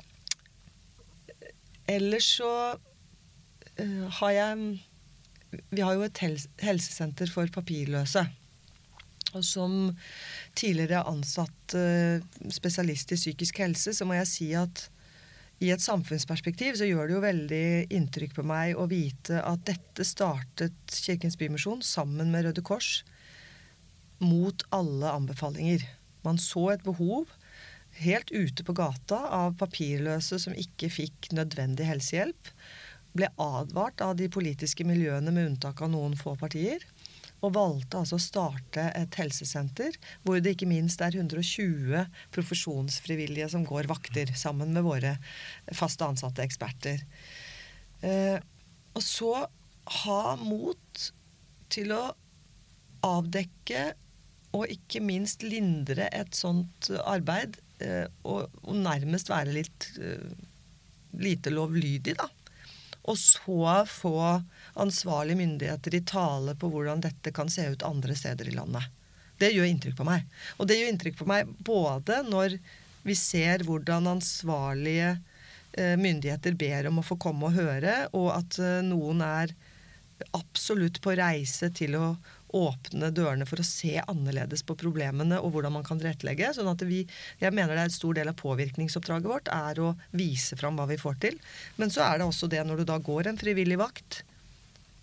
ellers 1.87 2.27
så 2.41 2.51
uh, 2.75 4.07
har 4.19 4.33
jeg 4.35 4.81
Vi 5.71 5.81
har 5.81 5.95
jo 5.95 6.03
et 6.05 6.21
helsesenter 6.61 7.31
for 7.33 7.49
papirløse. 7.55 8.27
Og 9.37 9.45
som 9.45 9.95
tidligere 10.59 11.07
ansatt 11.09 11.77
uh, 11.79 12.19
spesialist 12.53 13.15
i 13.15 13.21
psykisk 13.21 13.63
helse, 13.63 13.95
så 13.95 14.05
må 14.09 14.19
jeg 14.19 14.33
si 14.33 14.49
at 14.59 14.89
i 15.63 15.71
et 15.75 15.83
samfunnsperspektiv 15.83 16.77
så 16.79 16.87
gjør 16.87 17.09
det 17.09 17.15
jo 17.15 17.23
veldig 17.25 17.69
inntrykk 17.95 18.37
på 18.37 18.45
meg 18.47 18.79
å 18.79 18.87
vite 18.91 19.41
at 19.43 19.65
dette 19.67 20.07
startet 20.07 20.99
Kirkens 21.03 21.39
Bymisjon 21.39 21.83
sammen 21.83 22.31
med 22.35 22.47
Røde 22.47 22.63
Kors 22.63 23.01
mot 24.23 24.63
alle 24.75 25.11
anbefalinger. 25.15 25.83
Man 26.27 26.41
så 26.43 26.71
et 26.75 26.85
behov 26.87 27.31
helt 27.99 28.31
ute 28.31 28.65
på 28.65 28.75
gata 28.77 29.19
av 29.35 29.57
papirløse 29.61 30.39
som 30.43 30.57
ikke 30.57 30.91
fikk 30.93 31.31
nødvendig 31.37 31.89
helsehjelp. 31.89 32.53
Ble 33.17 33.31
advart 33.41 34.03
av 34.05 34.17
de 34.19 34.29
politiske 34.31 34.87
miljøene 34.87 35.33
med 35.35 35.53
unntak 35.53 35.83
av 35.83 35.93
noen 35.93 36.17
få 36.19 36.37
partier 36.39 36.85
og 37.39 37.55
valgte 37.55 38.01
altså 38.01 38.17
å 38.19 38.23
starte 38.23 38.89
et 38.99 39.15
helsesenter 39.19 39.95
hvor 40.25 40.41
det 40.43 40.57
ikke 40.57 40.71
minst 40.71 41.03
er 41.05 41.15
120 41.15 42.09
profesjonsfrivillige 42.35 43.51
som 43.53 43.67
går 43.67 43.87
vakter 43.91 44.33
sammen 44.39 44.75
med 44.75 44.87
våre 44.87 45.15
faste 45.71 46.07
ansatte 46.07 46.43
eksperter. 46.43 47.05
Eh, 48.03 48.39
og 48.95 49.05
så 49.05 49.33
ha 50.03 50.23
mot 50.41 51.07
til 51.71 51.95
å 51.95 52.03
avdekke 53.07 53.93
og 54.57 54.71
ikke 54.73 55.03
minst 55.05 55.45
lindre 55.45 56.09
et 56.15 56.37
sånt 56.37 56.91
arbeid, 57.05 57.59
eh, 57.85 58.07
og, 58.25 58.49
nærmest 58.73 59.31
være 59.31 59.55
litt 59.59 59.91
eh, 60.01 60.31
lite 61.19 61.53
lovlydig, 61.53 62.17
da. 62.19 62.29
Og 63.09 63.17
så 63.17 63.85
få 63.89 64.19
ansvarlige 64.81 65.41
myndigheter 65.41 65.97
i 65.97 66.05
tale 66.05 66.55
på 66.61 66.69
hvordan 66.73 67.01
dette 67.05 67.33
kan 67.33 67.49
se 67.53 67.65
ut 67.73 67.87
andre 67.87 68.17
steder 68.17 68.51
i 68.51 68.57
landet. 68.57 68.85
Det 69.39 69.53
gjør 69.55 69.69
inntrykk 69.71 69.97
på 70.01 70.07
meg. 70.09 70.27
Og 70.59 70.69
det 70.69 70.77
gjør 70.77 70.93
inntrykk 70.93 71.19
på 71.21 71.29
meg 71.31 71.49
både 71.65 72.21
når 72.27 72.59
vi 73.07 73.17
ser 73.17 73.65
hvordan 73.65 74.11
ansvarlige 74.11 75.15
eh, 75.79 75.95
myndigheter 75.97 76.57
ber 76.59 76.91
om 76.91 77.01
å 77.01 77.07
få 77.07 77.17
komme 77.21 77.49
og 77.49 77.57
høre, 77.57 77.97
og 78.13 78.33
at 78.35 78.59
eh, 78.61 78.81
noen 78.85 79.23
er 79.25 79.55
absolutt 80.35 80.99
på 81.01 81.15
reise 81.17 81.71
til 81.73 81.95
å 81.97 82.07
åpne 82.57 83.11
dørene 83.15 83.47
for 83.49 83.61
å 83.61 83.67
se 83.67 83.99
annerledes 84.01 84.65
på 84.67 84.77
problemene 84.79 85.41
og 85.43 85.53
hvordan 85.55 85.75
man 85.77 85.85
kan 85.87 86.01
tilrettelegge. 86.01 86.55
sånn 86.57 86.71
at 86.71 86.85
vi, 86.89 87.03
jeg 87.41 87.55
mener 87.55 87.75
det 87.75 87.83
er 87.83 87.91
en 87.91 87.99
stor 87.99 88.17
del 88.17 88.31
av 88.31 88.39
påvirkningsoppdraget 88.41 89.29
vårt 89.29 89.53
er 89.53 89.81
å 89.83 89.93
vise 90.17 90.57
fram 90.57 90.79
hva 90.79 90.89
vi 90.89 91.01
får 91.01 91.21
til. 91.25 91.39
Men 91.77 91.93
så 91.93 92.07
er 92.07 92.19
det 92.19 92.29
også 92.29 92.49
det 92.51 92.65
når 92.65 92.83
du 92.83 92.89
da 92.89 92.99
går 92.99 93.29
en 93.29 93.41
frivillig 93.41 93.79
vakt, 93.81 94.23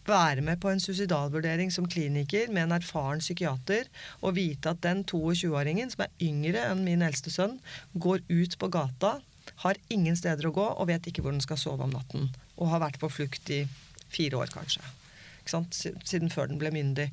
være 0.05 0.43
med 0.45 0.59
på 0.61 0.69
en 0.69 0.81
suicidalvurdering 0.81 1.71
som 1.73 1.87
kliniker 1.89 2.51
med 2.53 2.67
en 2.67 2.75
erfaren 2.77 3.23
psykiater 3.23 3.87
og 4.21 4.35
vite 4.37 4.69
at 4.69 4.83
den 4.85 5.01
22-åringen, 5.01 5.89
som 5.89 6.05
er 6.05 6.13
yngre 6.21 6.67
enn 6.69 6.83
min 6.85 7.01
eldste 7.05 7.33
sønn, 7.33 7.57
går 7.93 8.21
ut 8.29 8.57
på 8.61 8.69
gata, 8.69 9.17
har 9.65 9.81
ingen 9.93 10.17
steder 10.17 10.45
å 10.49 10.53
gå 10.53 10.67
og 10.67 10.91
vet 10.91 11.09
ikke 11.09 11.25
hvor 11.25 11.33
den 11.33 11.41
skal 11.41 11.57
sove 11.61 11.87
om 11.87 11.95
natten. 11.95 12.29
Og 12.57 12.69
har 12.69 12.85
vært 12.85 13.01
på 13.01 13.09
flukt 13.09 13.49
i 13.53 13.63
fire 14.13 14.43
år, 14.43 14.53
kanskje 14.53 14.85
siden 15.49 16.31
før 16.33 16.49
den 16.51 16.61
ble 16.61 16.71
myndig. 16.75 17.09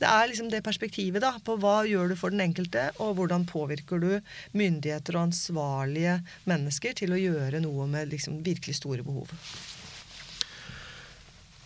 Det 0.00 0.08
er 0.08 0.30
liksom 0.30 0.48
det 0.52 0.62
perspektivet 0.64 1.20
da, 1.20 1.34
på 1.44 1.58
hva 1.60 1.82
gjør 1.88 2.12
du 2.12 2.16
for 2.16 2.32
den 2.32 2.40
enkelte, 2.46 2.88
og 3.04 3.18
hvordan 3.18 3.44
påvirker 3.48 4.00
du 4.00 4.12
myndigheter 4.56 5.18
og 5.18 5.28
ansvarlige 5.28 6.20
mennesker 6.48 6.96
til 6.96 7.12
å 7.12 7.20
gjøre 7.20 7.60
noe 7.64 7.88
med 7.90 8.08
liksom 8.14 8.40
virkelig 8.46 8.78
store 8.80 9.04
behov. 9.04 9.34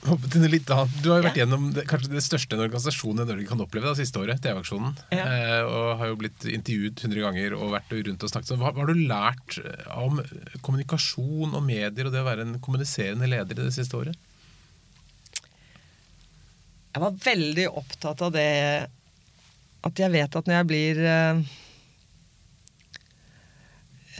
Litt, 0.04 0.68
du 0.68 0.74
har 1.08 1.22
jo 1.22 1.24
vært 1.24 1.38
ja. 1.38 1.44
gjennom 1.44 1.70
det, 1.72 1.86
kanskje 1.88 2.10
det 2.12 2.20
største 2.26 2.58
en 2.58 2.64
organisasjon 2.66 3.22
i 3.22 3.24
Norge 3.24 3.46
kan 3.48 3.62
oppleve 3.64 3.88
da, 3.88 3.94
siste 3.96 4.20
året, 4.20 4.42
TV-aksjonen. 4.44 4.98
Ja. 5.14 5.24
Eh, 5.24 5.62
og 5.64 5.94
har 6.02 6.10
jo 6.10 6.18
blitt 6.20 6.44
intervjuet 6.44 7.06
100 7.06 7.24
ganger 7.24 7.56
og 7.56 7.72
vært 7.72 7.94
rundt 8.10 8.26
og 8.26 8.32
snakket. 8.34 8.52
Hva, 8.60 8.74
hva, 8.74 8.84
har 8.84 8.92
du 8.92 9.00
lært 9.08 9.56
om 9.94 10.20
kommunikasjon 10.60 11.56
og 11.56 11.64
medier 11.64 12.10
og 12.10 12.12
det 12.12 12.20
å 12.20 12.28
være 12.28 12.44
en 12.44 12.58
kommuniserende 12.64 13.30
leder 13.30 13.56
i 13.56 13.68
det 13.70 13.72
siste 13.78 13.96
året? 13.96 14.18
Jeg 16.94 17.02
var 17.02 17.16
veldig 17.24 17.66
opptatt 17.74 18.20
av 18.22 18.34
det 18.36 18.50
at 19.84 20.00
jeg 20.00 20.12
vet 20.14 20.36
at 20.38 20.46
når 20.46 20.54
jeg 20.54 20.66
blir 20.70 21.00
eh, 21.02 21.40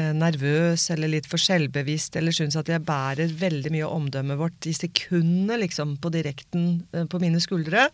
eh, 0.00 0.10
nervøs 0.18 0.88
eller 0.90 1.12
litt 1.12 1.28
for 1.30 1.38
selvbevisst 1.40 2.18
eller 2.18 2.34
syns 2.34 2.58
at 2.58 2.72
jeg 2.72 2.82
bærer 2.84 3.30
veldig 3.38 3.72
mye 3.76 3.87
av 3.87 3.94
omdømmet 4.00 4.40
vårt 4.42 4.66
i 4.66 4.74
sekundene 4.74 5.60
liksom, 5.62 5.96
på 6.02 6.12
direkten 6.18 6.66
eh, 6.90 7.06
på 7.06 7.22
mine 7.22 7.38
skuldre, 7.40 7.87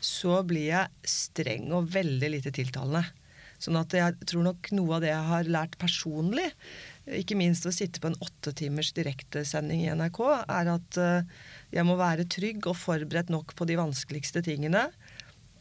så 0.00 0.40
blir 0.48 0.70
jeg 0.70 1.12
streng 1.18 1.68
og 1.76 1.92
veldig 1.92 2.32
lite 2.38 2.54
tiltalende. 2.56 3.04
Sånn 3.62 3.78
at 3.78 3.92
jeg 3.94 4.16
tror 4.26 4.48
nok 4.48 4.72
noe 4.74 4.96
av 4.96 5.04
det 5.04 5.12
jeg 5.12 5.28
har 5.28 5.54
lært 5.58 5.76
personlig, 5.78 6.48
ikke 7.20 7.36
minst 7.38 7.68
å 7.68 7.74
sitte 7.74 8.00
på 8.02 8.08
en 8.10 8.18
åtte 8.24 8.50
timers 8.58 8.90
direktesending 8.96 9.84
i 9.84 9.92
NRK, 9.94 10.18
er 10.50 10.70
at 10.72 10.98
uh, 10.98 11.44
jeg 11.72 11.86
må 11.88 11.96
være 11.98 12.28
trygg 12.30 12.68
og 12.68 12.78
forberedt 12.78 13.32
nok 13.32 13.54
på 13.56 13.66
de 13.68 13.78
vanskeligste 13.80 14.42
tingene 14.44 14.88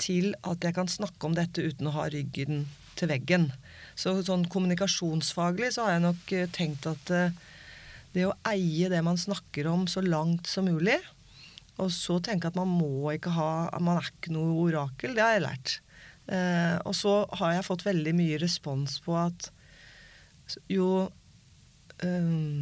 til 0.02 0.34
at 0.48 0.64
jeg 0.66 0.76
kan 0.76 0.90
snakke 0.90 1.28
om 1.28 1.38
dette 1.38 1.64
uten 1.64 1.88
å 1.88 1.96
ha 1.96 2.08
ryggen 2.12 2.66
til 3.00 3.12
veggen. 3.12 3.50
Så 3.96 4.18
sånn 4.26 4.48
kommunikasjonsfaglig 4.52 5.72
så 5.76 5.86
har 5.86 5.96
jeg 5.96 6.06
nok 6.08 6.34
eh, 6.36 6.50
tenkt 6.52 6.88
at 6.90 7.14
uh, 7.14 7.34
det 8.16 8.26
å 8.28 8.36
eie 8.50 8.90
det 8.92 9.02
man 9.06 9.20
snakker 9.20 9.70
om 9.72 9.86
så 9.88 10.04
langt 10.04 10.50
som 10.50 10.68
mulig, 10.68 10.98
og 11.80 11.92
så 11.96 12.18
tenke 12.24 12.50
at 12.50 12.58
man 12.60 12.70
må 12.70 13.14
ikke 13.14 13.32
ha 13.34 13.52
Man 13.80 13.98
er 13.98 14.10
ikke 14.12 14.34
noe 14.36 14.58
orakel, 14.68 15.16
det 15.16 15.24
har 15.24 15.38
jeg 15.38 15.46
lært. 15.46 15.78
Eh, 16.32 16.78
og 16.86 16.94
så 16.96 17.14
har 17.40 17.56
jeg 17.56 17.68
fått 17.68 17.88
veldig 17.88 18.14
mye 18.18 18.38
respons 18.42 19.00
på 19.06 19.16
at 19.18 19.50
jo 20.70 21.08
um, 22.04 22.61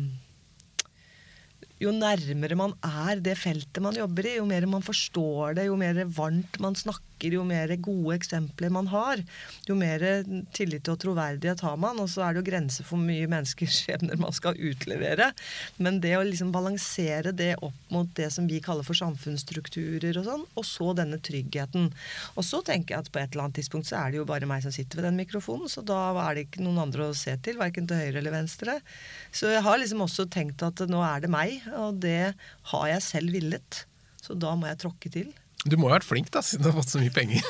jo 1.80 1.94
nærmere 1.96 2.58
man 2.60 2.74
er 2.84 3.22
det 3.24 3.38
feltet 3.40 3.82
man 3.84 3.96
jobber 3.96 4.28
i, 4.28 4.38
jo 4.40 4.48
mer 4.50 4.68
man 4.68 4.84
forstår 4.86 5.56
det, 5.60 5.70
jo 5.70 5.78
mer 5.80 6.04
varmt 6.06 6.60
man 6.60 6.76
snakker, 6.76 7.06
jo 7.28 7.44
mer 7.48 7.72
gode 7.84 8.16
eksempler 8.16 8.72
man 8.72 8.88
har, 8.88 9.20
jo 9.68 9.76
mer 9.76 10.04
tillit 10.56 10.88
og 10.92 11.00
troverdighet 11.04 11.64
har 11.66 11.76
man. 11.82 12.00
Og 12.00 12.10
så 12.12 12.24
er 12.24 12.34
det 12.34 12.42
jo 12.42 12.50
grenser 12.52 12.88
for 12.88 13.02
mye 13.02 13.28
menneskers 13.30 13.80
skjebner 13.84 14.20
man 14.22 14.36
skal 14.36 14.56
utlevere. 14.56 15.32
Men 15.78 16.00
det 16.04 16.16
å 16.18 16.24
liksom 16.24 16.54
balansere 16.56 17.34
det 17.36 17.56
opp 17.66 17.76
mot 17.94 18.10
det 18.16 18.30
som 18.34 18.48
vi 18.50 18.62
kaller 18.64 18.88
for 18.88 18.98
samfunnsstrukturer 18.98 20.22
og 20.22 20.28
sånn, 20.30 20.46
og 20.56 20.68
så 20.68 20.94
denne 20.98 21.20
tryggheten. 21.24 21.90
Og 22.36 22.46
så 22.48 22.62
tenker 22.66 22.96
jeg 22.96 23.06
at 23.06 23.12
på 23.12 23.22
et 23.22 23.34
eller 23.34 23.48
annet 23.48 23.60
tidspunkt 23.60 23.90
så 23.90 24.00
er 24.00 24.14
det 24.14 24.22
jo 24.22 24.28
bare 24.30 24.50
meg 24.50 24.64
som 24.64 24.74
sitter 24.76 25.02
ved 25.02 25.10
den 25.10 25.20
mikrofonen, 25.20 25.70
så 25.72 25.84
da 25.86 26.00
er 26.24 26.38
det 26.38 26.48
ikke 26.48 26.64
noen 26.64 26.84
andre 26.86 27.10
å 27.10 27.18
se 27.18 27.36
til, 27.44 27.60
verken 27.60 27.90
til 27.90 28.00
høyre 28.00 28.22
eller 28.22 28.36
venstre. 28.36 28.80
Så 29.36 29.52
jeg 29.52 29.66
har 29.66 29.82
liksom 29.82 30.06
også 30.06 30.30
tenkt 30.32 30.64
at 30.66 30.82
nå 30.90 31.04
er 31.06 31.26
det 31.26 31.34
meg 31.34 31.60
og 31.78 32.00
det 32.04 32.34
har 32.72 32.90
jeg 32.94 33.06
selv 33.06 33.36
villet. 33.36 33.84
Så 34.22 34.36
da 34.38 34.56
må 34.58 34.70
jeg 34.70 34.82
tråkke 34.84 35.12
til. 35.14 35.30
Du 35.66 35.76
må 35.76 35.90
jo 35.90 35.92
ha 35.92 35.98
vært 35.98 36.08
flink, 36.08 36.30
da, 36.32 36.44
siden 36.46 36.64
du 36.64 36.70
har 36.72 36.78
fått 36.78 36.94
så 36.94 37.02
mye 37.02 37.12
penger. 37.12 37.44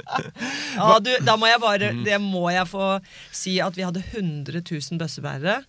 ja, 0.76 0.98
du, 1.00 1.10
da 1.24 1.36
må 1.40 1.48
jeg 1.48 1.60
bare 1.62 1.92
mm. 1.96 2.02
Det 2.04 2.18
må 2.20 2.46
jeg 2.52 2.68
få 2.68 2.86
si 3.32 3.56
at 3.64 3.76
vi 3.78 3.86
hadde 3.86 4.02
100 4.02 4.60
000 4.60 5.00
bøssebærere 5.00 5.60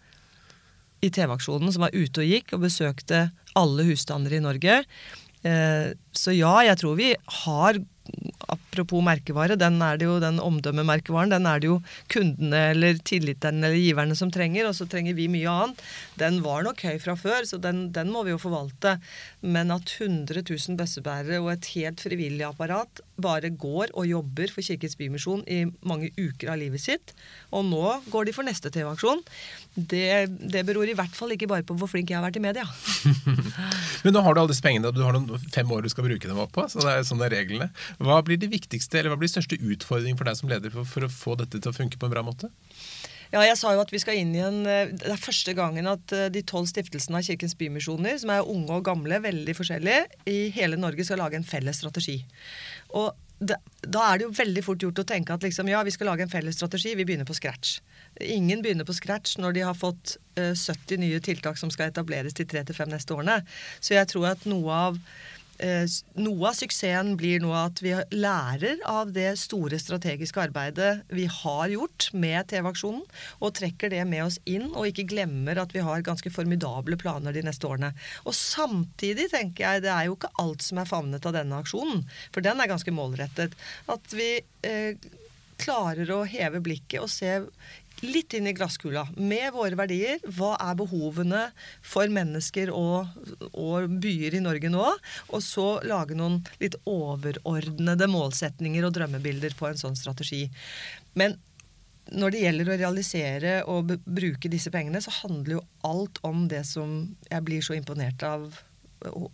i 1.02 1.10
TV-aksjonen 1.14 1.72
som 1.74 1.86
var 1.86 1.96
ute 1.96 2.24
og 2.24 2.28
gikk 2.30 2.54
og 2.56 2.66
besøkte 2.66 3.24
alle 3.58 3.88
husstander 3.88 4.36
i 4.36 4.44
Norge. 4.44 4.82
Eh, 5.48 5.88
så 6.14 6.36
ja, 6.36 6.54
jeg 6.68 6.78
tror 6.82 7.00
vi 7.00 7.14
har 7.42 7.80
apropos 8.52 9.04
merkevare, 9.06 9.58
den 9.60 9.78
er 9.84 10.00
det 10.00 10.08
jo, 10.08 10.18
den 10.22 10.40
omdømmemerkevaren, 10.42 11.32
den 11.34 11.48
er 11.48 11.62
det 11.62 11.70
jo 11.70 11.78
kundene 12.12 12.62
eller 12.72 13.00
tilliterne 13.08 13.68
eller 13.68 13.80
giverne 13.80 14.18
som 14.18 14.32
trenger, 14.34 14.68
og 14.68 14.76
så 14.78 14.88
trenger 14.90 15.16
vi 15.18 15.30
mye 15.32 15.52
annet. 15.52 15.84
Den 16.20 16.42
var 16.46 16.66
nok 16.66 16.82
høy 16.88 16.98
fra 17.04 17.16
før, 17.20 17.46
så 17.48 17.62
den, 17.62 17.90
den 17.96 18.12
må 18.14 18.26
vi 18.28 18.34
jo 18.34 18.42
forvalte. 18.42 18.98
Men 19.42 19.74
at 19.76 19.96
100 20.00 20.44
000 20.44 20.80
bøssebærere 20.80 21.42
og 21.44 21.54
et 21.54 21.72
helt 21.76 22.04
frivillig 22.04 22.48
apparat 22.48 23.04
bare 23.22 23.52
går 23.54 23.94
og 23.94 24.08
jobber 24.10 24.52
for 24.54 24.66
Kirkens 24.66 24.98
Bymisjon 24.98 25.44
i 25.46 25.64
mange 25.88 26.10
uker 26.18 26.52
av 26.54 26.60
livet 26.62 26.82
sitt, 26.82 27.14
og 27.54 27.68
nå 27.70 27.86
går 28.12 28.28
de 28.28 28.36
for 28.36 28.48
neste 28.48 28.72
TV-aksjon, 28.74 29.22
det, 29.76 30.28
det, 30.52 30.66
beror 30.68 30.90
i 30.90 30.96
hvert 30.98 31.14
fall 31.16 31.32
ikke 31.32 31.48
bare 31.48 31.64
på 31.68 31.78
hvor 31.80 31.88
flink 31.88 32.10
jeg 32.12 32.18
har 32.18 32.26
vært 32.26 32.40
i 32.40 32.44
media. 32.44 32.66
Men 34.04 34.16
nå 34.16 34.24
har 34.26 34.36
du 34.36 34.42
alle 34.42 34.52
disse 34.52 34.66
pengene, 34.66 34.92
du 34.92 35.04
har 35.06 35.16
noen 35.16 35.52
fem 35.54 35.70
år 35.72 35.86
du 35.86 35.92
skal 35.94 36.08
bruke 36.08 36.28
dem 36.28 36.42
opp 36.42 36.52
på. 36.58 36.66
så 36.72 36.82
det 36.84 36.92
er 36.92 37.06
sånn 37.08 37.22
det 37.22 37.30
er 37.30 37.38
reglene. 37.38 37.70
Hva 38.00 38.22
blir 38.26 38.40
de 38.42 38.52
viktigste, 38.52 39.00
eller 39.00 39.14
hva 39.14 39.20
blir 39.22 39.32
største 39.32 39.60
utfordringen 39.60 40.20
for 40.20 40.30
deg 40.30 40.40
som 40.40 40.52
leder 40.52 40.74
for, 40.74 40.88
for 40.88 41.08
å 41.08 41.12
få 41.12 41.38
dette 41.42 41.60
til 41.60 41.72
å 41.72 41.76
funke 41.76 42.00
på 42.00 42.08
en 42.08 42.14
bra 42.14 42.24
måte? 42.26 42.52
Ja, 43.32 43.46
jeg 43.48 43.56
sa 43.62 43.72
jo 43.72 43.80
at 43.80 43.92
vi 43.94 44.00
skal 44.02 44.18
inn 44.20 44.34
i 44.36 44.42
en 44.44 44.66
eh, 44.68 44.90
Det 44.92 45.08
er 45.14 45.20
første 45.20 45.54
gangen 45.56 45.88
at 45.88 46.12
eh, 46.16 46.28
de 46.34 46.44
tolv 46.44 46.68
stiftelsene 46.68 47.22
av 47.22 47.24
Kirkens 47.24 47.56
Bymisjoner, 47.56 48.18
som 48.20 48.34
er 48.34 48.48
unge 48.48 48.76
og 48.76 48.86
gamle, 48.88 49.22
veldig 49.24 49.56
forskjellige, 49.56 50.24
i 50.28 50.40
hele 50.56 50.80
Norge 50.80 51.08
skal 51.08 51.22
lage 51.24 51.40
en 51.40 51.48
felles 51.48 51.80
strategi. 51.80 52.20
Og 53.00 53.14
da, 53.42 53.58
er 54.06 54.20
det 54.20 54.28
jo 54.28 54.34
veldig 54.38 54.62
fort 54.66 54.84
gjort 54.84 55.00
å 55.02 55.08
tenke 55.08 55.34
at 55.34 55.46
liksom, 55.46 55.70
ja, 55.72 55.80
vi 55.86 55.94
skal 55.96 56.12
lage 56.12 56.28
en 56.28 56.32
felles 56.32 56.60
strategi, 56.60 56.94
vi 56.98 57.08
begynner 57.08 57.26
på 57.26 57.34
scratch. 57.38 57.80
Ingen 58.22 58.62
begynner 58.62 58.86
på 58.86 58.94
scratch 58.94 59.40
når 59.42 59.56
de 59.56 59.64
har 59.66 59.78
fått 59.78 60.18
uh, 60.38 60.52
eh, 60.52 60.54
70 60.54 61.02
nye 61.02 61.22
tiltak 61.24 61.58
som 61.58 61.72
skal 61.74 61.90
etableres 61.90 62.36
de 62.38 62.46
tre 62.46 62.62
til 62.68 62.78
fem 62.78 62.92
neste 62.92 63.16
årene. 63.16 63.40
Så 63.80 63.96
jeg 63.96 64.12
tror 64.12 64.34
at 64.36 64.46
noe 64.50 64.82
av 64.92 65.00
noe 65.62 66.50
av 66.50 66.56
suksessen 66.58 67.14
blir 67.20 67.42
nå 67.44 67.52
at 67.56 67.82
vi 67.84 67.94
lærer 68.16 68.82
av 68.90 69.12
det 69.14 69.36
store 69.40 69.78
strategiske 69.82 70.42
arbeidet 70.42 71.04
vi 71.14 71.28
har 71.30 71.72
gjort 71.74 72.10
med 72.18 72.50
TV-aksjonen, 72.52 73.04
og 73.40 73.54
trekker 73.60 73.94
det 73.94 74.02
med 74.10 74.26
oss 74.26 74.40
inn, 74.50 74.72
og 74.72 74.90
ikke 74.90 75.08
glemmer 75.12 75.62
at 75.62 75.76
vi 75.76 75.86
har 75.86 76.06
ganske 76.06 76.34
formidable 76.34 76.98
planer 77.02 77.36
de 77.36 77.46
neste 77.46 77.70
årene. 77.70 77.94
Og 78.26 78.36
samtidig 78.38 79.30
tenker 79.34 79.68
jeg 79.68 79.86
det 79.86 79.94
er 79.94 80.10
jo 80.10 80.18
ikke 80.18 80.34
alt 80.42 80.66
som 80.66 80.82
er 80.82 80.90
favnet 80.90 81.26
av 81.30 81.38
denne 81.38 81.62
aksjonen, 81.62 82.06
for 82.34 82.46
den 82.46 82.62
er 82.62 82.72
ganske 82.72 82.96
målrettet. 82.96 83.58
At 83.92 84.16
vi 84.18 84.34
eh, 84.68 85.10
klarer 85.62 86.10
å 86.14 86.24
heve 86.26 86.62
blikket 86.64 87.04
og 87.04 87.12
se 87.12 87.38
litt 88.06 88.34
inn 88.38 88.50
i 88.50 88.54
glasskula 88.58 89.06
med 89.18 89.52
våre 89.56 89.78
verdier. 89.80 90.22
Hva 90.38 90.56
er 90.62 90.78
behovene 90.80 91.44
for 91.86 92.12
mennesker 92.12 92.72
og, 92.76 93.12
og, 93.52 93.92
byer 94.02 94.38
i 94.38 94.44
Norge 94.44 94.72
nå? 94.74 94.88
Og 95.32 95.46
så 95.46 95.68
lage 95.88 96.18
noen 96.18 96.42
litt 96.62 96.78
overordnede 96.90 98.10
målsetninger 98.12 98.88
og 98.88 98.96
drømmebilder 98.98 99.56
på 99.58 99.70
en 99.70 99.80
sånn 99.82 99.98
strategi. 100.00 100.48
Men 101.18 101.38
når 102.12 102.34
det 102.34 102.42
gjelder 102.44 102.72
å 102.72 102.80
realisere 102.82 103.54
og 103.70 103.94
bruke 104.04 104.50
disse 104.52 104.72
pengene, 104.74 105.02
så 105.04 105.14
handler 105.22 105.60
jo 105.60 105.66
alt 105.88 106.20
om 106.28 106.48
det 106.52 106.66
som 106.68 107.04
jeg 107.30 107.48
blir 107.48 107.64
så 107.64 107.78
imponert 107.78 108.26
av 108.26 108.50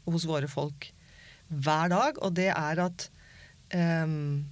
hos 0.08 0.28
våre 0.28 0.50
folk 0.52 0.92
hver 1.48 1.92
dag, 1.92 2.20
og 2.24 2.36
det 2.36 2.50
er 2.52 2.82
at 2.84 3.08
um, 3.74 4.44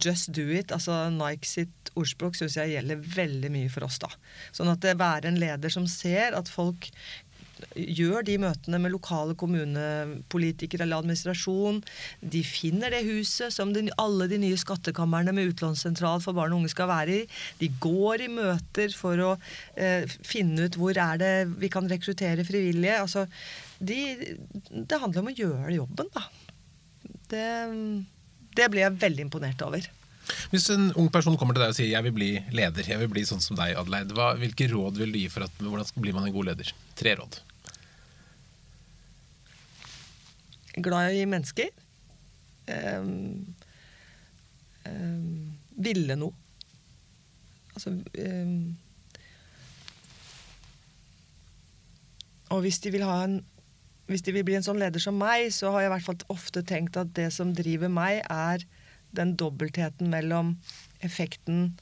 Just 0.00 0.32
do 0.34 0.46
it, 0.50 0.72
altså 0.74 1.04
Nike 1.14 1.48
sitt 1.48 1.92
ordspråk, 1.98 2.38
syns 2.38 2.56
jeg 2.58 2.74
gjelder 2.74 3.04
veldig 3.16 3.52
mye 3.54 3.70
for 3.72 3.86
oss. 3.86 4.00
da. 4.02 4.10
Sånn 4.54 4.72
at 4.72 4.82
det 4.84 4.96
være 5.00 5.30
en 5.30 5.40
leder 5.40 5.72
som 5.72 5.86
ser 5.90 6.34
at 6.38 6.50
folk 6.50 6.90
gjør 7.74 8.24
de 8.26 8.36
møtene 8.42 8.78
med 8.82 8.92
lokale 8.94 9.34
kommunepolitikere 9.38 10.84
eller 10.84 11.02
administrasjon. 11.02 11.80
De 12.20 12.42
finner 12.46 12.94
det 12.94 13.04
huset 13.06 13.54
som 13.54 13.72
de, 13.74 13.86
alle 14.00 14.28
de 14.30 14.38
nye 14.42 14.58
skattkamrene 14.60 15.34
med 15.36 15.52
utlånssentral 15.52 16.22
for 16.24 16.36
barn 16.36 16.54
og 16.54 16.62
unge 16.62 16.72
skal 16.74 16.90
være 16.90 17.20
i. 17.20 17.26
De 17.60 17.70
går 17.82 18.26
i 18.26 18.30
møter 18.32 18.94
for 18.98 19.22
å 19.22 19.32
eh, 19.76 20.06
finne 20.26 20.68
ut 20.68 20.78
hvor 20.80 20.98
er 21.00 21.20
det 21.20 21.34
vi 21.60 21.70
kan 21.72 21.88
rekruttere 21.90 22.46
frivillige. 22.46 23.00
Altså, 23.04 23.26
de, 23.78 24.00
det 24.74 25.00
handler 25.00 25.24
om 25.24 25.32
å 25.32 25.38
gjøre 25.38 25.78
jobben, 25.78 26.10
da. 26.14 26.26
Det 27.30 27.46
det 28.56 28.70
ble 28.72 28.84
jeg 28.84 28.98
veldig 29.02 29.26
imponert 29.26 29.62
over. 29.66 29.86
Hvis 30.52 30.70
en 30.72 30.88
ung 30.96 31.10
person 31.12 31.36
kommer 31.36 31.56
til 31.56 31.64
deg 31.64 31.74
og 31.74 31.76
sier 31.76 31.90
jeg 31.92 32.06
vil 32.06 32.14
bli 32.16 32.30
leder, 32.56 32.86
jeg 32.88 33.00
vil 33.02 33.10
bli 33.12 33.24
sånn 33.28 33.42
som 33.44 33.58
deg, 33.58 33.74
Adelaide, 33.76 34.16
hva, 34.16 34.32
hvilke 34.40 34.68
råd 34.72 35.00
vil 35.02 35.12
du 35.12 35.20
gi 35.20 35.32
for 35.32 35.44
at, 35.46 35.58
hvordan 35.60 35.90
blir 36.00 36.16
man 36.16 36.28
en 36.28 36.36
god 36.36 36.48
leder? 36.52 36.70
Tre 36.96 37.16
råd. 37.20 37.40
Glad 40.84 41.14
i 41.14 41.26
mennesker. 41.28 41.68
Um, 42.64 43.54
um, 44.88 45.52
ville 45.84 46.16
noe. 46.16 46.32
Altså 47.74 47.90
um, 47.92 48.56
Og 52.54 52.60
hvis 52.62 52.78
de 52.84 52.92
vil 52.94 53.02
ha 53.02 53.18
en 53.26 53.40
hvis 54.10 54.24
de 54.24 54.34
vil 54.36 54.44
bli 54.46 54.56
en 54.58 54.66
sånn 54.66 54.80
leder 54.80 55.00
som 55.02 55.16
meg, 55.16 55.48
så 55.54 55.72
har 55.72 55.84
jeg 55.84 55.90
i 55.90 55.94
hvert 55.94 56.06
fall 56.08 56.24
ofte 56.34 56.64
tenkt 56.66 56.98
at 57.00 57.14
det 57.16 57.30
som 57.32 57.54
driver 57.56 57.92
meg, 57.92 58.20
er 58.28 58.64
den 59.14 59.34
dobbeltheten 59.38 60.10
mellom 60.12 60.56
effekten 61.06 61.72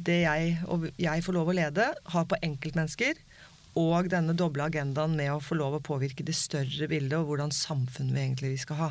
det 0.00 0.22
jeg 0.22 0.52
og 0.70 0.86
jeg 1.00 1.24
får 1.24 1.36
lov 1.36 1.50
å 1.50 1.56
lede, 1.56 1.90
har 2.14 2.28
på 2.28 2.38
enkeltmennesker, 2.46 3.18
og 3.78 4.08
denne 4.10 4.34
doble 4.34 4.64
agendaen 4.66 5.12
med 5.18 5.30
å 5.34 5.42
få 5.44 5.58
lov 5.58 5.76
å 5.76 5.84
påvirke 5.84 6.24
det 6.26 6.34
større 6.38 6.88
bildet 6.90 7.18
og 7.18 7.28
hvordan 7.28 7.52
samfunn 7.54 8.10
vi 8.14 8.24
egentlig 8.24 8.54
skal 8.64 8.80
ha. 8.80 8.90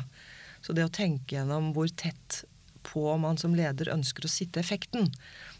Så 0.64 0.76
det 0.76 0.86
å 0.86 0.92
tenke 0.92 1.36
gjennom 1.36 1.72
hvor 1.76 1.90
tett 1.90 2.44
på 2.86 3.04
man 3.20 3.36
som 3.40 3.56
leder 3.56 3.92
ønsker 3.92 4.24
å 4.24 4.32
sitte 4.32 4.62
effekten, 4.62 5.10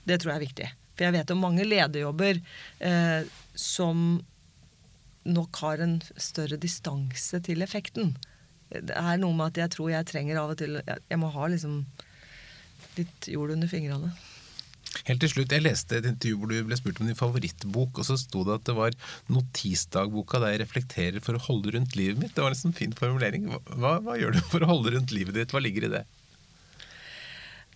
det 0.08 0.20
tror 0.20 0.32
jeg 0.32 0.38
er 0.38 0.46
viktig. 0.46 0.68
For 0.94 1.06
jeg 1.06 1.16
vet 1.18 1.32
om 1.34 1.44
mange 1.44 1.66
lederjobber 1.66 2.40
eh, 2.84 3.28
som 3.56 4.20
nok 5.28 5.60
har 5.62 5.82
en 5.84 5.98
større 6.16 6.58
distanse 6.60 7.40
til 7.44 7.64
effekten. 7.64 8.14
Det 8.70 8.94
er 8.94 9.18
noe 9.20 9.34
med 9.36 9.50
at 9.50 9.64
jeg 9.64 9.74
tror 9.74 9.90
jeg 9.92 10.08
trenger 10.08 10.38
av 10.38 10.52
og 10.52 10.60
til 10.60 10.78
Jeg 10.78 11.18
må 11.18 11.30
ha 11.34 11.48
liksom 11.50 11.82
litt 12.96 13.26
jord 13.30 13.52
under 13.56 13.70
fingrene. 13.70 14.12
Helt 15.06 15.20
til 15.22 15.30
slutt, 15.30 15.52
Jeg 15.52 15.62
leste 15.62 15.98
et 15.98 16.06
intervju 16.08 16.38
hvor 16.38 16.50
du 16.50 16.56
ble 16.66 16.78
spurt 16.78 17.00
om 17.02 17.06
din 17.06 17.18
favorittbok, 17.18 18.00
og 18.00 18.06
så 18.06 18.16
sto 18.18 18.42
det 18.46 18.56
at 18.58 18.66
det 18.66 18.74
var 18.78 18.96
notisdagboka 19.30 20.40
der 20.42 20.54
jeg 20.54 20.62
reflekterer 20.64 21.22
for 21.22 21.38
å 21.38 21.44
holde 21.46 21.76
rundt 21.76 21.94
livet 21.98 22.18
mitt. 22.18 22.34
Det 22.34 22.42
var 22.42 22.54
en 22.54 22.58
sånn 22.58 22.76
fin 22.76 22.94
formulering. 22.96 23.46
Hva, 23.50 23.98
hva 24.02 24.16
gjør 24.18 24.34
du 24.34 24.40
for 24.50 24.64
å 24.64 24.70
holde 24.72 24.96
rundt 24.96 25.14
livet 25.14 25.38
ditt? 25.38 25.54
Hva 25.54 25.62
ligger 25.62 25.86
i 25.86 25.92
det? 25.94 26.04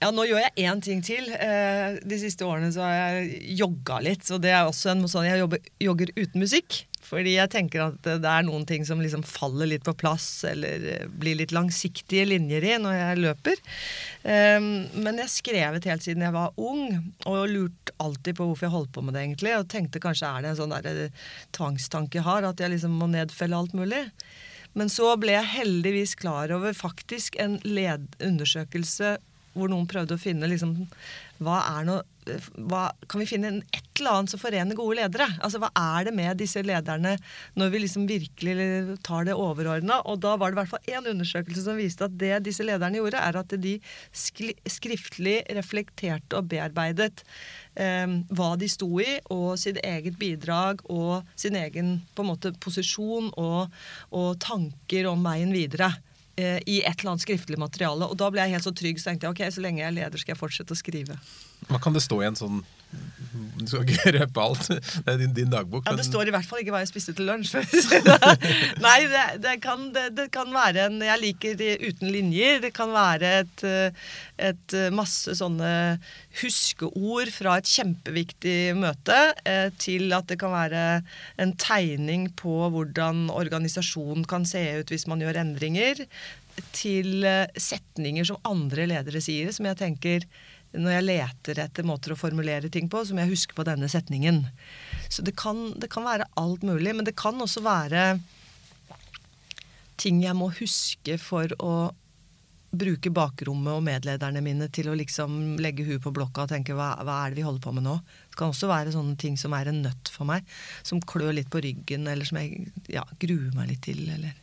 Ja, 0.04 0.10
nå 0.12 0.26
gjør 0.28 0.42
jeg 0.42 0.66
én 0.68 0.82
ting 0.84 0.98
til. 1.00 1.30
Eh, 1.32 1.94
de 2.04 2.16
siste 2.20 2.44
årene 2.44 2.68
så 2.74 2.82
har 2.84 2.96
jeg 2.98 3.54
jogga 3.62 4.02
litt. 4.04 4.26
Så 4.28 4.36
det 4.36 4.50
er 4.52 4.66
også 4.66 4.90
en 4.92 5.06
sånn 5.08 5.24
Jeg 5.24 5.40
jobber, 5.40 5.70
jogger 5.80 6.12
uten 6.18 6.44
musikk. 6.44 6.82
Fordi 7.04 7.34
jeg 7.38 7.52
tenker 7.52 7.86
at 7.86 8.04
det 8.04 8.28
er 8.28 8.44
noen 8.44 8.66
ting 8.68 8.84
som 8.84 9.00
liksom 9.00 9.24
faller 9.24 9.70
litt 9.70 9.84
på 9.86 9.94
plass, 9.96 10.26
eller 10.48 10.84
eh, 10.92 11.08
blir 11.08 11.38
litt 11.40 11.56
langsiktige 11.56 12.28
linjer 12.28 12.68
i 12.68 12.76
når 12.84 12.96
jeg 12.98 13.22
løper. 13.24 13.64
Um, 14.24 14.70
men 15.04 15.20
jeg 15.22 15.32
skrevet 15.32 15.88
helt 15.88 16.04
siden 16.04 16.24
jeg 16.24 16.36
var 16.36 16.56
ung, 16.60 17.12
og 17.24 17.42
lurt 17.52 17.92
alltid 17.96 18.36
på 18.36 18.48
hvorfor 18.48 18.68
jeg 18.68 18.76
holdt 18.76 18.94
på 18.96 19.04
med 19.04 19.16
det, 19.16 19.24
egentlig. 19.24 19.56
Og 19.56 19.68
tenkte 19.72 20.04
kanskje 20.04 20.28
er 20.30 20.44
det 20.44 20.52
en 20.52 20.62
sånn 20.62 20.76
der 20.76 21.04
eh, 21.08 21.28
tvangstanke 21.56 22.20
jeg 22.20 22.28
har, 22.28 22.44
at 22.48 22.60
jeg 22.60 22.76
liksom 22.76 22.96
må 23.00 23.08
nedfelle 23.12 23.56
alt 23.56 23.76
mulig. 23.76 24.04
Men 24.76 24.90
så 24.92 25.14
ble 25.20 25.36
jeg 25.36 25.54
heldigvis 25.54 26.16
klar 26.20 26.52
over 26.52 26.76
faktisk 26.76 27.38
en 27.40 27.60
undersøkelse 27.64 29.16
hvor 29.54 29.70
noen 29.70 29.88
prøvde 29.90 30.18
å 30.18 30.20
finne 30.20 30.50
liksom, 30.50 30.76
hva 31.42 31.62
er 31.78 31.88
noe 31.88 32.02
hva, 32.24 32.86
kan 33.10 33.20
vi 33.20 33.26
finne 33.28 33.50
et 33.74 33.98
eller 33.98 34.18
annet 34.18 34.32
som 34.32 34.40
forener 34.40 34.76
gode 34.78 34.96
ledere? 34.98 35.26
Altså, 35.44 35.60
Hva 35.62 35.70
er 35.76 36.06
det 36.08 36.14
med 36.16 36.38
disse 36.40 36.62
lederne 36.64 37.16
når 37.58 37.72
vi 37.72 37.82
liksom 37.84 38.06
virkelig 38.08 38.96
tar 39.04 39.26
det 39.28 39.36
overordna? 39.36 40.00
Og 40.08 40.22
da 40.24 40.34
var 40.40 40.50
det 40.50 40.56
i 40.56 40.60
hvert 40.62 40.72
fall 40.72 40.94
én 40.94 41.10
undersøkelse 41.12 41.66
som 41.66 41.78
viste 41.78 42.06
at 42.08 42.16
det 42.20 42.38
disse 42.46 42.64
lederne 42.64 43.00
gjorde, 43.00 43.20
er 43.20 43.40
at 43.40 43.54
de 43.60 43.74
skriftlig 44.14 45.36
reflekterte 45.58 46.40
og 46.40 46.48
bearbeidet 46.52 47.24
eh, 47.76 48.16
hva 48.32 48.50
de 48.60 48.70
sto 48.72 48.88
i, 49.02 49.18
og 49.34 49.60
sitt 49.60 49.82
eget 49.84 50.18
bidrag 50.20 50.82
og 50.88 51.28
sin 51.36 51.58
egen 51.60 51.98
på 52.14 52.24
en 52.24 52.32
måte 52.32 52.54
posisjon 52.64 53.30
og, 53.36 53.68
og 54.16 54.34
tanker 54.42 55.12
om 55.12 55.24
veien 55.28 55.52
videre 55.54 55.92
eh, 55.92 56.13
i 56.36 56.80
et 56.82 56.98
eller 56.98 57.14
annet 57.14 57.24
skriftlig 57.24 57.58
materiale. 57.60 58.08
Og 58.10 58.18
da 58.18 58.30
ble 58.32 58.42
jeg 58.42 58.56
helt 58.56 58.66
så 58.66 58.74
trygg, 58.74 58.98
så 58.98 59.10
tenkte 59.10 59.28
jeg 59.28 59.36
ok, 59.36 59.42
så 59.54 59.62
lenge 59.64 59.82
jeg 59.82 59.90
er 59.90 59.98
leder, 60.00 60.20
skal 60.20 60.34
jeg 60.34 60.40
fortsette 60.40 60.74
å 60.74 60.78
skrive. 60.78 61.18
Hva 61.70 61.80
kan 61.82 61.94
det 61.96 62.04
stå 62.04 62.20
i 62.22 62.26
en 62.28 62.38
sånn 62.38 62.62
Du 63.58 63.64
skal 63.66 63.88
ikke 63.88 64.12
røpe 64.18 64.42
alt. 64.42 64.68
Det 64.68 65.10
er 65.10 65.18
din, 65.18 65.32
din 65.34 65.50
dagbok. 65.50 65.86
Ja, 65.88 65.96
Det 65.98 66.06
står 66.06 66.28
i 66.28 66.34
hvert 66.34 66.46
fall 66.46 66.62
ikke 66.62 66.74
hva 66.74 66.82
jeg 66.84 66.90
spiste 66.92 67.14
til 67.16 67.26
lunsj. 67.26 67.56
Nei, 68.84 68.98
det, 69.10 69.24
det, 69.42 69.54
kan, 69.64 69.88
det, 69.94 70.04
det, 70.18 70.28
kan, 70.34 70.52
være 70.54 70.86
en 70.88 71.00
Jeg 71.02 71.22
liker 71.22 71.56
det 71.58 71.72
uten 71.82 72.12
linjer. 72.14 72.60
Det 72.62 72.70
kan 72.76 72.92
være 72.94 73.32
et, 73.40 73.66
et 74.50 74.76
masse 74.94 75.34
sånne 75.40 75.72
huskeord 76.42 77.32
fra 77.34 77.58
et 77.60 77.70
kjempeviktig 77.70 78.58
møte, 78.78 79.18
eh, 79.46 79.68
til 79.80 80.14
at 80.16 80.30
det 80.30 80.38
kan 80.42 80.54
være 80.54 80.84
en 81.42 81.54
tegning 81.60 82.28
på 82.38 82.56
hvordan 82.74 83.28
organisasjonen 83.34 84.26
kan 84.30 84.46
se 84.48 84.62
ut 84.80 84.90
hvis 84.92 85.06
man 85.10 85.22
gjør 85.22 85.42
endringer, 85.44 86.04
til 86.74 87.24
eh, 87.26 87.50
setninger 87.58 88.26
som 88.28 88.42
andre 88.46 88.88
ledere 88.90 89.22
sier, 89.24 89.50
som 89.54 89.66
jeg 89.70 89.80
tenker 89.80 90.26
når 90.74 90.96
jeg 90.96 91.06
leter 91.06 91.60
etter 91.64 91.86
måter 91.86 92.14
å 92.14 92.18
formulere 92.18 92.70
ting 92.72 92.88
på, 92.90 93.02
så 93.04 93.14
må 93.14 93.24
jeg 93.24 93.34
huske 93.34 93.56
på 93.56 93.66
denne 93.66 93.88
setningen. 93.90 94.44
Så 95.08 95.24
det 95.26 95.36
kan, 95.38 95.68
det 95.80 95.90
kan 95.92 96.06
være 96.06 96.28
alt 96.40 96.64
mulig, 96.66 96.94
men 96.96 97.06
det 97.06 97.16
kan 97.18 97.38
også 97.40 97.62
være 97.64 98.18
ting 100.00 100.22
jeg 100.24 100.34
må 100.36 100.50
huske 100.58 101.18
for 101.22 101.52
å 101.62 101.74
bruke 102.74 103.10
bakrommet 103.14 103.70
og 103.70 103.84
medlederne 103.86 104.42
mine 104.42 104.66
til 104.74 104.88
å 104.90 104.96
liksom 104.98 105.56
legge 105.62 105.86
huet 105.86 106.02
på 106.02 106.12
blokka 106.14 106.44
og 106.44 106.50
tenke 106.50 106.74
hva, 106.74 106.90
hva, 107.06 107.20
er 107.22 107.30
det 107.30 107.38
vi 107.38 107.46
holder 107.46 107.62
på 107.62 107.74
med 107.76 107.86
nå? 107.86 107.98
Det 108.32 108.38
kan 108.40 108.50
også 108.50 108.70
være 108.70 108.94
sånne 108.94 109.14
ting 109.20 109.38
som 109.40 109.54
er 109.54 109.70
en 109.70 109.82
nøtt 109.84 110.10
for 110.10 110.26
meg, 110.28 110.46
som 110.82 111.02
klør 111.02 111.36
litt 111.38 111.52
på 111.52 111.62
ryggen, 111.64 112.08
eller 112.10 112.26
som 112.26 112.40
jeg 112.40 112.72
ja, 112.90 113.04
gruer 113.22 113.54
meg 113.54 113.70
litt 113.70 113.84
til, 113.86 114.02
eller 114.08 114.40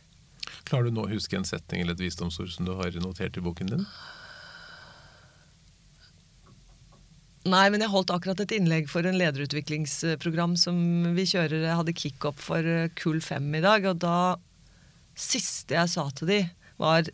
Klarer 0.68 0.88
du 0.88 0.94
nå 0.94 1.04
å 1.06 1.10
huske 1.10 1.36
en 1.36 1.46
setning 1.48 1.82
eller 1.82 1.96
et 1.96 2.02
visdomsord 2.04 2.50
som 2.52 2.66
du 2.66 2.74
har 2.78 2.94
notert 3.02 3.36
i 3.36 3.42
boken 3.44 3.72
din? 3.72 3.86
Nei, 7.42 7.64
men 7.74 7.82
jeg 7.82 7.90
holdt 7.90 8.12
akkurat 8.14 8.38
et 8.44 8.52
innlegg 8.54 8.86
for 8.90 9.02
en 9.06 9.16
lederutviklingsprogram 9.18 10.52
som 10.60 10.76
vi 11.16 11.24
kjører, 11.26 11.64
jeg 11.64 11.78
hadde 11.80 11.94
kickup 11.98 12.38
for 12.38 12.62
eh, 12.62 12.90
Kull 12.98 13.18
5 13.18 13.48
i 13.58 13.62
dag, 13.64 13.88
og 13.90 13.98
da 14.04 14.16
Siste 15.18 15.74
jeg 15.76 15.90
sa 15.92 16.06
til 16.16 16.30
de, 16.30 16.38
var 16.80 17.04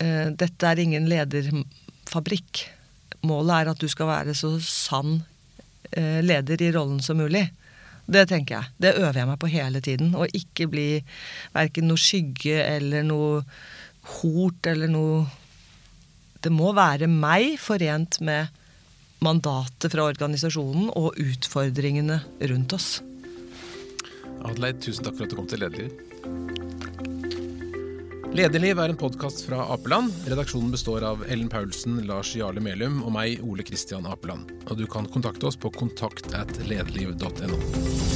eh, 0.00 0.30
Dette 0.32 0.70
er 0.70 0.80
ingen 0.80 1.10
lederfabrikk. 1.10 2.62
Målet 3.28 3.54
er 3.58 3.72
at 3.74 3.82
du 3.82 3.88
skal 3.92 4.08
være 4.08 4.32
så 4.38 4.54
sann 4.64 5.18
eh, 5.90 6.22
leder 6.24 6.62
i 6.64 6.72
rollen 6.72 7.02
som 7.04 7.20
mulig. 7.20 7.44
Det 8.06 8.24
tenker 8.30 8.56
jeg. 8.56 8.72
Det 8.80 8.96
øver 8.96 9.20
jeg 9.20 9.28
meg 9.28 9.40
på 9.42 9.52
hele 9.52 9.84
tiden. 9.84 10.16
Å 10.16 10.24
ikke 10.28 10.70
bli 10.72 10.88
verken 11.52 11.88
noe 11.90 12.00
skygge 12.00 12.64
eller 12.64 13.04
noe 13.04 13.44
hort 14.20 14.72
eller 14.72 14.88
noe 14.92 15.24
Det 16.44 16.52
må 16.52 16.74
være 16.76 17.08
meg 17.08 17.54
forent 17.56 18.18
med 18.20 18.52
mandatet 19.24 19.94
fra 19.94 20.04
organisasjonen 20.10 20.90
og 20.92 21.16
utfordringene 21.16 22.18
rundt 22.50 22.74
oss. 22.76 22.88
Adelaide, 24.44 24.82
tusen 24.84 25.06
takk 25.06 25.16
for 25.16 25.24
at 25.24 25.32
du 25.32 25.38
kom 25.38 25.48
til 25.48 25.64
Lederliv. 25.64 25.94
Lederliv 28.34 28.80
er 28.82 28.92
en 28.92 28.98
podkast 28.98 29.44
fra 29.46 29.62
Apeland. 29.72 30.12
Redaksjonen 30.28 30.72
består 30.74 31.06
av 31.06 31.22
Ellen 31.30 31.48
Paulsen, 31.48 32.02
Lars 32.08 32.34
Jarle 32.36 32.60
Melum 32.60 33.00
og 33.06 33.14
meg, 33.14 33.38
Ole 33.46 33.64
Kristian 33.64 34.10
Apeland. 34.10 34.50
Og 34.66 34.76
du 34.82 34.84
kan 34.90 35.08
kontakte 35.08 35.48
oss 35.48 35.56
på 35.56 35.72
kontakt 35.72 36.34
at 36.36 36.58
lederliv.no. 36.66 38.13